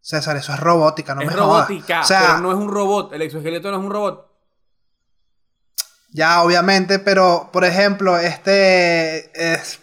César, 0.00 0.36
eso 0.36 0.52
es 0.52 0.60
robótica, 0.60 1.14
no 1.14 1.20
es 1.22 1.28
me 1.28 1.34
jodas. 1.34 1.68
robótica, 1.68 2.00
O 2.00 2.04
sea, 2.04 2.20
pero 2.20 2.40
no 2.40 2.52
es 2.52 2.58
un 2.58 2.68
robot. 2.70 3.12
El 3.12 3.22
exoesqueleto 3.22 3.70
no 3.70 3.78
es 3.78 3.84
un 3.84 3.90
robot. 3.90 4.26
Ya, 6.12 6.42
obviamente, 6.42 6.98
pero 6.98 7.50
por 7.52 7.64
ejemplo, 7.64 8.18
este 8.18 9.30
es. 9.54 9.78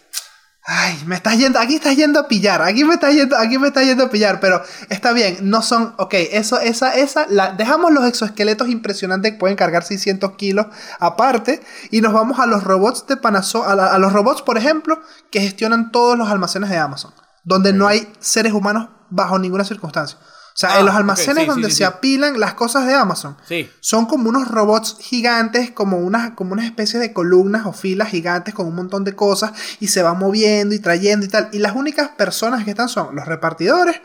Ay, 0.70 1.02
me 1.06 1.16
estás 1.16 1.38
yendo, 1.38 1.58
aquí 1.58 1.76
estás 1.76 1.96
yendo 1.96 2.20
a 2.20 2.28
pillar, 2.28 2.60
aquí 2.60 2.84
me 2.84 2.92
estás 2.92 3.14
yendo, 3.14 3.38
aquí 3.38 3.56
me 3.56 3.68
estás 3.68 3.86
yendo 3.86 4.04
a 4.04 4.10
pillar, 4.10 4.38
pero 4.38 4.60
está 4.90 5.12
bien, 5.14 5.38
no 5.40 5.62
son, 5.62 5.94
ok, 5.96 6.12
eso, 6.12 6.60
esa, 6.60 6.94
esa, 6.94 7.26
la, 7.30 7.52
dejamos 7.52 7.90
los 7.90 8.04
exoesqueletos 8.04 8.68
impresionantes 8.68 9.32
que 9.32 9.38
pueden 9.38 9.56
cargar 9.56 9.82
600 9.82 10.32
kilos 10.36 10.66
aparte 11.00 11.62
y 11.90 12.02
nos 12.02 12.12
vamos 12.12 12.38
a 12.38 12.44
los 12.44 12.64
robots 12.64 13.06
de 13.06 13.16
Panasonic, 13.16 13.66
a 13.66 13.96
los 13.98 14.12
robots, 14.12 14.42
por 14.42 14.58
ejemplo, 14.58 15.00
que 15.30 15.40
gestionan 15.40 15.90
todos 15.90 16.18
los 16.18 16.28
almacenes 16.28 16.68
de 16.68 16.76
Amazon, 16.76 17.14
donde 17.48 17.72
no 17.72 17.88
hay 17.88 18.12
seres 18.20 18.52
humanos 18.52 18.88
bajo 19.10 19.38
ninguna 19.38 19.64
circunstancia. 19.64 20.18
O 20.20 20.60
sea, 20.60 20.70
Ah, 20.74 20.78
en 20.80 20.86
los 20.86 20.94
ok, 20.94 20.98
almacenes 21.00 21.44
sí, 21.44 21.48
donde 21.48 21.70
sí, 21.70 21.76
se 21.76 21.84
apilan 21.84 22.40
las 22.40 22.54
cosas 22.54 22.84
de 22.86 22.92
Amazon, 22.94 23.36
Sí. 23.46 23.70
son 23.80 24.06
como 24.06 24.28
unos 24.28 24.48
robots 24.48 24.96
gigantes, 25.00 25.70
como 25.70 25.98
unas 25.98 26.32
como 26.32 26.52
una 26.52 26.64
especie 26.66 26.98
de 26.98 27.12
columnas 27.12 27.64
o 27.64 27.72
filas 27.72 28.08
gigantes 28.08 28.54
con 28.54 28.66
un 28.66 28.74
montón 28.74 29.04
de 29.04 29.14
cosas 29.14 29.52
y 29.78 29.86
se 29.88 30.02
van 30.02 30.18
moviendo 30.18 30.74
y 30.74 30.80
trayendo 30.80 31.24
y 31.26 31.28
tal. 31.28 31.48
Y 31.52 31.58
las 31.60 31.76
únicas 31.76 32.08
personas 32.08 32.64
que 32.64 32.70
están 32.70 32.88
son 32.88 33.14
los 33.14 33.24
repartidores, 33.26 34.00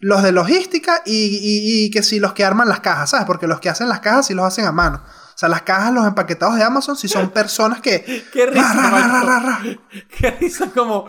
los 0.00 0.22
de 0.22 0.32
logística 0.32 1.02
y, 1.04 1.12
y- 1.12 1.84
y 1.86 1.90
que 1.90 2.02
si 2.02 2.20
los 2.20 2.32
que 2.32 2.44
arman 2.44 2.68
las 2.68 2.80
cajas, 2.80 3.10
¿sabes? 3.10 3.26
Porque 3.26 3.46
los 3.46 3.60
que 3.60 3.68
hacen 3.68 3.88
las 3.90 4.00
cajas 4.00 4.26
sí 4.28 4.32
los 4.34 4.46
hacen 4.46 4.64
a 4.64 4.72
mano. 4.72 5.02
O 5.04 5.38
sea, 5.38 5.48
las 5.50 5.62
cajas, 5.62 5.92
los 5.92 6.06
empaquetados 6.06 6.56
de 6.56 6.64
Amazon, 6.64 6.96
sí 6.96 7.06
son 7.06 7.30
personas 7.32 7.80
que... 7.82 8.24
Qué 8.32 8.46
risa, 8.46 8.72
ra, 8.90 9.22
ra, 9.22 9.40
ra. 9.40 9.60
Qué 10.18 10.30
risa 10.40 10.70
como... 10.74 11.04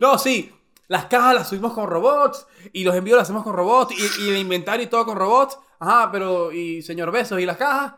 No, 0.00 0.16
sí. 0.18 0.52
Las 0.88 1.04
cajas 1.04 1.34
las 1.34 1.48
subimos 1.48 1.72
con 1.74 1.86
robots 1.86 2.46
y 2.72 2.82
los 2.82 2.94
envíos 2.96 3.16
los 3.16 3.22
hacemos 3.24 3.44
con 3.44 3.54
robots 3.54 3.94
y, 3.96 4.22
y 4.22 4.30
el 4.30 4.38
inventario 4.38 4.84
y 4.84 4.88
todo 4.88 5.04
con 5.04 5.16
robots. 5.16 5.58
Ajá, 5.78 6.10
pero... 6.10 6.50
¿Y 6.50 6.82
señor 6.82 7.12
Besos 7.12 7.38
y 7.40 7.46
las 7.46 7.56
cajas? 7.56 7.92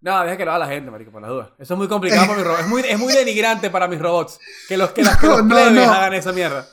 No, 0.00 0.22
deja 0.22 0.36
que 0.36 0.44
lo 0.44 0.52
haga 0.52 0.60
la 0.66 0.72
gente, 0.72 0.90
marico, 0.90 1.10
por 1.10 1.20
las 1.20 1.30
dudas. 1.30 1.48
Eso 1.58 1.74
es 1.74 1.78
muy 1.78 1.88
complicado 1.88 2.26
para 2.26 2.38
mis 2.38 2.46
robots. 2.46 2.62
Es 2.62 2.68
muy, 2.68 2.82
es 2.82 2.98
muy 2.98 3.12
denigrante 3.12 3.68
para 3.68 3.86
mis 3.88 4.00
robots. 4.00 4.38
Que 4.68 4.76
los 4.78 4.92
que, 4.92 5.02
las, 5.02 5.18
que 5.18 5.26
los 5.26 5.44
no, 5.44 5.54
plebes 5.54 5.72
no. 5.74 5.92
hagan 5.92 6.14
esa 6.14 6.32
mierda. 6.32 6.66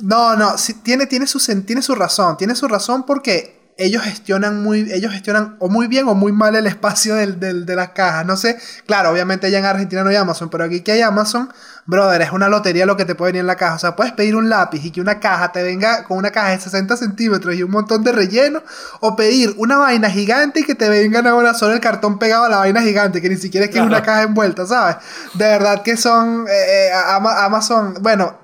No, 0.00 0.36
no, 0.36 0.56
sí, 0.56 0.74
tiene, 0.74 1.06
tiene, 1.06 1.26
su, 1.26 1.38
tiene 1.66 1.82
su 1.82 1.94
razón. 1.94 2.38
Tiene 2.38 2.54
su 2.54 2.66
razón 2.68 3.04
porque 3.04 3.74
ellos 3.76 4.02
gestionan 4.02 4.62
muy, 4.62 4.90
ellos 4.92 5.12
gestionan 5.12 5.56
o 5.58 5.68
muy 5.68 5.86
bien 5.86 6.08
o 6.08 6.14
muy 6.14 6.32
mal 6.32 6.54
el 6.56 6.66
espacio 6.66 7.14
del, 7.14 7.38
del- 7.40 7.66
de 7.66 7.76
las 7.76 7.90
cajas. 7.90 8.24
No 8.24 8.36
sé, 8.38 8.58
claro, 8.86 9.10
obviamente 9.10 9.48
allá 9.48 9.58
en 9.58 9.64
Argentina 9.66 10.02
no 10.02 10.10
hay 10.10 10.16
Amazon, 10.16 10.48
pero 10.48 10.64
aquí 10.64 10.82
que 10.82 10.92
hay 10.92 11.02
Amazon, 11.02 11.52
brother, 11.86 12.22
es 12.22 12.32
una 12.32 12.48
lotería 12.48 12.86
lo 12.86 12.96
que 12.96 13.04
te 13.04 13.14
puede 13.14 13.32
venir 13.32 13.40
en 13.40 13.46
la 13.46 13.56
caja. 13.56 13.74
O 13.74 13.78
sea, 13.78 13.96
puedes 13.96 14.12
pedir 14.12 14.36
un 14.36 14.48
lápiz 14.48 14.84
y 14.84 14.90
que 14.90 15.00
una 15.00 15.18
caja 15.20 15.52
te 15.52 15.62
venga 15.62 16.04
con 16.04 16.18
una 16.18 16.30
caja 16.30 16.50
de 16.50 16.60
60 16.60 16.96
centímetros 16.96 17.54
y 17.54 17.62
un 17.62 17.70
montón 17.70 18.04
de 18.04 18.12
relleno, 18.12 18.62
o 19.00 19.16
pedir 19.16 19.54
una 19.58 19.76
vaina 19.78 20.10
gigante 20.10 20.60
y 20.60 20.64
que 20.64 20.74
te 20.74 20.88
vengan 20.88 21.26
ahora 21.26 21.54
solo 21.54 21.74
el 21.74 21.80
cartón 21.80 22.18
pegado 22.18 22.44
a 22.44 22.48
la 22.48 22.58
vaina 22.58 22.82
gigante, 22.82 23.20
que 23.20 23.28
ni 23.28 23.36
siquiera 23.36 23.66
es 23.66 23.72
que 23.72 23.78
es 23.78 23.84
una 23.84 24.02
caja 24.02 24.22
envuelta, 24.22 24.66
¿sabes? 24.66 24.96
De 25.34 25.44
verdad 25.44 25.82
que 25.82 25.96
son 25.96 26.46
eh, 26.48 26.88
eh, 26.88 26.90
Ama- 26.92 27.44
Amazon, 27.44 27.94
bueno, 28.00 28.38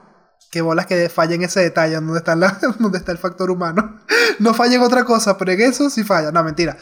que 0.51 0.61
bolas 0.63 0.87
que 0.87 1.09
fallen 1.09 1.43
ese 1.43 1.61
detalle 1.61 1.95
donde 1.97 2.19
está, 2.19 2.35
la, 2.35 2.59
donde 2.79 2.99
está 2.99 3.13
el 3.13 3.19
factor 3.19 3.51
humano. 3.51 4.01
No 4.41 4.55
falla 4.55 4.77
en 4.77 4.83
otra 4.83 5.05
cosa, 5.05 5.37
pero 5.37 5.51
en 5.53 5.61
eso 5.63 5.91
sí 5.91 6.05
falla. 6.05 6.31
No, 6.31 6.45
mentira. 6.45 6.77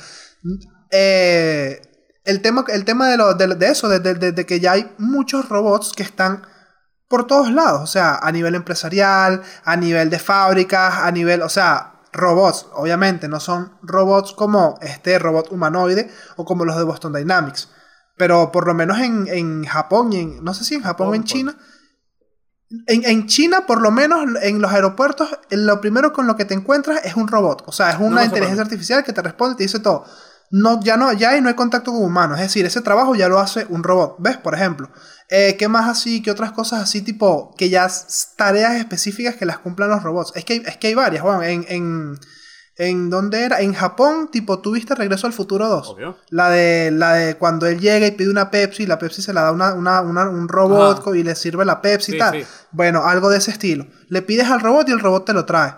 Eh, 0.91 1.81
el 2.27 2.43
tema, 2.43 2.65
el 2.69 2.85
tema 2.85 3.09
de, 3.09 3.17
lo, 3.17 3.35
de, 3.35 3.47
de 3.55 3.67
eso, 3.69 3.89
de, 3.89 4.01
de- 4.01 4.47
que 4.47 4.61
ya 4.61 4.73
hay 4.73 4.93
muchos 4.99 5.49
robots 5.49 5.93
que 5.95 6.03
están 6.03 6.43
por 7.09 7.27
todos 7.27 7.51
lados. 7.53 7.81
O 7.83 7.87
sea, 7.87 8.17
a 8.17 8.31
nivel 8.33 8.55
empresarial, 8.55 9.43
a 9.65 9.77
nivel 9.77 10.11
de 10.11 10.19
fábricas, 10.19 10.95
a 10.99 11.11
nivel, 11.11 11.43
o 11.43 11.49
sea, 11.49 11.95
robots. 12.13 12.67
Obviamente 12.75 13.29
no 13.29 13.41
son 13.41 13.79
robots 13.83 14.33
como 14.33 14.79
este 14.83 15.19
robot 15.19 15.51
humanoide 15.53 16.11
o 16.37 16.45
como 16.45 16.65
los 16.65 16.77
de 16.77 16.83
Boston 16.85 17.13
Dynamics. 17.13 17.69
Pero 18.17 18.51
por 18.53 18.67
lo 18.67 18.75
menos 18.75 18.99
en, 18.99 19.27
en 19.29 19.65
Japón 19.65 20.13
y 20.13 20.21
en, 20.21 20.45
no 20.45 20.55
sé 20.55 20.65
si 20.65 20.75
en 20.75 20.83
Japón 20.83 21.09
o 21.09 21.15
en 21.15 21.23
Japón, 21.23 21.27
China. 21.27 21.57
En, 22.89 23.05
en 23.05 23.27
China, 23.29 23.65
por 23.67 23.81
lo 23.81 23.93
menos 23.93 24.25
en 24.43 24.61
los 24.61 24.73
aeropuertos, 24.73 25.29
lo 25.51 25.81
primero 25.81 26.13
con 26.13 26.27
lo 26.27 26.35
que 26.37 26.45
te 26.45 26.55
encuentras 26.55 27.05
es 27.05 27.15
un 27.15 27.29
robot. 27.29 27.63
O 27.67 27.73
sea, 27.73 27.91
es 27.91 27.99
una 28.01 28.25
inteligencia 28.25 28.63
artificial 28.65 29.05
que 29.05 29.13
te 29.13 29.23
responde 29.23 29.55
y 29.55 29.57
te 29.59 29.63
dice 29.65 29.79
todo. 29.79 30.05
No, 30.51 30.81
ya 30.83 30.97
no, 30.97 31.13
ya 31.13 31.31
ahí 31.31 31.41
no 31.41 31.49
hay 31.49 31.55
contacto 31.55 31.93
con 31.93 32.03
humanos. 32.05 32.39
Es 32.39 32.47
decir, 32.47 32.65
ese 32.67 32.81
trabajo 32.81 33.15
ya 33.15 33.29
lo 33.29 33.39
hace 33.41 33.67
un 33.69 33.83
robot. 33.83 34.17
¿Ves? 34.19 34.37
Por 34.37 34.55
ejemplo. 34.55 34.89
Eh, 35.29 35.57
¿Qué 35.59 35.67
más 35.69 35.89
así? 35.89 36.23
¿Qué 36.23 36.31
otras 36.31 36.53
cosas 36.53 36.83
así? 36.83 37.03
Tipo, 37.03 37.55
que 37.59 37.69
ya 37.69 37.89
tareas 38.37 38.75
específicas 38.77 39.35
que 39.37 39.45
las 39.47 39.59
cumplan 39.59 39.89
los 39.91 40.03
robots. 40.03 40.33
Es 40.37 40.45
que 40.45 40.55
hay, 40.55 40.63
es 40.67 40.77
que 40.77 40.87
hay 40.89 40.95
varias. 40.95 41.25
Bueno, 41.25 41.43
en, 41.43 41.65
en, 41.69 42.19
en 42.79 43.11
¿Dónde 43.11 43.43
era? 43.43 43.61
En 43.61 43.73
Japón, 43.75 44.29
tipo, 44.31 44.61
tuviste 44.61 44.95
Regreso 44.95 45.27
al 45.27 45.33
Futuro 45.33 45.69
2. 45.69 45.89
Obvio. 45.89 46.17
La 46.29 46.51
de, 46.51 46.91
la 46.93 47.15
de 47.15 47.35
cuando 47.37 47.67
él 47.67 47.81
llega 47.81 48.07
y 48.07 48.13
pide 48.13 48.31
una 48.31 48.51
Pepsi, 48.51 48.87
la 48.87 48.99
Pepsi 49.01 49.23
se 49.23 49.33
la 49.33 49.43
da 49.43 49.51
una, 49.53 49.73
una, 49.75 50.01
una- 50.03 50.29
un 50.29 50.47
robot 50.49 51.01
Ajá. 51.01 51.17
y 51.17 51.23
le 51.25 51.35
sirve 51.35 51.65
la 51.65 51.81
Pepsi 51.83 52.13
y 52.13 52.15
Sí, 52.15 52.19
tal. 52.19 52.35
sí. 52.41 52.47
Bueno, 52.71 53.03
algo 53.05 53.29
de 53.31 53.39
ese 53.39 53.51
estilo. 53.51 53.87
Le 54.09 54.23
pides 54.23 54.49
al 54.51 54.61
robot 54.61 54.89
y 54.89 54.93
el 54.93 55.01
robot 55.01 55.25
te 55.25 55.33
lo 55.33 55.45
trae. 55.45 55.75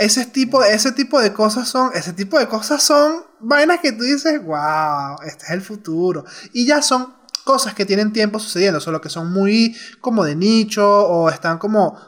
Ese 0.00 0.24
tipo, 0.24 0.64
ese 0.64 0.92
tipo 0.92 1.20
de 1.20 1.34
cosas 1.34 1.68
son, 1.68 1.90
ese 1.92 2.14
tipo 2.14 2.38
de 2.38 2.48
cosas 2.48 2.82
son 2.82 3.22
vainas 3.38 3.80
que 3.80 3.92
tú 3.92 4.02
dices, 4.02 4.42
wow, 4.42 5.16
este 5.26 5.44
es 5.44 5.50
el 5.50 5.60
futuro. 5.60 6.24
Y 6.54 6.64
ya 6.66 6.80
son 6.80 7.12
cosas 7.44 7.74
que 7.74 7.84
tienen 7.84 8.10
tiempo 8.10 8.38
sucediendo, 8.38 8.80
solo 8.80 9.02
que 9.02 9.10
son 9.10 9.30
muy 9.30 9.76
como 10.00 10.24
de 10.24 10.36
nicho 10.36 10.88
o 10.88 11.28
están 11.28 11.58
como 11.58 11.98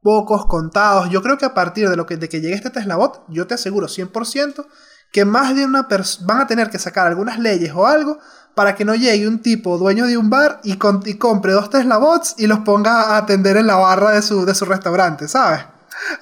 pocos 0.00 0.46
contados. 0.46 1.10
Yo 1.10 1.22
creo 1.22 1.36
que 1.36 1.44
a 1.44 1.52
partir 1.52 1.90
de 1.90 1.96
lo 1.96 2.06
que, 2.06 2.16
de 2.16 2.30
que 2.30 2.40
llegue 2.40 2.54
este 2.54 2.70
Tesla 2.70 2.96
Bot, 2.96 3.22
yo 3.28 3.46
te 3.46 3.52
aseguro 3.52 3.86
100% 3.86 4.66
que 5.12 5.26
más 5.26 5.54
de 5.54 5.66
una 5.66 5.88
persona 5.88 6.26
van 6.26 6.40
a 6.40 6.46
tener 6.46 6.70
que 6.70 6.78
sacar 6.78 7.06
algunas 7.06 7.38
leyes 7.38 7.72
o 7.74 7.86
algo 7.86 8.18
para 8.54 8.74
que 8.74 8.86
no 8.86 8.94
llegue 8.94 9.28
un 9.28 9.42
tipo 9.42 9.76
dueño 9.76 10.06
de 10.06 10.16
un 10.16 10.30
bar 10.30 10.62
y, 10.64 10.76
compre 10.76 11.52
dos 11.52 11.68
Tesla 11.68 11.98
Bots 11.98 12.36
y 12.38 12.46
los 12.46 12.60
ponga 12.60 13.10
a 13.10 13.18
atender 13.18 13.58
en 13.58 13.66
la 13.66 13.76
barra 13.76 14.12
de 14.12 14.22
su, 14.22 14.46
de 14.46 14.54
su 14.54 14.64
restaurante, 14.64 15.28
¿sabes? 15.28 15.66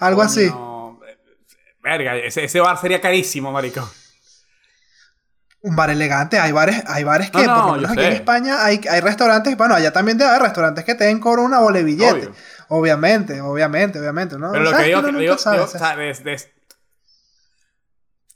Algo 0.00 0.22
así. 0.22 0.50
Verga, 1.82 2.16
ese, 2.16 2.44
ese 2.44 2.60
bar 2.60 2.78
sería 2.78 3.00
carísimo, 3.00 3.50
marico. 3.52 3.88
Un 5.62 5.76
bar 5.76 5.90
elegante, 5.90 6.38
hay 6.38 6.52
bares, 6.52 6.82
hay 6.86 7.04
bares 7.04 7.30
No, 7.34 7.40
que, 7.40 7.46
no, 7.46 7.54
por 7.68 7.76
lo 7.76 7.82
yo 7.82 7.88
menos 7.88 7.90
aquí 7.92 8.00
sé. 8.00 8.06
en 8.06 8.12
España, 8.14 8.64
hay, 8.64 8.80
hay 8.90 9.00
restaurantes, 9.00 9.56
bueno, 9.58 9.74
allá 9.74 9.92
también 9.92 10.16
debe 10.16 10.30
haber 10.30 10.42
restaurantes 10.42 10.84
que 10.84 10.94
te 10.94 11.04
den 11.04 11.20
cobro 11.20 11.42
una 11.42 11.58
bola 11.58 11.78
de 11.78 11.84
billete. 11.84 12.28
Obvio. 12.28 12.34
Obviamente, 12.68 13.40
obviamente, 13.40 13.98
obviamente, 13.98 14.38
¿no? 14.38 14.52
Pero 14.52 14.64
lo 14.64 14.70
¿Sabes 14.70 14.84
que 14.84 14.88
digo, 14.88 15.02
que 15.02 15.06
digo, 15.08 15.20
digo, 15.20 15.34
o 15.34 15.38
sea, 15.38 15.94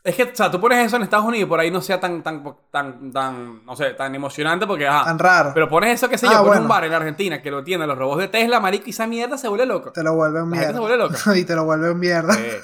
es 0.05 0.14
que, 0.14 0.23
o 0.25 0.31
sea, 0.37 0.51
tú 0.51 0.61
pones 0.61 0.85
eso 0.87 0.97
en 0.97 1.03
Estados 1.03 1.25
Unidos 1.25 1.47
y 1.47 1.49
por 1.49 1.59
ahí 1.59 1.71
no 1.71 1.81
sea 1.81 1.99
tan, 1.99 2.23
tan, 2.23 2.45
tan, 2.71 3.11
tan, 3.11 3.64
no 3.64 3.75
sé, 3.75 3.90
tan 3.95 4.14
emocionante 4.14 4.67
porque, 4.67 4.87
ajá. 4.87 5.03
tan 5.05 5.19
raro. 5.19 5.53
Pero 5.55 5.67
pones 5.69 5.95
eso, 5.95 6.09
qué 6.11 6.19
sé 6.19 6.27
Ah, 6.27 6.33
yo, 6.33 6.37
pones 6.38 6.49
bueno. 6.49 6.62
un 6.62 6.69
bar 6.69 6.85
en 6.85 6.93
Argentina 6.93 7.40
que 7.40 7.51
lo 7.51 7.64
tienen 7.64 7.88
los 7.88 7.97
robots 7.97 8.21
de 8.21 8.29
Tesla, 8.29 8.61
marico, 8.61 8.85
y 8.87 8.90
esa 8.90 9.07
mierda 9.07 9.38
se 9.38 9.49
vuelve 9.49 9.64
loco. 9.67 9.93
te 9.93 10.03
lo 10.03 10.14
vuelven 10.14 10.51
La 10.51 10.57
gente 10.59 10.59
mierda. 10.59 10.73
se 10.75 10.79
vuelve 10.81 10.97
loca. 10.99 11.19
y 11.38 11.45
te 11.45 11.55
lo 11.57 11.64
vuelven 11.64 11.99
mierda. 11.99 12.35
Eh. 12.38 12.61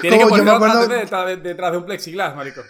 Tiene 0.00 0.16
que 0.18 0.22
Como 0.24 0.36
yo 0.36 0.42
poner 0.44 0.58
me 0.60 0.66
acuerdo- 0.66 0.88
detrás, 0.88 1.26
de- 1.26 1.36
detrás 1.36 1.72
de 1.72 1.78
un 1.78 1.84
plexiglas, 1.84 2.34
marico. 2.34 2.62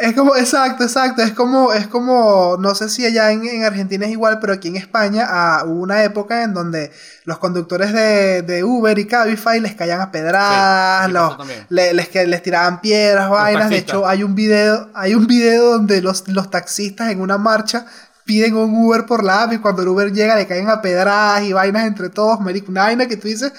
Es 0.00 0.14
como, 0.14 0.36
exacto, 0.36 0.84
exacto. 0.84 1.22
Es 1.22 1.32
como, 1.32 1.72
es 1.72 1.88
como, 1.88 2.56
no 2.60 2.72
sé 2.76 2.88
si 2.88 3.04
allá 3.04 3.32
en, 3.32 3.44
en 3.44 3.64
Argentina 3.64 4.06
es 4.06 4.12
igual, 4.12 4.38
pero 4.40 4.52
aquí 4.52 4.68
en 4.68 4.76
España 4.76 5.26
ah, 5.28 5.64
hubo 5.66 5.80
una 5.82 6.04
época 6.04 6.44
en 6.44 6.54
donde 6.54 6.92
los 7.24 7.38
conductores 7.38 7.92
de, 7.92 8.42
de 8.42 8.62
Uber 8.62 8.96
y 8.96 9.06
Cabify 9.06 9.58
les 9.60 9.74
caían 9.74 10.00
a 10.00 10.12
pedradas, 10.12 11.02
aquí 11.02 11.12
los, 11.12 11.36
le- 11.68 11.94
les, 11.94 12.08
que- 12.08 12.26
les 12.28 12.42
tiraban 12.44 12.80
piedras, 12.80 13.28
vainas. 13.28 13.70
De 13.70 13.76
hecho, 13.78 14.06
hay 14.06 14.22
un 14.22 14.36
video, 14.36 14.88
hay 14.94 15.14
un 15.16 15.26
video 15.26 15.72
donde 15.72 16.00
los, 16.00 16.28
los 16.28 16.48
taxistas 16.48 17.10
en 17.10 17.20
una 17.20 17.36
marcha 17.36 17.84
piden 18.24 18.54
un 18.56 18.72
Uber 18.84 19.04
por 19.04 19.24
la 19.24 19.42
app 19.44 19.54
y 19.54 19.58
cuando 19.58 19.82
el 19.82 19.88
Uber 19.88 20.12
llega 20.12 20.36
le 20.36 20.46
caen 20.46 20.68
a 20.68 20.80
pedradas 20.80 21.42
y 21.42 21.52
vainas 21.52 21.86
entre 21.86 22.08
todos, 22.10 22.38
marico, 22.40 22.70
una 22.70 22.82
vaina 22.82 23.08
que 23.08 23.16
tú 23.16 23.26
dices, 23.26 23.52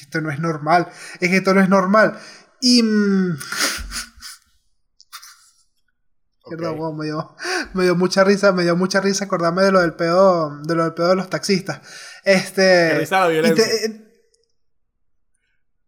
esto 0.00 0.20
no 0.22 0.30
es 0.30 0.38
normal, 0.38 0.88
es 1.20 1.28
que 1.28 1.36
esto 1.36 1.52
no 1.52 1.60
es 1.60 1.68
normal. 1.68 2.16
Y... 2.60 2.82
mm, 2.82 3.36
Perdón, 6.56 6.96
me 6.98 7.06
dio, 7.06 7.34
me 7.74 7.84
dio 7.84 7.94
mucha 7.96 8.24
risa, 8.24 8.52
me 8.52 8.62
dio 8.64 8.76
mucha 8.76 9.00
risa 9.00 9.24
acordarme 9.24 9.62
de 9.64 9.72
lo 9.72 9.80
del 9.80 9.94
pedo, 9.94 10.58
de 10.62 10.74
lo 10.74 10.84
del 10.84 10.94
pedo 10.94 11.08
de 11.08 11.16
los 11.16 11.28
taxistas. 11.30 11.80
Este. 12.24 12.98
Risa 12.98 13.20
la 13.20 13.28
y 13.28 13.32
violencia. 13.32 13.64
te- 13.64 13.86
eh, 13.86 14.08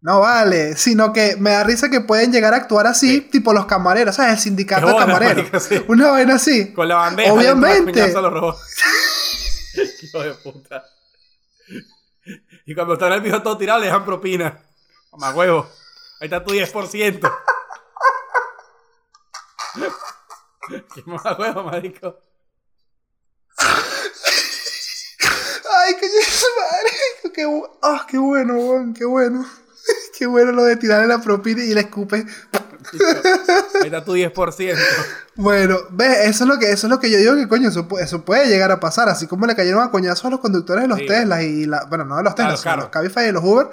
no 0.00 0.20
vale, 0.20 0.76
sino 0.76 1.14
que 1.14 1.36
me 1.38 1.50
da 1.52 1.64
risa 1.64 1.88
que 1.88 2.02
pueden 2.02 2.30
llegar 2.30 2.52
a 2.52 2.58
actuar 2.58 2.86
así, 2.86 3.22
tipo 3.22 3.54
los 3.54 3.64
camareros, 3.64 4.16
¿sabes? 4.16 4.34
El 4.34 4.38
sindicato 4.38 4.86
de 4.86 4.96
camareros. 4.96 5.62
sí. 5.68 5.82
Una 5.88 6.10
vaina 6.10 6.34
así. 6.34 6.74
Con 6.74 6.88
la 6.88 6.96
bandeja. 6.96 7.32
Obviamente. 7.32 8.02
a 8.02 8.20
los 8.20 8.32
robots. 8.32 8.60
Hijo 10.02 10.20
de 10.20 10.34
puta. 10.34 10.84
Y 12.66 12.74
cuando 12.74 12.94
están 12.94 13.12
el 13.14 13.22
piso 13.22 13.42
todo 13.42 13.56
tirado, 13.56 13.80
le 13.80 13.86
dejan 13.86 14.04
propina. 14.04 14.58
Mamá 15.12 15.34
huevo. 15.34 15.68
Ahí 16.20 16.26
está 16.26 16.44
tu 16.44 16.52
10%. 16.52 17.32
Qué 20.94 21.02
mamá 21.06 21.36
huevo, 21.38 21.64
marico. 21.64 22.18
Ay, 25.76 25.94
coño, 25.94 26.12
de. 26.12 27.30
Qué, 27.32 27.62
ah, 27.82 28.06
qué 28.08 28.18
bueno, 28.18 28.54
weón, 28.54 28.94
qué 28.94 29.04
bueno. 29.04 29.44
Qué 30.18 30.26
bueno 30.26 30.52
lo 30.52 30.64
de 30.64 30.76
tirarle 30.76 31.06
la 31.06 31.20
propina 31.20 31.62
y 31.62 31.74
le 31.74 31.80
escupe. 31.80 32.16
Ahí 32.16 33.84
está 33.84 34.02
tu 34.04 34.14
10%. 34.14 34.78
Bueno, 35.34 35.76
ves, 35.90 36.28
eso 36.28 36.44
es 36.44 36.48
lo 36.48 36.58
que, 36.58 36.70
eso 36.70 36.86
es 36.86 36.90
lo 36.90 37.00
que 37.00 37.10
yo 37.10 37.18
digo 37.18 37.34
que 37.34 37.48
coño, 37.48 37.68
eso, 37.68 37.86
eso 38.00 38.24
puede 38.24 38.46
llegar 38.46 38.70
a 38.70 38.80
pasar, 38.80 39.08
así 39.10 39.26
como 39.26 39.46
le 39.46 39.54
cayeron 39.54 39.82
a 39.82 39.90
coñazos 39.90 40.24
a 40.26 40.30
los 40.30 40.40
conductores 40.40 40.82
de 40.82 40.88
los 40.88 40.98
Sí. 41.00 41.06
Teslas 41.06 41.42
y 41.42 41.66
la, 41.66 41.84
bueno, 41.84 42.04
no 42.04 42.16
de 42.16 42.22
los 42.22 42.34
Teslas, 42.34 42.60
de 42.60 42.64
carros. 42.64 42.84
los 42.84 42.90
Cabify 42.90 43.28
y 43.28 43.32
los 43.32 43.44
Uber. 43.44 43.68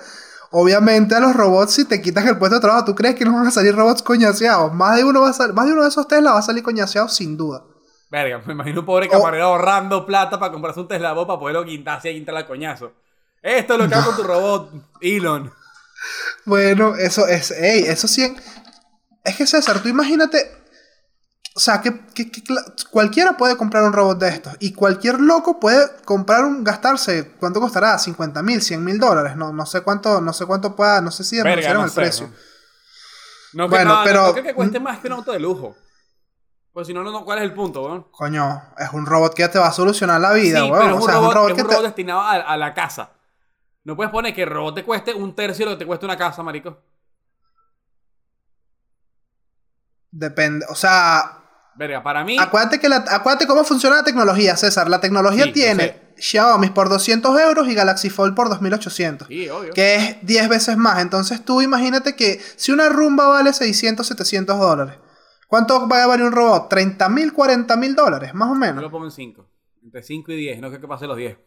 Obviamente 0.51 1.15
a 1.15 1.19
los 1.21 1.33
robots 1.33 1.73
si 1.73 1.85
te 1.85 2.01
quitas 2.01 2.25
el 2.25 2.37
puesto 2.37 2.55
de 2.55 2.61
trabajo, 2.61 2.85
¿tú 2.85 2.93
crees 2.95 3.15
que 3.15 3.23
no 3.25 3.33
van 3.33 3.47
a 3.47 3.51
salir 3.51 3.73
robots 3.75 4.01
coñaseados? 4.01 4.73
Más 4.73 4.97
de 4.97 5.03
uno 5.05 5.21
va 5.21 5.29
a 5.29 5.47
más 5.53 5.65
de 5.65 5.71
uno 5.73 5.83
de 5.83 5.89
esos 5.89 6.07
Teslas 6.07 6.33
va 6.33 6.39
a 6.39 6.43
salir 6.43 6.61
coñaseado 6.63 7.07
sin 7.07 7.37
duda. 7.37 7.63
Verga, 8.09 8.41
me 8.45 8.53
imagino 8.53 8.81
un 8.81 8.85
pobre 8.85 9.07
Oh. 9.07 9.11
camarero 9.11 9.45
ahorrando 9.45 10.05
plata 10.05 10.37
para 10.37 10.51
comprarse 10.51 10.81
un 10.81 10.87
Tesla 10.89 11.13
Bot 11.13 11.27
para 11.27 11.39
poderlo 11.39 11.63
quintarse 11.63 12.11
y 12.11 12.15
quintar 12.15 12.35
al 12.35 12.45
coñazo. 12.47 12.91
Esto 13.41 13.73
es 13.73 13.79
lo 13.79 13.87
que 13.87 13.95
hago 13.95 14.07
con 14.07 14.15
tu 14.17 14.23
robot, 14.23 14.71
Elon. 14.99 15.51
Bueno, 16.45 16.95
eso 16.95 17.27
es, 17.27 17.51
ey, 17.51 17.83
eso 17.85 18.07
sí. 18.07 18.35
Es 19.23 19.35
que 19.37 19.47
César, 19.47 19.79
tú 19.81 19.87
imagínate. 19.87 20.60
O 21.53 21.59
sea, 21.59 21.81
que, 21.81 22.05
que- 22.13 22.31
que 22.31 22.41
cualquiera 22.91 23.35
puede 23.35 23.57
comprar 23.57 23.83
un 23.83 23.91
robot 23.93 24.17
de 24.19 24.29
estos. 24.29 24.55
Y 24.59 24.73
cualquier 24.73 25.19
loco 25.19 25.59
puede 25.59 25.85
comprar 26.05 26.45
un, 26.45 26.63
gastarse, 26.63 27.33
¿cuánto 27.39 27.59
costará? 27.59 27.97
50 27.99 28.41
mil, 28.41 28.61
100 28.61 28.83
mil 28.83 28.97
dólares. 28.99 29.35
No, 29.35 29.51
no 29.51 29.65
sé 29.65 29.81
cuánto, 29.81 30.21
no 30.21 30.31
sé 30.31 30.45
cuánto 30.45 30.75
pueda, 30.75 31.01
no 31.01 31.11
sé 31.11 31.23
si 31.25 31.41
Verga, 31.41 31.73
no 31.73 31.83
el 31.83 31.89
sé, 31.89 31.95
precio. 31.95 32.27
¿no? 32.27 32.33
No, 33.53 33.69
que, 33.69 33.75
Bueno, 33.75 33.91
no, 33.91 33.97
no, 33.99 34.03
pero- 34.05 34.25
no 34.27 34.31
creo 34.31 34.43
que 34.45 34.53
cueste 34.53 34.79
más 34.79 34.99
que 34.99 35.07
un 35.07 35.13
auto 35.13 35.33
de 35.33 35.39
lujo. 35.41 35.75
Pues 36.71 36.87
si 36.87 36.93
no, 36.93 37.03
no, 37.03 37.25
¿cuál 37.25 37.39
es 37.39 37.43
el 37.43 37.53
punto, 37.53 37.83
weón? 37.83 38.07
Coño, 38.11 38.63
es 38.77 38.89
un 38.93 39.05
robot 39.05 39.33
que 39.33 39.45
te 39.49 39.59
va 39.59 39.67
a 39.67 39.73
solucionar 39.73 40.21
la 40.21 40.31
vida, 40.31 40.61
sí, 40.61 40.71
weón. 40.71 40.79
pero 40.79 40.85
es 40.87 40.93
O 40.93 40.95
un, 40.95 41.01
sea, 41.03 41.13
robot, 41.15 41.25
es 41.25 41.27
un 41.27 41.35
robot 41.35 41.49
es 41.49 41.55
que 41.57 41.61
un 41.63 41.67
te. 41.67 41.73
robot 41.73 41.85
destinado 41.87 42.21
a, 42.21 42.31
a 42.35 42.55
la 42.57 42.73
casa. 42.73 43.11
No 43.83 43.97
puedes 43.97 44.09
poner 44.13 44.33
que 44.33 44.43
el 44.43 44.49
robot 44.49 44.75
te 44.75 44.85
cueste 44.85 45.13
un 45.13 45.35
tercio 45.35 45.65
de 45.65 45.71
lo 45.73 45.77
que 45.77 45.83
te 45.83 45.85
cuesta 45.87 46.05
una 46.05 46.15
casa, 46.17 46.41
marico. 46.43 46.77
Depende. 50.11 50.65
O 50.69 50.75
sea, 50.75 51.40
Verga, 51.75 52.03
para 52.03 52.23
mí... 52.23 52.37
acuérdate, 52.39 52.79
que 52.79 52.89
la, 52.89 52.97
acuérdate 52.97 53.47
cómo 53.47 53.63
funciona 53.63 53.95
la 53.97 54.03
tecnología, 54.03 54.55
César. 54.57 54.89
La 54.89 54.99
tecnología 54.99 55.43
Sí, 55.43 55.49
yo 55.49 55.53
tiene 55.53 56.13
Xiaomi 56.17 56.69
por 56.69 56.89
200 56.89 57.39
euros 57.39 57.67
y 57.67 57.73
Galaxy 57.73 58.09
Fold 58.09 58.35
por 58.35 58.49
2800. 58.49 59.27
Sí, 59.27 59.49
obvio. 59.49 59.73
que 59.73 59.95
es 59.95 60.17
10 60.21 60.49
veces 60.49 60.77
más. 60.77 60.99
Entonces 60.99 61.43
tú 61.45 61.61
imagínate 61.61 62.15
que 62.15 62.41
si 62.57 62.71
una 62.71 62.89
rumba 62.89 63.27
vale 63.27 63.53
600, 63.53 64.05
700 64.05 64.59
dólares, 64.59 64.95
¿cuánto 65.47 65.87
va 65.87 66.03
a 66.03 66.07
valer 66.07 66.25
un 66.25 66.33
robot? 66.33 66.69
30 66.69 67.07
mil, 67.09 67.33
40 67.33 67.75
mil 67.77 67.95
dólares, 67.95 68.33
más 68.33 68.49
o 68.49 68.53
Yo 68.53 68.59
menos. 68.59 68.81
lo 68.83 68.91
pongo 68.91 69.05
en 69.05 69.11
5. 69.11 69.49
Entre 69.83 70.03
5 70.03 70.31
y 70.33 70.35
10. 70.35 70.59
No 70.61 70.67
creo 70.69 70.81
que 70.81 70.87
pase 70.87 71.07
los 71.07 71.17
10. 71.17 71.37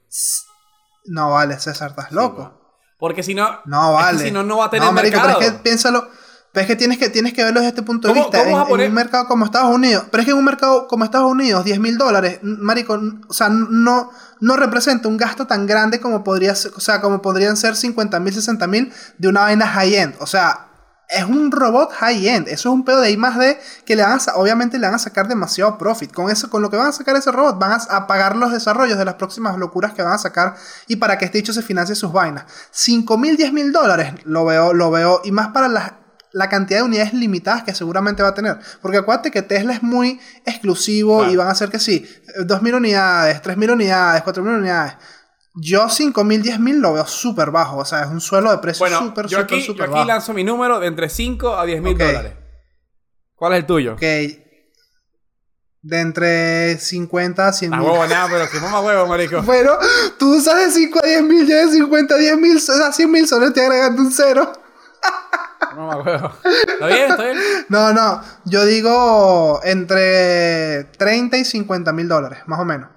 No 1.07 1.31
vale, 1.33 1.59
César, 1.61 1.91
estás 1.91 2.09
Sí, 2.09 2.15
loco. 2.15 2.61
Porque 2.99 3.23
si 3.23 3.35
no... 3.35 3.61
no 3.67 3.93
es 3.93 3.99
que 3.99 4.03
vale. 4.13 4.19
si 4.25 4.31
no, 4.31 4.43
no 4.43 4.57
va 4.59 4.67
a 4.67 4.71
tener 4.71 4.87
No, 4.87 4.93
marico, 4.93 5.19
mercado. 5.19 5.39
pero 5.39 5.51
es 5.51 5.57
que 5.59 5.63
piénsalo. 5.63 6.09
Pero 6.55 6.63
es 6.63 6.67
que 6.69 6.77
tienes 6.77 6.97
que, 6.99 7.11
tienes 7.11 7.33
que 7.35 7.43
verlo 7.45 7.61
desde 7.61 7.71
este 7.71 7.83
punto 7.83 8.09
de 8.09 8.15
¿Cómo- 8.15 8.25
vista. 8.31 8.49
En, 8.49 8.57
a 8.57 8.63
en 8.63 8.67
poner- 8.69 8.89
un 8.89 8.95
mercado 8.95 9.27
como 9.27 9.45
Estados 9.45 9.75
Unidos. 9.75 10.05
Pero 10.11 10.21
es 10.23 10.25
que 10.25 10.31
en 10.31 10.39
un 10.39 10.45
mercado 10.45 10.87
como 10.89 11.05
Estados 11.05 11.31
Unidos, 11.31 11.65
10 11.65 11.81
mil 11.81 11.99
dólares, 11.99 12.39
marico, 12.43 12.99
o 13.29 13.33
sea, 13.33 13.49
no, 13.51 14.11
no 14.41 14.57
representa 14.57 15.09
un 15.09 15.17
gasto 15.19 15.47
tan 15.47 15.67
grande 15.67 16.01
como 16.01 16.23
podría 16.25 16.55
ser, 16.55 16.73
o 16.77 16.81
sea, 16.81 17.01
como 17.03 17.21
podrían 17.21 17.57
ser 17.57 17.75
50 17.77 18.21
mil, 18.21 18.33
60 18.33 18.67
mil 18.69 18.93
de 19.19 19.29
una 19.29 19.41
vaina 19.43 19.67
high-end. 19.67 20.15
O 20.21 20.27
sea, 20.29 20.69
es 21.09 21.25
un 21.25 21.51
robot 21.51 21.91
high-end. 21.93 22.47
Eso 22.49 22.69
es 22.71 22.73
un 22.75 22.85
pedo 22.85 23.01
de 23.01 23.11
I 23.11 23.17
más 23.17 23.37
D 23.37 23.59
que 23.85 23.97
le 23.97 24.03
van 24.05 24.13
a, 24.19 24.35
obviamente 24.37 24.79
le 24.79 24.87
van 24.87 24.95
a 24.95 24.99
sacar 25.01 25.27
demasiado 25.27 25.77
profit. 25.77 26.13
Con 26.13 26.31
eso, 26.31 26.49
con 26.51 26.63
lo 26.63 26.71
que 26.71 26.77
van 26.77 26.87
a 26.87 26.93
sacar 26.93 27.17
ese 27.17 27.33
robot, 27.33 27.59
van 27.59 27.73
a, 27.73 27.77
a 27.97 28.07
pagar 28.07 28.37
los 28.37 28.53
desarrollos 28.53 28.97
de 28.97 29.05
las 29.05 29.15
próximas 29.15 29.59
locuras 29.59 29.93
que 29.93 30.03
van 30.03 30.13
a 30.13 30.19
sacar 30.19 30.55
y 30.87 30.97
para 30.97 31.19
que 31.19 31.25
este 31.25 31.39
dicho 31.39 31.53
se 31.53 31.63
financie 31.63 31.97
sus 31.97 32.13
vainas. 32.13 32.45
5 32.71 33.19
mil, 33.19 33.37
10 33.37 33.53
mil 33.53 33.73
dólares, 33.73 34.15
lo 34.25 34.45
veo, 34.45 34.73
lo 34.73 34.93
veo, 34.93 35.21
y 35.25 35.33
más 35.33 35.49
para 35.49 35.67
las 35.67 35.93
la 36.35 36.49
cantidad 36.49 36.81
de 36.81 36.85
unidades 36.85 37.15
limitadas 37.15 37.63
que 37.63 37.73
seguramente 37.75 38.23
va 38.23 38.31
a 38.31 38.35
tener. 38.35 38.59
Porque 38.83 38.99
acuérdate 38.99 39.31
que 39.31 39.41
Tesla 39.43 39.73
es 39.73 39.83
muy 39.83 40.21
exclusivo 40.45 41.19
Claro. 41.19 41.33
y 41.33 41.37
van 41.37 41.49
a 41.49 41.55
ser 41.55 41.71
que 41.71 41.79
sí, 41.79 42.05
2.000 42.45 42.75
unidades, 42.75 43.41
3.000 43.41 43.71
unidades, 43.73 44.23
4.000 44.25 44.59
unidades. 44.59 44.95
Yo 45.55 45.89
5.000, 45.89 46.43
10.000 46.43 46.81
lo 46.81 46.95
veo 46.95 47.07
súper 47.07 47.53
bajo. 47.53 47.77
O 47.79 47.85
sea, 47.85 48.01
es 48.03 48.09
un 48.09 48.21
suelo 48.21 48.51
de 48.51 48.59
precio 48.59 48.81
Bueno, 48.85 48.99
súper, 48.99 49.27
yo 49.27 49.39
súper, 49.39 49.45
aquí, 49.45 49.61
yo 49.61 49.67
súper 49.73 49.85
aquí 49.85 49.93
bajo. 49.93 50.05
lanzo 50.07 50.35
mi 50.35 50.43
número 50.43 50.81
de 50.81 50.89
entre 50.89 51.09
5 51.09 51.55
a 51.57 51.65
10 51.65 51.81
mil 51.81 51.95
Ok. 51.95 52.01
dólares. 52.01 52.33
¿Cuál 53.37 53.53
es 53.53 53.59
el 53.61 53.67
tuyo? 53.67 53.93
Ok. 53.95 54.03
De 55.83 56.01
entre 56.01 56.79
50 56.79 57.47
a 57.47 57.53
100 57.53 57.75
Ah, 57.75 57.77
mil. 57.77 57.87
huevo, 57.89 58.07
nada, 58.07 58.27
pero 58.31 58.51
que 58.51 58.59
mamá 58.59 58.81
huevo, 58.81 59.07
marico. 59.07 59.41
Bueno, 59.43 59.73
tú 60.19 60.35
usas 60.37 60.57
de 60.57 60.71
5 60.73 60.99
a 61.01 61.07
10 61.07 61.23
mil, 61.23 61.47
yo 61.47 61.55
de 61.57 61.69
50 61.73 62.15
a 62.15 62.19
10 62.19 62.39
mil, 62.39 62.57
a 62.57 62.93
100 62.93 63.11
mil, 63.11 63.29
solo 63.29 63.47
estoy 63.47 63.63
agregando 63.65 64.03
un 64.03 64.11
cero. 64.11 64.51
Mamá 65.77 65.97
huevo. 65.97 66.31
¿Está 66.69 66.87
bien? 66.87 67.11
¿Está 67.11 67.25
bien? 67.25 67.39
No, 67.69 67.93
no, 67.93 68.21
yo 68.45 68.65
digo 68.65 69.61
entre 69.65 70.85
30 70.99 71.39
y 71.39 71.45
50 71.45 71.93
mil 71.93 72.09
dólares, 72.09 72.41
más 72.47 72.61
o 72.61 72.65
menos. 72.65 72.91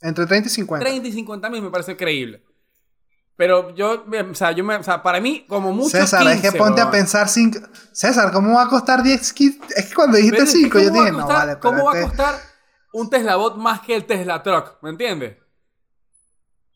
Entre 0.00 0.26
30 0.26 0.48
y 0.48 0.50
50. 0.50 0.84
30 0.88 1.08
y 1.08 1.12
50 1.12 1.50
mil 1.50 1.62
me 1.62 1.70
parece 1.70 1.96
creíble. 1.96 2.44
Pero 3.36 3.74
yo, 3.74 4.04
o 4.30 4.34
sea, 4.34 4.52
yo 4.52 4.62
me, 4.62 4.76
o 4.76 4.82
sea, 4.82 5.02
para 5.02 5.20
mí, 5.20 5.46
como 5.48 5.72
mucho. 5.72 5.88
César, 5.96 6.20
15, 6.22 6.34
es 6.46 6.52
que 6.52 6.58
ponte 6.58 6.80
a 6.80 6.90
pensar 6.90 7.28
5. 7.28 7.58
César, 7.92 8.30
¿cómo 8.32 8.54
va 8.56 8.64
a 8.64 8.68
costar 8.68 9.02
10? 9.02 9.32
ki- 9.32 9.58
Es 9.74 9.86
que 9.86 9.94
cuando 9.94 10.16
dijiste 10.18 10.36
Pero 10.38 10.48
es 10.48 10.52
que 10.52 10.58
5, 10.60 10.78
yo 10.78 10.88
¿cómo 10.88 10.96
va 11.00 11.02
a 11.02 11.04
dije, 11.06 11.16
no, 11.16 11.26
costar- 11.26 11.38
vale, 11.46 11.58
¿Cómo 11.58 11.84
va 11.84 11.92
a 11.98 12.02
costar 12.02 12.34
un 12.92 13.08
Tesla 13.10 13.36
Bot 13.36 13.56
más 13.56 13.80
que 13.80 13.96
el 13.96 14.04
Tesla 14.04 14.42
Truck? 14.42 14.76
¿Me 14.82 14.90
entiendes? 14.90 15.36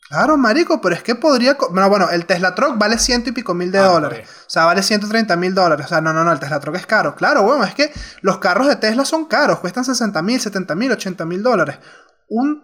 Claro, 0.08 0.36
marico, 0.36 0.80
pero 0.80 0.94
es 0.94 1.02
que 1.02 1.14
podría. 1.16 1.56
Bueno, 1.70 1.88
bueno, 1.88 2.10
el 2.10 2.26
Tesla 2.26 2.54
Truck 2.54 2.78
vale 2.78 2.98
ciento 2.98 3.30
y 3.30 3.32
pico 3.32 3.54
mil 3.54 3.72
de 3.72 3.78
Ah, 3.78 3.86
dólares. 3.88 4.28
O 4.46 4.50
sea, 4.50 4.64
vale 4.64 4.82
130 4.82 5.34
mil 5.36 5.54
dólares. 5.54 5.86
O 5.86 5.88
sea, 5.88 6.00
no, 6.00 6.12
no, 6.12 6.22
no, 6.22 6.32
el 6.32 6.38
Tesla 6.38 6.60
Truck 6.60 6.76
es 6.76 6.86
caro. 6.86 7.16
Claro, 7.16 7.42
bueno, 7.42 7.64
es 7.64 7.74
que 7.74 7.92
los 8.20 8.38
carros 8.38 8.68
de 8.68 8.76
Tesla 8.76 9.04
son 9.04 9.24
caros. 9.24 9.58
Cuestan 9.58 9.84
60 9.84 10.22
mil, 10.22 10.40
70 10.40 10.74
mil, 10.76 10.92
80 10.92 11.24
mil 11.24 11.42
dólares. 11.42 11.78
Un 12.28 12.62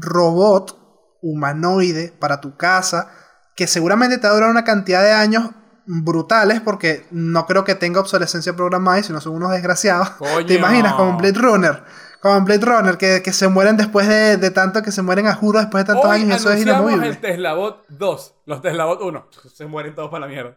robot 0.00 1.18
humanoide 1.22 2.12
para 2.18 2.40
tu 2.40 2.56
casa 2.56 3.08
que 3.56 3.66
seguramente 3.66 4.18
te 4.18 4.26
va 4.26 4.32
a 4.32 4.36
durar 4.36 4.50
una 4.50 4.64
cantidad 4.64 5.02
de 5.02 5.12
años 5.12 5.50
brutales 5.86 6.60
porque 6.60 7.06
no 7.10 7.46
creo 7.46 7.64
que 7.64 7.74
tenga 7.74 8.00
obsolescencia 8.00 8.54
programada 8.54 8.98
y 8.98 9.02
si 9.02 9.12
no 9.12 9.20
son 9.20 9.34
unos 9.34 9.50
desgraciados. 9.50 10.10
Coño. 10.18 10.46
¿Te 10.46 10.54
imaginas? 10.54 10.94
Como 10.94 11.10
en 11.10 11.16
Blade 11.18 11.38
Runner. 11.38 11.84
Como 12.20 12.36
en 12.36 12.44
Blade 12.44 12.64
Runner, 12.66 12.98
que, 12.98 13.22
que 13.22 13.32
se 13.32 13.48
mueren 13.48 13.76
después 13.76 14.08
de, 14.08 14.36
de 14.36 14.50
tanto 14.50 14.82
que 14.82 14.90
se 14.90 15.02
mueren 15.02 15.26
a 15.28 15.34
juro 15.34 15.60
después 15.60 15.84
de 15.84 15.92
tantos 15.92 16.10
Hoy 16.10 16.22
años 16.22 16.40
eso 16.40 16.50
es 16.52 16.62
inamovible. 16.62 17.08
el 17.08 17.18
Tesla 17.18 17.54
Bot 17.54 17.84
2. 17.88 18.34
Los 18.46 18.62
Tesla 18.62 18.84
Bot 18.86 19.00
1. 19.02 19.28
Se 19.54 19.66
mueren 19.66 19.94
todos 19.94 20.10
para 20.10 20.22
la 20.22 20.26
mierda. 20.26 20.56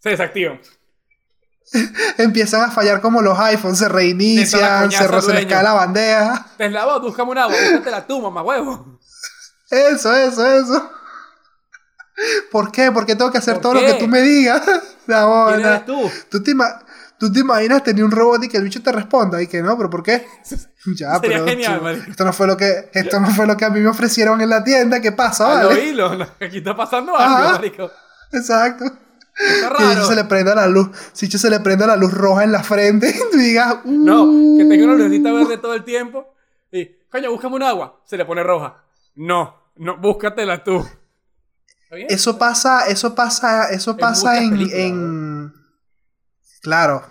Se 0.00 0.10
desactivan. 0.10 0.60
Empiezan 2.18 2.62
a 2.62 2.70
fallar 2.70 3.00
como 3.00 3.22
los 3.22 3.38
iPhones, 3.38 3.78
se 3.78 3.88
reinician, 3.88 4.90
se, 4.90 4.98
se 4.98 5.08
les 5.12 5.24
dueño. 5.24 5.48
cae 5.48 5.62
la 5.62 5.72
bandeja. 5.72 6.46
Tesla 6.56 6.84
Bot, 6.84 7.02
búscame 7.02 7.30
un 7.30 7.38
agua. 7.38 7.56
Búscate 7.56 7.90
la 7.90 8.06
tu, 8.06 8.20
mamá 8.20 8.42
huevo. 8.42 8.98
Eso, 9.70 10.14
eso, 10.14 10.46
eso. 10.46 10.90
¿Por 12.50 12.72
qué? 12.72 12.90
¿Por 12.90 13.06
qué 13.06 13.14
tengo 13.14 13.30
que 13.30 13.38
hacer 13.38 13.54
¿Por 13.54 13.62
todo 13.62 13.74
lo 13.74 13.80
que 13.80 13.94
tú 13.94 14.08
me 14.08 14.20
digas? 14.22 14.62
La 15.06 15.26
¿Quién 15.54 15.66
eres 15.66 15.86
tú? 15.86 16.10
¿Tú 16.30 16.42
te, 16.42 16.54
tú 17.18 17.32
te 17.32 17.40
imaginas 17.40 17.82
tener 17.82 18.04
un 18.04 18.10
robot 18.10 18.44
y 18.44 18.48
que 18.48 18.56
el 18.58 18.64
bicho 18.64 18.82
te 18.82 18.92
responda 18.92 19.40
y 19.42 19.46
que 19.46 19.60
no, 19.62 19.76
pero 19.76 19.90
¿por 19.90 20.02
qué? 20.02 20.26
Ya, 20.96 21.18
Sería 21.18 21.20
pero 21.20 21.44
genial, 21.46 21.82
marico. 21.82 22.10
esto 22.10 22.24
no 22.24 22.32
fue 22.32 22.46
lo 22.46 22.56
que 22.56 22.88
esto 22.94 23.20
no 23.20 23.28
fue 23.30 23.46
lo 23.46 23.56
que 23.56 23.64
a 23.66 23.70
mí 23.70 23.80
me 23.80 23.88
ofrecieron 23.88 24.40
en 24.40 24.48
la 24.48 24.62
tienda, 24.64 25.00
¿qué 25.00 25.12
pasa? 25.12 25.60
Al 25.60 25.66
Vale? 25.66 25.84
hilo. 25.86 26.14
no, 26.14 26.24
Aquí 26.40 26.58
está 26.58 26.74
pasando 26.76 27.14
algo, 27.16 27.36
Ajá. 27.36 27.52
marico. 27.54 27.90
Exacto. 28.32 28.84
Está 28.84 29.68
Que 29.76 29.84
raro. 29.84 30.06
se 30.06 30.14
le 30.16 30.24
prenda 30.24 30.54
la 30.54 30.66
luz, 30.66 30.88
si 31.12 31.26
se 31.30 31.50
le 31.50 31.60
prenda 31.60 31.86
la 31.86 31.96
luz 31.96 32.12
roja 32.12 32.42
en 32.44 32.52
la 32.52 32.62
frente 32.62 33.08
y 33.10 33.12
tú 33.32 33.36
digas, 33.38 33.78
No, 33.84 34.24
"Uh". 34.24 34.58
que 34.58 34.64
tenga 34.64 34.84
una 34.86 34.94
lucecita 34.94 35.32
verde 35.32 35.58
todo 35.58 35.74
el 35.74 35.84
tiempo. 35.84 36.34
Y, 36.72 36.86
coño, 37.10 37.30
búscame 37.30 37.56
un 37.56 37.62
agua. 37.62 38.00
Se 38.06 38.16
le 38.16 38.24
pone 38.24 38.42
roja. 38.42 38.82
No, 39.16 39.54
no, 39.76 39.96
búscatela 39.98 40.62
tú. 40.64 40.78
¿Está 41.84 41.96
bien? 41.96 42.08
Eso 42.10 42.36
pasa, 42.38 42.86
eso 42.88 43.14
pasa, 43.14 43.70
eso 43.70 43.96
pasa 43.96 44.38
en- 44.38 44.54
Claro. 46.62 47.04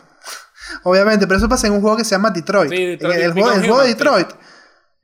Obviamente, 0.84 1.28
pero 1.28 1.38
eso 1.38 1.48
pasa 1.50 1.68
en 1.68 1.74
un 1.74 1.82
juego 1.82 1.98
que 1.98 2.04
se 2.04 2.12
llama 2.12 2.30
Detroit. 2.32 2.72
Sí, 2.72 2.86
Detroit, 2.86 3.16
En 3.16 3.22
el, 3.24 3.32
juego, 3.34 3.48
el 3.56 3.62
juego 3.70 3.82
de 3.84 3.88
Detroit. 3.90 4.28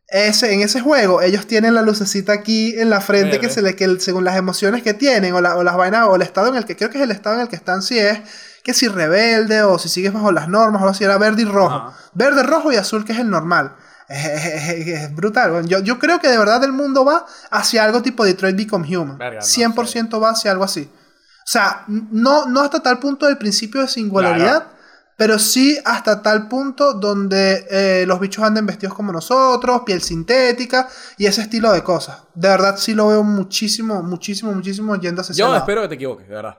Ese, 0.07 0.53
en 0.53 0.61
ese 0.61 0.79
juego, 0.81 1.21
ellos 1.21 1.47
tienen 1.47 1.73
la 1.73 1.81
lucecita 1.81 2.33
aquí 2.33 2.75
en 2.77 2.89
la 2.89 3.01
frente 3.01 3.37
que 3.39 3.49
se 3.49 3.61
le, 3.63 3.75
que 3.75 3.99
según 3.99 4.23
las 4.25 4.35
emociones 4.35 4.83
que 4.83 4.93
tienen, 4.93 5.33
o, 5.33 5.41
la- 5.41 5.55
o 5.55 5.63
las 5.63 5.75
vainas, 5.75 6.07
o 6.07 6.15
el 6.15 6.21
estado 6.21 6.49
en 6.49 6.55
el 6.55 6.65
que, 6.65 6.75
creo 6.75 6.89
que 6.91 6.97
es 6.97 7.03
el 7.03 7.11
estado 7.11 7.35
en 7.35 7.41
el 7.41 7.47
que 7.47 7.55
están, 7.55 7.81
si 7.81 7.97
es 7.97 8.19
que 8.63 8.73
si 8.73 8.87
rebelde, 8.87 9.63
o 9.63 9.79
si 9.79 9.89
sigues 9.89 10.13
bajo 10.13 10.31
las 10.31 10.47
normas, 10.49 10.83
o 10.83 10.87
así, 10.89 11.03
era 11.03 11.17
verde 11.17 11.41
y 11.41 11.45
rojo. 11.45 11.93
Verde, 12.13 12.43
rojo 12.43 12.71
y 12.71 12.75
azul, 12.75 13.05
que 13.05 13.13
es 13.13 13.19
el 13.19 13.29
normal. 13.29 13.75
Es, 14.07 14.25
es- 14.25 14.69
es- 14.69 14.87
es 14.87 15.15
brutal. 15.15 15.65
Yo, 15.65 15.79
yo 15.79 15.97
creo 15.97 16.19
que 16.19 16.27
de 16.29 16.37
verdad 16.37 16.63
el 16.63 16.73
mundo 16.73 17.03
va 17.05 17.25
hacia 17.49 17.83
algo 17.83 18.01
tipo 18.03 18.23
Detroit 18.23 18.55
Become 18.55 18.95
Human. 18.95 19.17
Verga, 19.17 19.39
no 19.39 19.45
100% 19.45 20.21
va 20.21 20.29
hacia 20.31 20.51
algo 20.51 20.63
así. 20.65 20.91
O 21.43 21.45
sea, 21.45 21.83
no, 21.87 22.45
no 22.45 22.61
hasta 22.61 22.81
tal 22.81 22.99
punto 22.99 23.25
del 23.25 23.37
principio 23.37 23.81
de 23.81 23.87
singularidad, 23.87 24.67
pero 25.17 25.37
sí 25.37 25.77
hasta 25.83 26.21
tal 26.21 26.47
punto 26.47 26.93
donde 26.93 27.67
eh, 27.69 28.05
los 28.07 28.19
bichos 28.19 28.43
anden 28.43 28.65
vestidos 28.65 28.95
como 28.95 29.11
nosotros, 29.11 29.81
piel 29.85 30.01
sintética 30.01 30.87
y 31.17 31.25
ese 31.25 31.41
estilo 31.41 31.71
de 31.71 31.83
cosas. 31.83 32.23
De 32.33 32.47
verdad 32.47 32.77
sí 32.77 32.93
lo 32.93 33.09
veo 33.09 33.23
muchísimo, 33.23 34.01
muchísimo, 34.01 34.53
muchísimo 34.53 34.95
yendo 34.95 35.21
hacia 35.21 35.33
ese 35.33 35.39
Yo 35.39 35.55
espero 35.55 35.81
que 35.83 35.89
te 35.89 35.95
equivoques, 35.95 36.27
de 36.27 36.33
verdad. 36.33 36.57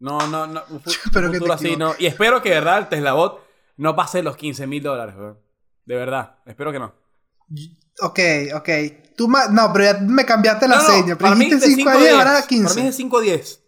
No, 0.00 0.26
no, 0.26 0.46
no. 0.46 0.62
Un 0.70 0.82
espero 1.04 1.30
que 1.30 1.40
te 1.40 1.52
así, 1.52 1.76
no. 1.76 1.94
Y 1.98 2.06
espero 2.06 2.42
que 2.42 2.50
de 2.50 2.56
verdad 2.56 2.78
el 2.78 2.88
Tesla 2.88 3.12
Bot 3.12 3.40
no 3.76 3.96
pase 3.96 4.22
los 4.22 4.36
15 4.36 4.66
mil 4.66 4.82
dólares. 4.82 5.14
De 5.84 5.94
verdad. 5.94 6.36
Espero 6.44 6.72
que 6.72 6.78
no. 6.78 6.94
Ok, 8.00 8.18
ok. 8.54 8.68
Tú 9.16 9.28
no, 9.28 9.72
pero 9.72 9.84
ya 9.84 9.98
me 10.00 10.24
cambiaste 10.24 10.68
la 10.68 10.76
No, 10.76 10.82
no, 10.82 10.88
seña. 10.88 11.18
Para 11.18 11.34
mí 11.34 11.46
dijiste 11.46 11.68
de 11.68 11.74
5 11.74 11.90
a 11.90 11.92
5 11.92 12.04
10, 12.04 12.14
a 12.14 12.18
ahora 12.18 12.32
10. 12.34 12.46
15. 12.46 12.64
Para 12.64 12.74
mí 12.74 12.80
es 12.80 12.86
de 12.86 12.92
5 12.96 13.18
a 13.18 13.20
10. 13.20 13.60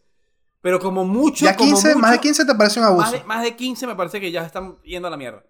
Pero 0.63 0.79
como 0.79 1.05
mucho. 1.05 1.45
ya 1.45 1.57
como 1.57 1.73
15, 1.73 1.95
más 1.97 2.11
de 2.11 2.17
mucho, 2.17 2.23
15 2.23 2.45
te 2.45 2.55
parece 2.55 2.81
un 2.81 2.87
abuso. 2.87 3.03
Más 3.03 3.13
de, 3.13 3.25
más 3.25 3.43
de 3.43 3.57
15 3.57 3.87
me 3.87 3.97
parece 3.97 4.21
que 4.21 4.31
ya 4.31 4.45
están 4.45 4.81
yendo 4.83 5.09
a 5.09 5.11
la 5.11 5.17
mierda. 5.17 5.43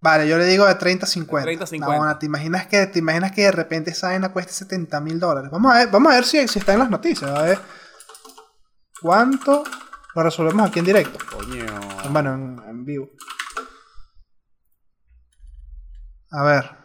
Vale, 0.00 0.28
yo 0.28 0.38
le 0.38 0.44
digo 0.44 0.66
de 0.66 0.74
30 0.74 1.04
a 1.04 1.08
50. 1.08 1.44
30 1.44 1.64
a 1.64 1.66
50. 1.66 1.98
No, 1.98 2.18
¿te 2.18 2.26
imaginas 2.26 2.66
que, 2.66 2.86
te 2.86 2.98
imaginas 2.98 3.32
que 3.32 3.42
de 3.42 3.52
repente 3.52 3.90
esa 3.90 4.08
vaina 4.08 4.32
cueste 4.32 4.52
70 4.52 5.00
mil 5.00 5.18
dólares? 5.18 5.50
Vamos 5.50 5.74
a 5.74 5.78
ver, 5.78 5.88
vamos 5.90 6.12
a 6.12 6.16
ver 6.16 6.24
si, 6.24 6.46
si 6.48 6.58
está 6.58 6.74
en 6.74 6.78
las 6.78 6.90
noticias. 6.90 7.30
A 7.30 7.42
ver. 7.42 7.58
¿Cuánto? 9.02 9.64
Lo 10.14 10.22
resolvemos 10.22 10.68
aquí 10.68 10.78
en 10.78 10.84
directo. 10.84 11.18
Coño. 11.30 11.64
Bueno, 12.10 12.34
en, 12.34 12.62
en 12.68 12.84
vivo. 12.84 13.10
A 16.30 16.44
ver. 16.44 16.83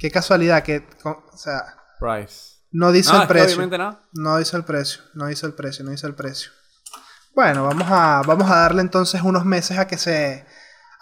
Qué 0.00 0.10
casualidad 0.10 0.62
que. 0.64 0.84
o 1.04 1.36
sea, 1.36 1.62
Price. 2.00 2.56
no 2.72 2.90
dice 2.90 3.12
No, 3.12 3.22
el 3.22 3.28
precio. 3.28 3.56
obviamente 3.56 3.78
no. 3.78 4.00
No 4.14 4.38
dice 4.38 4.56
el 4.56 4.64
precio, 4.64 5.02
no 5.14 5.26
dice 5.26 5.46
el 5.46 5.52
precio, 5.54 5.84
no 5.84 5.90
dice 5.92 6.06
el 6.06 6.14
precio. 6.14 6.50
Bueno, 7.34 7.64
vamos 7.64 7.86
a, 7.90 8.22
vamos 8.26 8.50
a 8.50 8.56
darle 8.56 8.80
entonces 8.82 9.22
unos 9.22 9.44
meses 9.44 9.78
a 9.78 9.86
que 9.86 9.96
se 9.98 10.44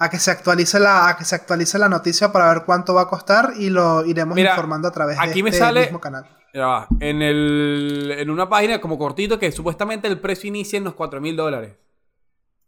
a 0.01 0.11
que 0.11 0.19
se 0.19 0.31
actualice 0.31 0.79
la 0.79 1.09
a 1.09 1.17
que 1.17 1.25
se 1.25 1.35
actualice 1.35 1.79
la 1.79 1.89
noticia 1.89 2.31
para 2.33 2.53
ver 2.53 2.65
cuánto 2.65 2.93
va 2.95 3.03
a 3.03 3.09
costar 3.09 3.53
y 3.57 3.71
lo 3.71 4.05
iremos 4.05 4.35
Mira, 4.37 4.51
informando 4.51 4.87
a 4.89 4.93
través 4.93 5.19
aquí 5.19 5.39
de 5.39 5.43
me 5.45 5.49
este 5.51 5.59
sale- 5.61 5.81
mismo 5.83 6.01
canal. 6.01 6.29
Ya 6.55 6.67
va. 6.67 6.89
En, 7.01 7.21
el, 7.23 8.15
en 8.19 8.31
una 8.31 8.49
página 8.49 8.81
como 8.81 8.97
cortito 8.99 9.39
que 9.39 9.53
supuestamente 9.53 10.09
el 10.09 10.19
precio 10.21 10.49
inicia 10.49 10.77
en 10.79 10.85
los 10.85 10.95
4 10.95 11.21
mil 11.21 11.37
dólares. 11.37 11.77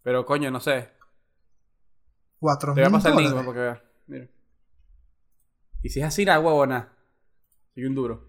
Pero 0.02 0.24
coño, 0.26 0.50
no 0.50 0.60
sé. 0.60 0.90
4 2.40 2.74
Te 2.74 2.80
voy 2.80 2.86
a 2.86 2.90
mil 2.90 2.98
pasar 2.98 3.12
el 3.12 3.18
link 3.18 3.28
dólares. 3.30 3.46
para 3.46 3.54
que 3.54 3.62
veas. 3.62 3.78
Mira. 4.06 4.26
Y 5.82 5.88
si 5.90 6.00
es 6.00 6.06
así, 6.06 6.24
la 6.24 6.38
huevona. 6.40 6.92
Soy 7.74 7.84
un 7.84 7.94
duro. 7.94 8.28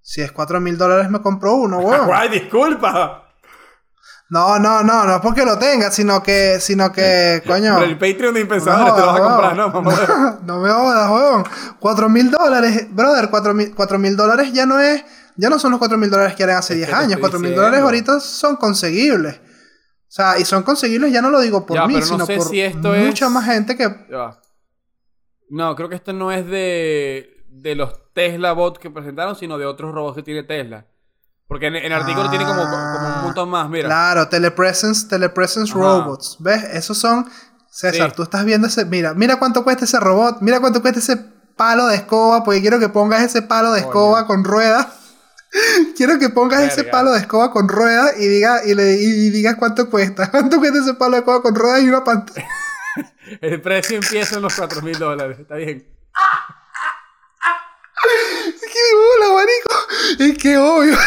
Si 0.00 0.20
es 0.20 0.32
4 0.32 0.60
mil 0.60 0.76
dólares 0.78 1.08
me 1.10 1.20
compro 1.20 1.54
uno, 1.54 1.78
weón. 1.78 2.06
¡Guay, 2.06 2.28
disculpa! 2.40 3.18
No, 4.30 4.58
no, 4.58 4.82
no, 4.82 5.04
no 5.04 5.16
es 5.16 5.20
porque 5.20 5.44
lo 5.44 5.58
tenga, 5.58 5.90
sino 5.90 6.22
que, 6.22 6.58
sino 6.58 6.90
que, 6.90 7.42
coño. 7.46 7.74
Por 7.74 7.84
el 7.84 7.98
Patreon 7.98 8.32
de 8.34 8.40
No 8.40 8.44
Impensadores 8.44 8.94
te 8.94 9.00
lo 9.02 9.06
vas 9.08 9.20
a 9.20 9.22
comprar, 9.22 9.56
¿no? 9.56 9.68
Mamá? 9.68 10.38
No 10.44 10.58
me 10.60 10.70
jodas, 10.70 11.10
weón. 11.10 11.44
4 11.78 12.08
mil 12.08 12.30
dólares, 12.30 12.86
brother, 12.90 13.28
4 13.30 13.98
mil 13.98 14.16
dólares 14.16 14.50
ya 14.54 14.64
no 14.64 14.80
es, 14.80 15.04
ya 15.36 15.50
no 15.50 15.58
son 15.58 15.70
los 15.72 15.78
4 15.78 15.98
mil 15.98 16.08
dólares 16.10 16.34
que 16.34 16.44
eran 16.44 16.56
hace 16.56 16.72
Es 16.72 16.78
10 16.78 16.88
que 16.88 16.92
te 16.94 16.98
años. 16.98 17.10
estoy 17.12 17.20
4 17.20 17.38
mil 17.40 17.54
dólares 17.54 17.80
ahorita 17.80 18.20
son 18.20 18.56
conseguibles. 18.56 19.36
O 19.36 20.14
sea, 20.14 20.38
y 20.38 20.44
son 20.46 20.62
conseguibles, 20.62 21.12
ya 21.12 21.20
no 21.22 21.30
lo 21.30 21.40
digo 21.40 21.64
por 21.66 21.76
Ya, 21.76 21.86
mí, 21.86 21.94
pero 21.94 22.06
no 22.06 22.26
sino 22.26 22.26
por 22.38 22.48
si 22.48 22.60
esto 22.62 22.92
mucha 22.94 23.26
es- 23.26 23.30
más 23.32 23.44
gente 23.44 23.76
que. 23.76 23.84
Ya. 24.10 24.38
No, 25.50 25.74
creo 25.76 25.88
que 25.88 25.94
esto 25.96 26.12
no 26.12 26.32
es 26.32 26.46
de, 26.46 27.44
de 27.48 27.74
los 27.74 27.92
Tesla 28.14 28.52
Bot 28.52 28.78
que 28.78 28.90
presentaron, 28.90 29.36
sino 29.36 29.58
de 29.58 29.66
otros 29.66 29.92
robots 29.94 30.16
que 30.16 30.22
tiene 30.22 30.42
Tesla. 30.42 30.86
Porque 31.48 31.66
en, 31.66 31.76
en 31.76 31.84
el 31.84 31.92
artículo 31.92 32.30
tiene 32.30 32.46
como, 32.46 32.62
como 32.62 33.16
un 33.16 33.22
montón 33.24 33.50
más, 33.50 33.68
mira. 33.68 33.86
Claro, 33.86 34.28
telepresence, 34.28 35.06
telepresence 35.08 35.72
Ajá. 35.72 35.80
robots. 35.80 36.36
¿Ves? 36.40 36.62
Esos 36.72 36.96
son. 36.96 37.28
César, 37.70 38.10
Sí. 38.10 38.16
tú 38.16 38.22
estás 38.22 38.44
viendo 38.44 38.66
ese. 38.68 38.84
Mira, 38.86 39.12
mira 39.14 39.36
cuánto 39.38 39.62
cuesta 39.64 39.84
ese 39.84 39.98
robot. 40.00 40.38
Mira 40.40 40.60
cuánto 40.60 40.80
cuesta 40.80 41.00
ese 41.00 41.16
palo 41.56 41.86
de 41.86 41.96
escoba. 41.96 42.42
Porque 42.44 42.60
quiero 42.62 42.78
que 42.78 42.88
pongas 42.88 43.22
ese 43.22 43.42
palo 43.42 43.72
de 43.72 43.80
escoba 43.80 44.26
con 44.26 44.44
ruedas. 44.44 44.86
quiero 45.96 46.18
que 46.18 46.30
pongas 46.30 46.62
ese 46.62 46.84
palo 46.84 47.12
de 47.12 47.18
escoba 47.18 47.50
con 47.50 47.68
ruedas 47.68 48.14
y 48.18 48.26
diga 48.28 48.64
y, 48.64 48.74
le, 48.74 48.92
y 48.94 49.30
digas 49.30 49.56
cuánto 49.58 49.90
cuesta. 49.90 50.28
¿Cuánto 50.30 50.58
cuesta 50.58 50.78
ese 50.78 50.94
palo 50.94 51.12
de 51.12 51.18
escoba 51.18 51.42
con 51.42 51.54
ruedas 51.54 51.82
y 51.82 51.88
una 51.88 52.02
pantalla? 52.04 52.46
El 53.40 53.60
precio 53.60 53.96
empieza 53.96 54.36
en 54.36 54.42
los 54.42 54.54
4 54.54 54.82
mil 54.82 54.98
dólares. 54.98 55.38
Está 55.40 55.56
bien. 55.56 55.86
¡Qué 58.60 58.94
bola, 58.96 59.34
marico! 59.34 60.22
Es 60.32 60.38
que 60.38 60.58
obvio. 60.58 60.96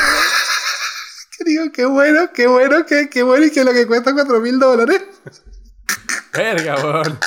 Que 1.37 1.43
digo, 1.43 1.65
qué 1.73 1.83
bueno, 1.83 2.29
qué 2.33 2.47
bueno, 2.47 2.85
qué, 2.85 3.09
qué 3.09 3.21
bueno 3.21 3.45
y 3.45 3.51
que 3.51 3.65
lo 3.65 3.73
que 3.73 3.85
cuesta 3.85 4.13
4 4.13 4.39
mil 4.39 4.57
dólares. 4.57 5.03
Verga, 6.31 6.75
weón. 6.77 7.19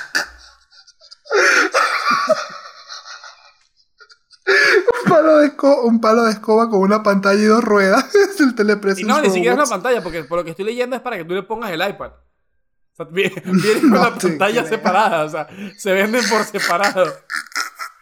Un 4.47 5.11
palo, 5.11 5.37
de 5.39 5.47
esco- 5.55 5.83
un 5.85 6.01
palo 6.01 6.23
de 6.25 6.33
escoba 6.33 6.71
con 6.71 6.81
una 6.81 7.03
pantalla 7.03 7.39
y 7.41 7.45
dos 7.45 7.63
ruedas. 7.63 8.15
es 8.15 8.41
el 8.41 8.51
Y 8.51 8.55
telepresence 8.55 9.05
no, 9.07 9.21
ni 9.21 9.29
siquiera 9.31 9.53
es 9.55 9.59
una 9.61 9.69
pantalla, 9.69 10.03
porque 10.03 10.25
por 10.25 10.39
lo 10.39 10.45
que 10.45 10.51
estoy 10.51 10.65
leyendo 10.65 10.97
es 10.97 11.03
para 11.03 11.19
que 11.19 11.25
tú 11.25 11.35
le 11.35 11.43
pongas 11.43 11.71
el 11.71 11.87
iPad. 11.87 12.13
Sea, 12.99 13.07
viene, 13.11 13.43
viene 13.47 13.81
con 13.89 13.91
No 13.91 14.03
la 14.03 14.15
te 14.19 14.29
pantalla 14.29 14.61
creo. 14.63 14.69
separada, 14.77 15.25
o 15.25 15.29
sea, 15.31 15.49
se 15.79 15.93
venden 15.93 16.29
por 16.29 16.45
separado. 16.45 17.07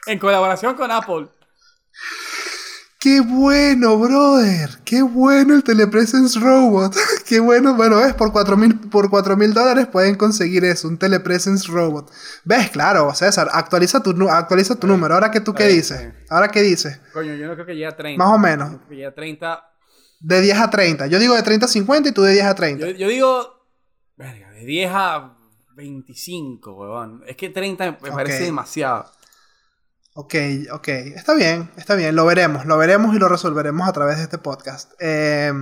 En 0.07 0.19
colaboración 0.19 0.75
con 0.75 0.91
Apple. 0.91 1.29
¡Qué 2.99 3.21
bueno, 3.21 3.99
brother! 3.99 4.71
¡Qué 4.85 5.03
bueno 5.03 5.55
el 5.55 5.63
Telepresence 5.63 6.41
Robot! 6.41 6.97
¡Qué 7.27 7.39
bueno! 7.39 7.75
Bueno, 7.75 7.99
ves, 7.99 8.15
por 8.15 8.33
4 8.33 8.57
mil 8.57 9.53
dólares 9.55 9.87
pueden 9.87 10.17
conseguir 10.17 10.65
eso, 10.65 10.89
un 10.89 10.99
Telepresence 10.99 11.69
Robot. 11.71 12.11
¿Ves? 12.45 12.71
Claro, 12.71 13.15
César, 13.15 13.49
actualiza 13.53 14.03
tu, 14.03 14.29
actualiza 14.29 14.75
tu 14.75 14.87
número. 14.89 15.15
¿Ahora 15.15 15.31
qué 15.31 15.41
tú 15.41 15.55
qué 15.55 15.67
bien, 15.67 15.77
dices? 15.77 15.99
bien. 16.01 16.25
¿Ahora 16.31 16.49
qué 16.49 16.63
dices? 16.63 16.99
Coño, 17.13 17.35
yo 17.35 17.47
no 17.47 17.55
creo 17.55 17.67
que 17.67 17.75
llegue 17.75 17.87
a 17.87 17.97
30. 17.97 18.25
Más 18.25 18.35
o 18.35 18.39
menos. 18.39 18.73
Yo 18.73 18.77
creo 18.79 18.89
que 18.89 18.95
llegue 18.97 19.07
a 19.07 19.15
30. 19.15 19.65
De 20.21 20.41
10 20.41 20.59
a 20.59 20.71
30. 20.71 21.07
Yo 21.07 21.19
digo 21.19 21.35
de 21.35 21.43
30 21.43 21.67
a 21.67 21.69
50 21.69 22.09
y 22.09 22.13
tú 22.13 22.23
de 22.23 22.33
10 22.33 22.47
a 22.47 22.55
30. 22.55 22.87
Yo, 22.87 22.93
yo 22.97 23.09
digo. 23.09 23.53
Verga, 24.17 24.46
de 24.57 24.65
10 24.65 24.91
a 24.93 25.37
25, 25.75 26.73
huevón. 26.73 27.23
Es 27.27 27.37
que 27.37 27.51
30 27.51 27.85
me 27.85 27.99
me 28.03 28.11
parece 28.11 28.45
demasiado. 28.45 29.07
Ok, 30.15 30.35
ok. 30.73 30.89
Está 30.89 31.35
bien, 31.35 31.71
está 31.77 31.95
bien. 31.95 32.17
Lo 32.17 32.25
veremos, 32.25 32.65
lo 32.65 32.79
veremos 32.79 33.15
y 33.15 33.19
lo 33.19 33.29
resolveremos 33.29 33.87
a 33.87 33.93
través 33.93 34.17
de 34.17 34.23
este 34.25 34.39
podcast. 34.39 34.93
Eh, 34.99 35.53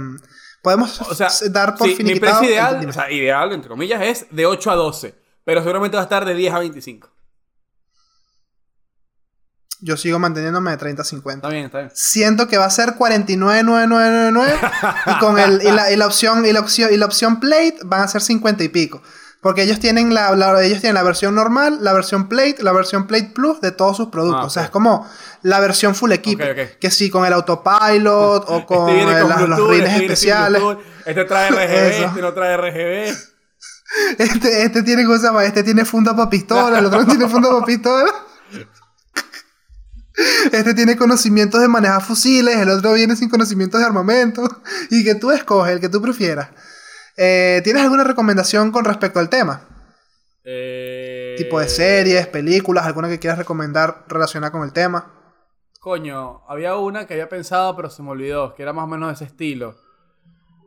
Podemos 0.65 0.99
O 1.03 1.15
sea, 1.15 1.29
dar 1.51 1.77
por 1.77 1.91
sí, 1.91 2.03
mi 2.03 2.19
precio 2.19 2.45
ideal, 2.45 2.89
o 2.89 2.93
sea, 2.93 3.11
ideal, 3.13 3.53
entre 3.53 3.69
comillas, 3.69 4.01
es 4.01 4.27
de 4.31 4.47
8 4.47 4.71
a 4.71 4.75
12. 4.77 5.15
Pero 5.45 5.61
seguramente 5.61 5.99
va 5.99 6.03
a 6.03 6.05
estar 6.05 6.25
de 6.25 6.35
10 6.35 6.55
a 6.55 6.59
25. 6.61 7.14
Yo 9.87 9.97
sigo 9.99 10.19
manteniéndome 10.19 10.71
de 10.71 10.77
30 10.79 11.03
a 11.03 11.05
50. 11.05 11.37
Está 11.47 11.49
bien, 11.53 11.67
está 11.67 11.79
bien. 11.79 11.91
Siento 11.93 12.49
que 12.49 12.57
va 12.57 12.65
a 12.65 12.71
ser 12.71 12.95
49,9999 12.97 14.73
y 15.07 15.19
con 15.19 15.39
el 15.39 15.61
y 15.63 15.71
la, 15.71 15.91
y 15.93 15.97
la 15.97 16.07
opción 16.07 16.45
y 16.47 16.53
la 16.53 16.61
opción 16.61 16.91
y 16.93 16.97
la 16.97 17.05
opción 17.07 17.39
plate 17.41 17.77
van 17.85 18.01
a 18.03 18.09
ser 18.09 18.23
50 18.23 18.65
y 18.65 18.69
pico. 18.69 19.03
Porque 19.43 19.63
ellos 19.63 19.79
tienen 19.81 20.15
la, 20.15 20.35
la- 20.37 20.63
ellos 20.65 20.81
tienen 20.81 20.95
la 20.95 21.03
versión 21.03 21.35
normal, 21.35 21.79
la 21.83 21.93
versión 21.93 22.31
plate, 22.31 22.57
la 22.63 22.73
versión 22.73 23.07
plate 23.07 23.33
plus 23.35 23.61
de 23.61 23.73
todos 23.73 23.95
sus 23.99 24.09
productos. 24.09 24.41
Ah, 24.43 24.47
O 24.47 24.51
sea, 24.51 24.63
es 24.65 24.71
como 24.71 25.07
la 25.43 25.61
versión 25.61 25.95
full 25.95 26.13
equipo. 26.13 26.43
Ok, 26.43 26.51
ok. 26.53 26.79
Que 26.81 26.91
sí, 26.91 27.11
con 27.11 27.27
el 27.27 27.35
autopilot 27.35 28.45
o 28.49 28.65
con, 28.65 28.89
este 28.89 29.05
viene 29.05 29.21
con 29.21 29.29
las- 29.29 29.49
los 29.49 29.69
rines 29.69 29.91
este 29.91 30.05
especiales. 30.05 30.63
Este 31.05 31.25
trae 31.27 31.51
RGB, 31.51 32.05
este 32.07 32.21
no 32.23 32.33
trae 32.33 32.57
RGB. 32.57 33.15
Este, 34.19 34.63
este 34.65 34.83
tiene 34.83 35.05
cosa 35.05 35.31
más, 35.31 35.45
este 35.45 35.63
tiene 35.63 35.85
funda 35.85 36.17
para 36.17 36.31
pistola, 36.31 36.79
el 36.79 36.87
otro 36.87 37.01
no 37.03 37.07
tiene 37.07 37.29
funda 37.29 37.51
para 37.51 37.67
pistola. 37.67 38.11
Este 40.53 40.75
tiene 40.75 40.97
conocimientos 40.97 41.61
de 41.61 41.69
manejar 41.69 42.03
fusiles, 42.03 42.57
el 42.57 42.69
otro 42.69 42.93
viene 42.93 43.17
sin 43.17 43.29
conocimientos 43.29 43.81
de 43.81 43.87
armamento. 43.87 44.49
Y 44.91 45.05
que 45.05 45.15
tú 45.15 45.33
escoges, 45.33 45.73
el 45.73 45.81
que 45.81 45.89
tú 45.89 46.01
prefieras. 46.01 46.51
Eh, 47.17 47.61
¿Tienes 47.65 47.83
alguna 47.83 48.05
recomendación 48.05 48.71
con 48.71 48.85
respecto 48.85 49.19
al 49.19 49.29
tema? 49.29 49.69
Eh, 50.45 51.35
Tipo 51.39 51.59
de 51.59 51.69
series, 51.69 52.27
películas, 52.29 52.85
alguna 52.85 53.09
que 53.09 53.19
quieras 53.19 53.39
recomendar 53.39 54.05
relacionada 54.09 54.53
con 54.53 54.63
el 54.63 54.73
tema. 54.73 55.11
Coño, 55.81 56.43
había 56.49 56.77
una 56.77 57.07
que 57.07 57.15
había 57.15 57.29
pensado, 57.29 57.75
pero 57.77 57.91
se 57.91 58.03
me 58.03 58.11
olvidó, 58.11 58.55
que 58.55 58.63
era 58.63 58.73
más 58.73 58.85
o 58.85 58.89
menos 58.89 59.09
de 59.09 59.15
ese 59.15 59.25
estilo. 59.25 59.77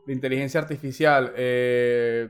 De 0.06 0.14
inteligencia 0.14 0.60
artificial. 0.60 1.34
Eh... 1.36 2.30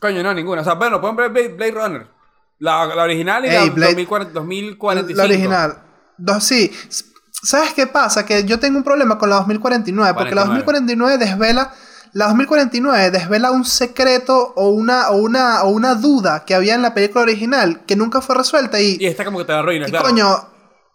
Coño, 0.00 0.22
no, 0.22 0.34
ninguna. 0.34 0.60
O 0.60 0.64
sea, 0.64 0.74
bueno, 0.74 1.00
pueden 1.00 1.16
ver 1.16 1.30
Blade, 1.30 1.48
Blade 1.48 1.72
Runner. 1.72 2.15
La, 2.58 2.86
la 2.86 3.02
original 3.02 3.44
y 3.44 3.48
Ey, 3.48 3.54
la 3.68 3.74
Blade- 3.74 3.88
2040 3.94 4.32
2045. 4.32 5.16
La 5.18 5.24
original. 5.24 5.82
Dos, 6.18 6.44
sí. 6.44 6.70
¿Sabes 7.42 7.74
qué 7.74 7.86
pasa? 7.86 8.24
Que 8.24 8.44
yo 8.44 8.58
tengo 8.58 8.78
un 8.78 8.84
problema 8.84 9.18
con 9.18 9.28
la 9.28 9.36
2049, 9.36 10.14
porque 10.14 10.34
la 10.34 10.42
49. 10.46 10.64
2049 10.64 11.18
desvela. 11.18 11.74
La 12.12 12.28
2049 12.28 13.10
desvela 13.10 13.50
un 13.50 13.64
secreto 13.66 14.54
o 14.56 14.70
una, 14.70 15.10
o, 15.10 15.16
una, 15.16 15.62
o 15.64 15.68
una 15.68 15.94
duda 15.96 16.44
que 16.46 16.54
había 16.54 16.74
en 16.74 16.80
la 16.80 16.94
película 16.94 17.22
original 17.22 17.84
que 17.84 17.94
nunca 17.94 18.22
fue 18.22 18.36
resuelta 18.36 18.80
y, 18.80 18.96
Y 18.98 19.04
esta 19.06 19.24
como 19.26 19.38
que 19.38 19.44
te 19.44 19.52
la 19.52 19.58
arruina, 19.58 19.86
y 19.86 19.90
claro. 19.90 20.06
coño, 20.06 20.48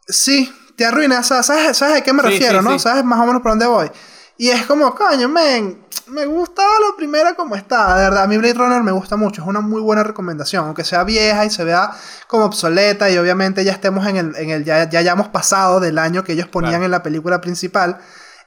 sí, 0.07 0.51
te 0.75 0.83
arruina. 0.85 1.21
sa- 1.21 1.43
¿Sabes, 1.43 1.77
¿Sabes 1.77 1.97
a 1.99 2.01
qué 2.01 2.11
me 2.11 2.23
Sí, 2.23 2.29
refiero, 2.29 2.59
sí, 2.59 2.65
no? 2.65 2.71
sí. 2.73 2.79
¿Sabes 2.79 3.05
más 3.05 3.19
o 3.19 3.25
menos 3.27 3.43
por 3.43 3.51
dónde 3.51 3.67
voy? 3.67 3.91
Y 4.39 4.49
es 4.49 4.65
como, 4.65 4.95
coño, 4.95 5.29
men, 5.29 5.85
me 6.11 6.25
gustaba 6.25 6.69
la 6.89 6.95
primera 6.97 7.33
como 7.35 7.55
está. 7.55 7.95
De 7.97 8.03
verdad, 8.03 8.23
a 8.23 8.27
mí 8.27 8.37
Blade 8.37 8.53
Runner 8.53 8.83
me 8.83 8.91
gusta 8.91 9.15
mucho. 9.15 9.41
Es 9.41 9.47
una 9.47 9.61
muy 9.61 9.81
buena 9.81 10.03
recomendación. 10.03 10.65
Aunque 10.65 10.83
sea 10.83 11.03
vieja 11.03 11.45
y 11.45 11.49
se 11.49 11.63
vea 11.63 11.91
como 12.27 12.45
obsoleta 12.45 13.09
y 13.09 13.17
obviamente 13.17 13.63
ya 13.63 13.71
estemos 13.71 14.05
en 14.07 14.17
el, 14.17 14.35
en 14.35 14.49
el 14.49 14.63
ya, 14.65 14.89
ya 14.89 14.99
hayamos 14.99 15.29
pasado 15.29 15.79
del 15.79 15.97
año 15.97 16.23
que 16.23 16.33
ellos 16.33 16.47
ponían 16.47 16.71
Claro. 16.73 16.85
en 16.85 16.91
la 16.91 17.03
película 17.03 17.41
principal. 17.41 17.97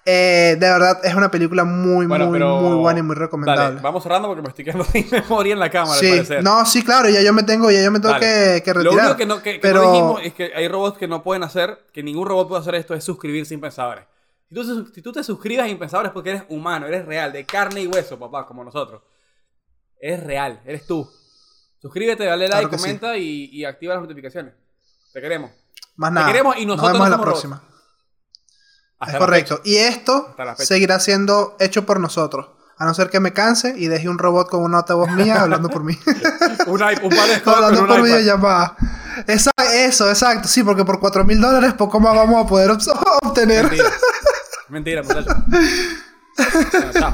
Eh, 0.07 0.59
de 0.61 0.69
verdad, 0.69 1.01
es 1.03 1.15
una 1.15 1.31
película 1.31 1.65
muy, 1.65 2.05
Bueno, 2.05 2.27
muy, 2.27 2.35
pero- 2.39 2.59
muy 2.61 2.77
buena 2.77 3.01
y 3.01 3.03
muy 3.03 3.17
recomendable. 3.17 3.63
Dale, 3.65 3.81
vamos 3.81 4.03
cerrando 4.03 4.29
porque 4.29 4.43
me 4.43 4.49
estoy 4.49 4.63
quedando 4.67 4.85
sin 4.93 5.09
memoria 5.11 5.55
en 5.55 5.59
la 5.61 5.71
cámara, 5.71 5.95
al 5.95 5.99
sí, 6.01 6.11
parecer. 6.11 6.45
no, 6.45 6.67
sí, 6.67 6.85
claro, 6.85 7.09
ya 7.09 7.23
yo 7.23 7.33
me 7.33 7.43
tengo, 7.43 7.71
ya 7.71 7.83
yo 7.83 7.91
me 7.91 8.01
tengo 8.01 8.15
que, 8.19 8.61
que 8.63 8.75
Lo 8.75 8.81
retirar. 8.83 9.05
único 9.07 9.17
que 9.17 9.25
no, 9.27 9.43
que, 9.43 9.53
que 9.55 9.59
pero 9.61 9.83
no 9.83 9.91
dijimos 9.93 10.21
es 10.23 10.35
que 10.35 10.53
hay 10.55 10.69
robots 10.69 10.99
que 10.99 11.09
no 11.09 11.23
pueden 11.23 11.43
hacer, 11.43 11.87
que 11.95 12.03
ningún 12.03 12.29
robot 12.29 12.49
puede 12.49 12.61
hacer 12.61 12.75
esto, 12.75 12.93
es 12.93 13.03
suscribirse 13.03 13.55
a 13.55 13.57
Impensadores. 13.57 14.05
Si 14.49 14.55
tú, 14.55 14.91
si 14.95 15.03
tú 15.03 15.13
te 15.13 15.25
suscribes 15.25 15.65
a 15.65 15.69
Impensadores 15.69 16.11
es 16.11 16.15
porque 16.15 16.31
eres 16.31 16.43
humano, 16.49 16.87
eres 16.87 17.05
real, 17.07 17.33
de 17.33 17.45
carne 17.45 17.83
y 17.83 17.87
hueso, 17.87 18.19
papá, 18.19 18.47
como 18.47 18.63
nosotros. 18.65 19.03
Eres 20.01 20.23
real, 20.25 20.61
eres 20.67 20.87
tú. 20.87 21.11
Suscríbete, 21.81 22.25
dale 22.25 22.47
Claro 22.47 22.63
like, 22.63 22.77
sí. 22.79 22.83
comenta 22.83 23.17
y, 23.17 23.47
y 23.53 23.65
activa 23.65 23.95
las 23.95 24.03
notificaciones. 24.03 24.55
Te 25.13 25.21
queremos. 25.21 25.51
más 25.97 26.13
nada. 26.13 26.27
queremos 26.27 26.57
y 26.57 26.67
Nos 26.67 26.77
nosotros 26.77 26.93
vemos 26.93 27.07
en 27.07 27.11
la 27.13 27.21
próxima. 27.21 27.63
Hasta 28.99 29.07
es 29.07 29.13
la 29.15 29.19
correcto. 29.19 29.61
Y 29.65 29.77
esto 29.77 30.35
seguirá 30.59 30.99
siendo 31.01 31.57
hecho 31.61 31.85
por 31.87 32.01
nosotros. 32.01 32.49
A 32.77 32.85
no 32.87 32.95
ser 32.95 33.09
que 33.09 33.21
me 33.21 33.33
canse 33.33 33.75
y 33.77 33.87
deje 33.87 34.09
un 34.09 34.19
robot 34.19 34.49
con 34.51 34.63
una 34.63 34.81
voz 34.83 35.09
mía 35.13 35.43
hablando 35.43 35.69
por 35.69 35.85
mí. 35.85 35.97
Un, 36.67 36.83
un 36.83 36.83
par 36.83 37.29
de 37.29 37.43
hablando 37.47 37.83
un 37.83 37.87
por 37.87 37.99
iPad. 37.99 38.05
videollamada. 38.05 38.77
Esa- 39.29 39.51
eso, 39.75 40.09
exacto. 40.09 40.49
Sí, 40.49 40.63
porque 40.65 40.85
por 40.85 40.99
4 40.99 41.25
mil 41.25 41.41
dólares 41.41 41.75
poco 41.75 42.01
más 42.01 42.15
vamos 42.17 42.45
a 42.45 42.49
poder 42.49 42.71
obtener. 43.23 43.71
Mentira. 44.69 45.03
Muchachos. 45.03 45.35
Bueno, 46.37 46.93
chao. 46.93 47.13